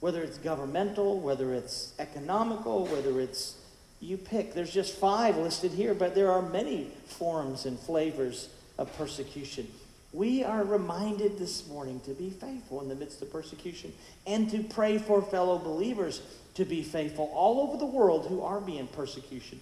Whether 0.00 0.22
it's 0.22 0.38
governmental, 0.38 1.20
whether 1.20 1.54
it's 1.54 1.92
economical, 1.98 2.86
whether 2.86 3.20
it's 3.20 3.56
you 4.00 4.16
pick. 4.18 4.54
There's 4.54 4.72
just 4.72 4.96
five 4.96 5.36
listed 5.36 5.72
here, 5.72 5.94
but 5.94 6.14
there 6.14 6.32
are 6.32 6.42
many 6.42 6.90
forms 7.06 7.66
and 7.66 7.78
flavors 7.78 8.48
of 8.78 8.94
persecution. 8.96 9.68
We 10.12 10.42
are 10.42 10.64
reminded 10.64 11.38
this 11.38 11.68
morning 11.68 12.00
to 12.00 12.10
be 12.10 12.30
faithful 12.30 12.80
in 12.80 12.88
the 12.88 12.96
midst 12.96 13.22
of 13.22 13.30
persecution 13.30 13.92
and 14.26 14.50
to 14.50 14.64
pray 14.64 14.98
for 14.98 15.22
fellow 15.22 15.58
believers 15.58 16.20
to 16.54 16.64
be 16.64 16.82
faithful 16.82 17.30
all 17.32 17.60
over 17.60 17.76
the 17.76 17.86
world 17.86 18.26
who 18.26 18.42
are 18.42 18.60
being 18.60 18.88
persecution, 18.88 19.60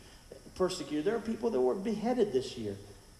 persecuted. 0.55 1.05
There 1.05 1.16
are 1.16 1.20
people 1.20 1.51
that 1.51 1.61
were 1.61 1.74
beheaded 1.74 2.32
this 2.32 2.57
year 2.57 2.76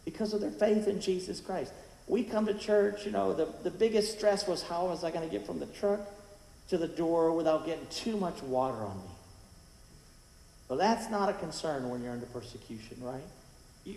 because 0.06 0.32
of 0.32 0.40
their 0.40 0.50
faith 0.50 0.88
in 0.88 1.00
Jesus 1.00 1.38
Christ. 1.40 1.72
We 2.06 2.24
come 2.24 2.46
to 2.46 2.54
church, 2.54 3.04
you 3.04 3.12
know, 3.12 3.34
the, 3.34 3.48
the 3.62 3.70
biggest 3.70 4.16
stress 4.16 4.48
was 4.48 4.62
how 4.62 4.86
was 4.86 5.04
I 5.04 5.10
going 5.10 5.28
to 5.28 5.30
get 5.30 5.46
from 5.46 5.58
the 5.58 5.66
truck 5.66 6.00
to 6.70 6.78
the 6.78 6.88
door 6.88 7.32
without 7.32 7.66
getting 7.66 7.86
too 7.88 8.16
much 8.16 8.42
water 8.42 8.78
on 8.78 8.96
me? 8.96 9.10
Well, 10.68 10.78
that's 10.78 11.10
not 11.10 11.28
a 11.28 11.34
concern 11.34 11.90
when 11.90 12.02
you're 12.02 12.12
under 12.12 12.26
persecution, 12.26 12.96
right? 13.02 13.22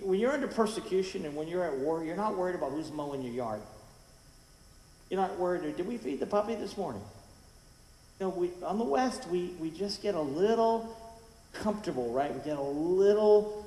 When 0.02 0.20
you're 0.20 0.32
under 0.32 0.48
persecution 0.48 1.26
and 1.26 1.36
when 1.36 1.48
you're 1.48 1.64
at 1.64 1.78
war, 1.78 2.04
you're 2.04 2.16
not 2.16 2.38
worried 2.38 2.56
about 2.56 2.72
who's 2.72 2.92
mowing 2.92 3.22
your 3.22 3.34
yard. 3.34 3.62
You're 5.10 5.20
not 5.20 5.38
worried, 5.38 5.76
did 5.76 5.88
we 5.88 5.98
feed 5.98 6.20
the 6.20 6.26
puppy 6.26 6.56
this 6.56 6.78
morning? 6.78 7.02
You 8.20 8.28
know, 8.28 8.30
we, 8.30 8.52
on 8.64 8.78
the 8.78 8.86
West, 8.86 9.28
we, 9.28 9.56
we 9.60 9.70
just 9.70 10.02
get 10.02 10.16
a 10.16 10.22
little 10.22 10.96
comfortable, 11.54 12.12
right? 12.14 12.34
We 12.34 12.42
get 12.42 12.58
a 12.58 12.62
little 12.62 13.66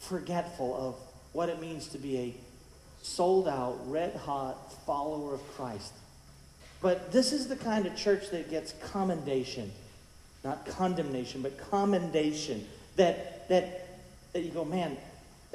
forgetful 0.00 0.76
of 0.76 0.96
what 1.32 1.48
it 1.48 1.60
means 1.60 1.88
to 1.88 1.98
be 1.98 2.18
a 2.18 2.34
sold 3.02 3.48
out, 3.48 3.78
red 3.90 4.14
hot 4.16 4.72
follower 4.84 5.34
of 5.34 5.40
Christ. 5.56 5.92
But 6.80 7.12
this 7.12 7.32
is 7.32 7.48
the 7.48 7.56
kind 7.56 7.86
of 7.86 7.96
church 7.96 8.30
that 8.30 8.50
gets 8.50 8.74
commendation, 8.90 9.72
not 10.42 10.66
condemnation, 10.66 11.40
but 11.40 11.56
commendation. 11.70 12.66
That, 12.96 13.48
that, 13.48 14.00
that 14.32 14.42
you 14.42 14.50
go, 14.50 14.64
man, 14.64 14.96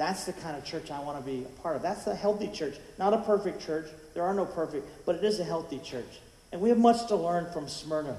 that's 0.00 0.24
the 0.24 0.32
kind 0.32 0.56
of 0.56 0.64
church 0.64 0.90
I 0.90 0.98
want 1.00 1.18
to 1.18 1.30
be 1.30 1.44
a 1.44 1.60
part 1.60 1.76
of. 1.76 1.82
That's 1.82 2.06
a 2.06 2.14
healthy 2.14 2.48
church, 2.48 2.76
not 2.98 3.12
a 3.12 3.18
perfect 3.18 3.60
church. 3.60 3.86
There 4.14 4.22
are 4.22 4.32
no 4.32 4.46
perfect, 4.46 4.88
but 5.04 5.16
it 5.16 5.24
is 5.24 5.40
a 5.40 5.44
healthy 5.44 5.78
church. 5.78 6.20
And 6.52 6.60
we 6.62 6.70
have 6.70 6.78
much 6.78 7.06
to 7.08 7.16
learn 7.16 7.52
from 7.52 7.68
Smyrna 7.68 8.16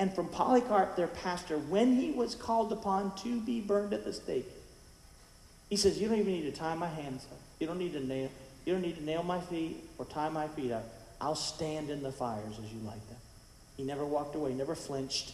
and 0.00 0.12
from 0.12 0.26
Polycarp, 0.26 0.96
their 0.96 1.06
pastor, 1.06 1.58
when 1.58 1.94
he 1.94 2.10
was 2.10 2.34
called 2.34 2.72
upon 2.72 3.14
to 3.18 3.40
be 3.40 3.60
burned 3.60 3.92
at 3.92 4.04
the 4.04 4.12
stake. 4.12 4.48
He 5.70 5.76
says, 5.76 6.02
You 6.02 6.08
don't 6.08 6.18
even 6.18 6.32
need 6.32 6.52
to 6.52 6.58
tie 6.58 6.74
my 6.74 6.88
hands 6.88 7.24
up. 7.30 7.38
You 7.60 7.68
don't 7.68 7.78
need 7.78 7.92
to 7.92 8.04
nail, 8.04 8.28
you 8.64 8.72
don't 8.72 8.82
need 8.82 8.96
to 8.96 9.04
nail 9.04 9.22
my 9.22 9.40
feet 9.40 9.88
or 9.98 10.06
tie 10.06 10.30
my 10.30 10.48
feet 10.48 10.72
up. 10.72 10.84
I'll 11.20 11.36
stand 11.36 11.90
in 11.90 12.02
the 12.02 12.10
fires 12.10 12.58
as 12.58 12.72
you 12.72 12.80
like 12.80 13.06
them. 13.08 13.18
He 13.76 13.84
never 13.84 14.04
walked 14.04 14.34
away, 14.34 14.52
never 14.52 14.74
flinched. 14.74 15.32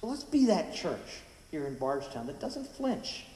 So 0.00 0.08
let's 0.08 0.24
be 0.24 0.46
that 0.46 0.74
church 0.74 1.20
here 1.52 1.68
in 1.68 1.76
Bardstown 1.76 2.26
that 2.26 2.40
doesn't 2.40 2.66
flinch 2.66 3.26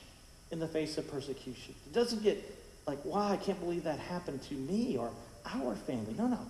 in 0.51 0.59
the 0.59 0.69
face 0.69 0.99
of 0.99 1.11
persecution. 1.11 1.75
It 1.87 1.93
doesn't 1.93 2.23
get 2.23 2.43
like, 2.87 3.05
wow, 3.05 3.29
I 3.29 3.37
can't 3.37 3.61
believe 3.61 3.85
that 3.85 3.99
happened 3.99 4.43
to 4.45 4.55
me 4.55 4.97
or 4.97 5.11
our 5.45 5.75
family. 5.75 6.15
No, 6.17 6.27
no. 6.27 6.41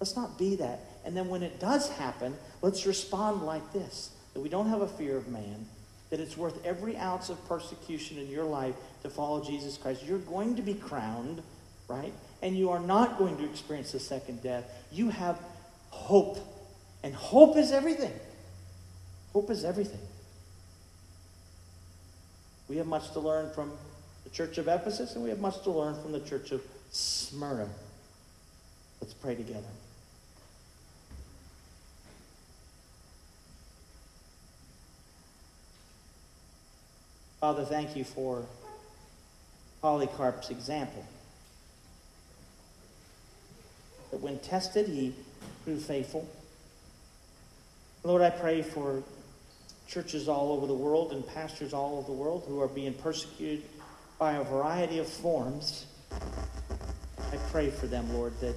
Let's 0.00 0.14
not 0.14 0.38
be 0.38 0.56
that. 0.56 0.80
And 1.04 1.16
then 1.16 1.28
when 1.28 1.42
it 1.42 1.58
does 1.58 1.88
happen, 1.88 2.36
let's 2.60 2.86
respond 2.86 3.42
like 3.42 3.72
this 3.72 4.10
that 4.34 4.40
we 4.42 4.50
don't 4.50 4.68
have 4.68 4.82
a 4.82 4.86
fear 4.86 5.16
of 5.16 5.28
man, 5.28 5.66
that 6.10 6.20
it's 6.20 6.36
worth 6.36 6.62
every 6.62 6.94
ounce 6.98 7.30
of 7.30 7.42
persecution 7.48 8.18
in 8.18 8.28
your 8.28 8.44
life 8.44 8.74
to 9.02 9.08
follow 9.08 9.42
Jesus 9.42 9.78
Christ. 9.78 10.04
You're 10.04 10.18
going 10.18 10.56
to 10.56 10.62
be 10.62 10.74
crowned, 10.74 11.42
right? 11.88 12.12
And 12.42 12.54
you 12.54 12.68
are 12.68 12.80
not 12.80 13.16
going 13.16 13.38
to 13.38 13.44
experience 13.46 13.92
the 13.92 13.98
second 13.98 14.42
death. 14.42 14.70
You 14.92 15.08
have 15.08 15.40
hope. 15.88 16.38
And 17.02 17.14
hope 17.14 17.56
is 17.56 17.72
everything. 17.72 18.12
Hope 19.32 19.50
is 19.50 19.64
everything. 19.64 20.00
We 22.68 22.76
have 22.78 22.86
much 22.86 23.12
to 23.12 23.20
learn 23.20 23.50
from 23.52 23.72
the 24.24 24.30
church 24.30 24.58
of 24.58 24.66
Ephesus, 24.66 25.14
and 25.14 25.22
we 25.22 25.30
have 25.30 25.40
much 25.40 25.62
to 25.62 25.70
learn 25.70 25.94
from 26.00 26.12
the 26.12 26.20
church 26.20 26.50
of 26.50 26.62
Smyrna. 26.90 27.68
Let's 29.00 29.14
pray 29.14 29.34
together. 29.34 29.68
Father, 37.40 37.64
thank 37.64 37.94
you 37.94 38.02
for 38.02 38.44
Polycarp's 39.80 40.50
example. 40.50 41.06
That 44.10 44.20
when 44.20 44.40
tested, 44.40 44.88
he 44.88 45.14
proved 45.62 45.84
faithful. 45.84 46.26
Lord, 48.02 48.22
I 48.22 48.30
pray 48.30 48.62
for 48.62 49.02
churches 49.86 50.28
all 50.28 50.52
over 50.52 50.66
the 50.66 50.74
world 50.74 51.12
and 51.12 51.26
pastors 51.26 51.72
all 51.72 51.98
over 51.98 52.06
the 52.06 52.12
world 52.12 52.44
who 52.46 52.60
are 52.60 52.68
being 52.68 52.94
persecuted 52.94 53.62
by 54.18 54.34
a 54.34 54.44
variety 54.44 54.98
of 54.98 55.06
forms. 55.06 55.86
I 56.12 57.36
pray 57.50 57.70
for 57.70 57.86
them, 57.86 58.12
Lord, 58.12 58.38
that 58.40 58.56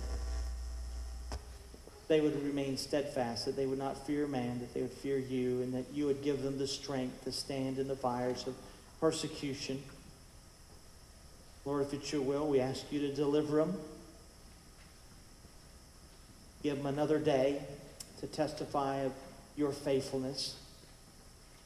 they 2.08 2.22
would 2.22 2.42
remain 2.44 2.78
steadfast, 2.78 3.46
that 3.46 3.56
they 3.56 3.68
would 3.68 3.78
not 3.78 4.08
fear 4.08 4.26
man, 4.26 4.60
that 4.60 4.74
they 4.74 4.82
would 4.82 4.92
fear 4.92 5.18
you, 5.18 5.62
and 5.62 5.74
that 5.74 5.86
you 5.94 6.08
would 6.08 6.24
give 6.24 6.42
them 6.42 6.58
the 6.58 6.68
strength 6.68 7.24
to 7.26 7.32
stand 7.32 7.78
in 7.78 7.88
the 7.88 7.96
fires 7.96 8.48
of 8.48 8.56
persecution. 9.00 9.82
Lord, 11.66 11.84
if 11.84 11.94
it's 11.94 12.12
your 12.12 12.22
will, 12.22 12.48
we 12.48 12.60
ask 12.60 12.92
you 12.92 13.00
to 13.02 13.14
deliver 13.14 13.58
them. 13.58 13.78
Give 16.64 16.78
them 16.78 16.88
another 16.88 17.20
day 17.20 17.62
to 18.22 18.28
testify 18.28 19.02
of 19.02 19.14
your 19.56 19.72
faithfulness. 19.72 20.56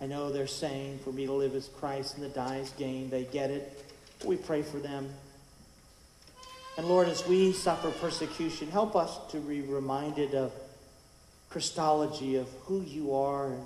I 0.01 0.05
know 0.05 0.31
they're 0.31 0.47
saying 0.47 0.99
for 1.03 1.11
me 1.11 1.25
to 1.25 1.33
live 1.33 1.55
as 1.55 1.67
Christ 1.67 2.17
and 2.17 2.23
to 2.27 2.29
die 2.33 2.57
as 2.57 2.71
gain. 2.71 3.09
They 3.09 3.23
get 3.23 3.51
it. 3.51 3.85
We 4.25 4.35
pray 4.35 4.61
for 4.61 4.77
them. 4.77 5.09
And 6.77 6.87
Lord, 6.87 7.07
as 7.07 7.25
we 7.27 7.53
suffer 7.53 7.91
persecution, 7.91 8.69
help 8.69 8.95
us 8.95 9.19
to 9.31 9.37
be 9.37 9.61
reminded 9.61 10.33
of 10.33 10.51
Christology, 11.49 12.35
of 12.35 12.49
who 12.65 12.81
you 12.81 13.15
are. 13.15 13.53
And 13.53 13.63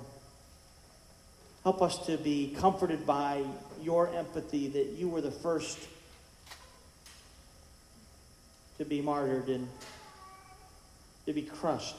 help 1.64 1.80
us 1.80 2.04
to 2.06 2.18
be 2.18 2.54
comforted 2.58 3.06
by 3.06 3.44
your 3.82 4.14
empathy 4.14 4.68
that 4.68 4.86
you 4.96 5.08
were 5.08 5.20
the 5.20 5.30
first 5.30 5.78
to 8.78 8.84
be 8.84 9.00
martyred 9.00 9.48
and 9.48 9.68
to 11.26 11.32
be 11.32 11.42
crushed, 11.42 11.96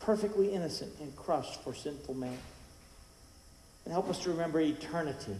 perfectly 0.00 0.52
innocent 0.52 0.92
and 1.00 1.14
crushed 1.16 1.62
for 1.62 1.74
sinful 1.74 2.14
man. 2.14 2.38
And 3.88 3.94
help 3.94 4.10
us 4.10 4.18
to 4.24 4.28
remember 4.28 4.60
eternity 4.60 5.34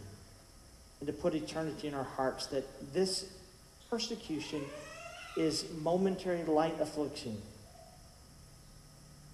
and 1.01 1.07
to 1.07 1.13
put 1.13 1.35
eternity 1.35 1.87
in 1.87 1.93
our 1.93 2.03
hearts 2.03 2.47
that 2.47 2.65
this 2.95 3.27
persecution 3.91 4.63
is 5.37 5.67
momentary 5.83 6.43
light 6.45 6.81
affliction 6.81 7.37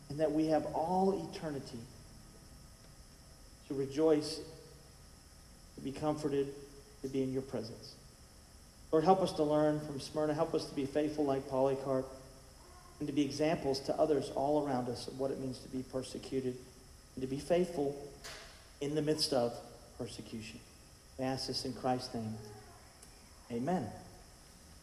and 0.08 0.18
that 0.18 0.32
we 0.32 0.48
have 0.48 0.66
all 0.74 1.30
eternity 1.32 1.78
to 3.68 3.74
rejoice, 3.74 4.40
to 5.76 5.80
be 5.80 5.92
comforted, 5.92 6.48
to 7.02 7.08
be 7.08 7.22
in 7.22 7.32
your 7.32 7.42
presence. 7.42 7.94
Lord, 8.90 9.04
help 9.04 9.22
us 9.22 9.30
to 9.34 9.44
learn 9.44 9.78
from 9.78 10.00
Smyrna. 10.00 10.34
Help 10.34 10.54
us 10.54 10.64
to 10.64 10.74
be 10.74 10.86
faithful 10.86 11.24
like 11.24 11.48
Polycarp 11.48 12.08
and 12.98 13.06
to 13.06 13.14
be 13.14 13.22
examples 13.22 13.78
to 13.82 13.94
others 13.94 14.32
all 14.34 14.66
around 14.66 14.88
us 14.88 15.06
of 15.06 15.20
what 15.20 15.30
it 15.30 15.38
means 15.38 15.60
to 15.60 15.68
be 15.68 15.84
persecuted 15.92 16.56
and 17.14 17.22
to 17.22 17.28
be 17.28 17.38
faithful 17.38 17.96
in 18.80 18.94
the 18.94 19.02
midst 19.02 19.32
of 19.32 19.52
persecution. 19.98 20.60
We 21.18 21.24
ask 21.24 21.46
this 21.46 21.64
in 21.64 21.72
Christ's 21.74 22.14
name. 22.14 22.34
Amen. 23.52 23.86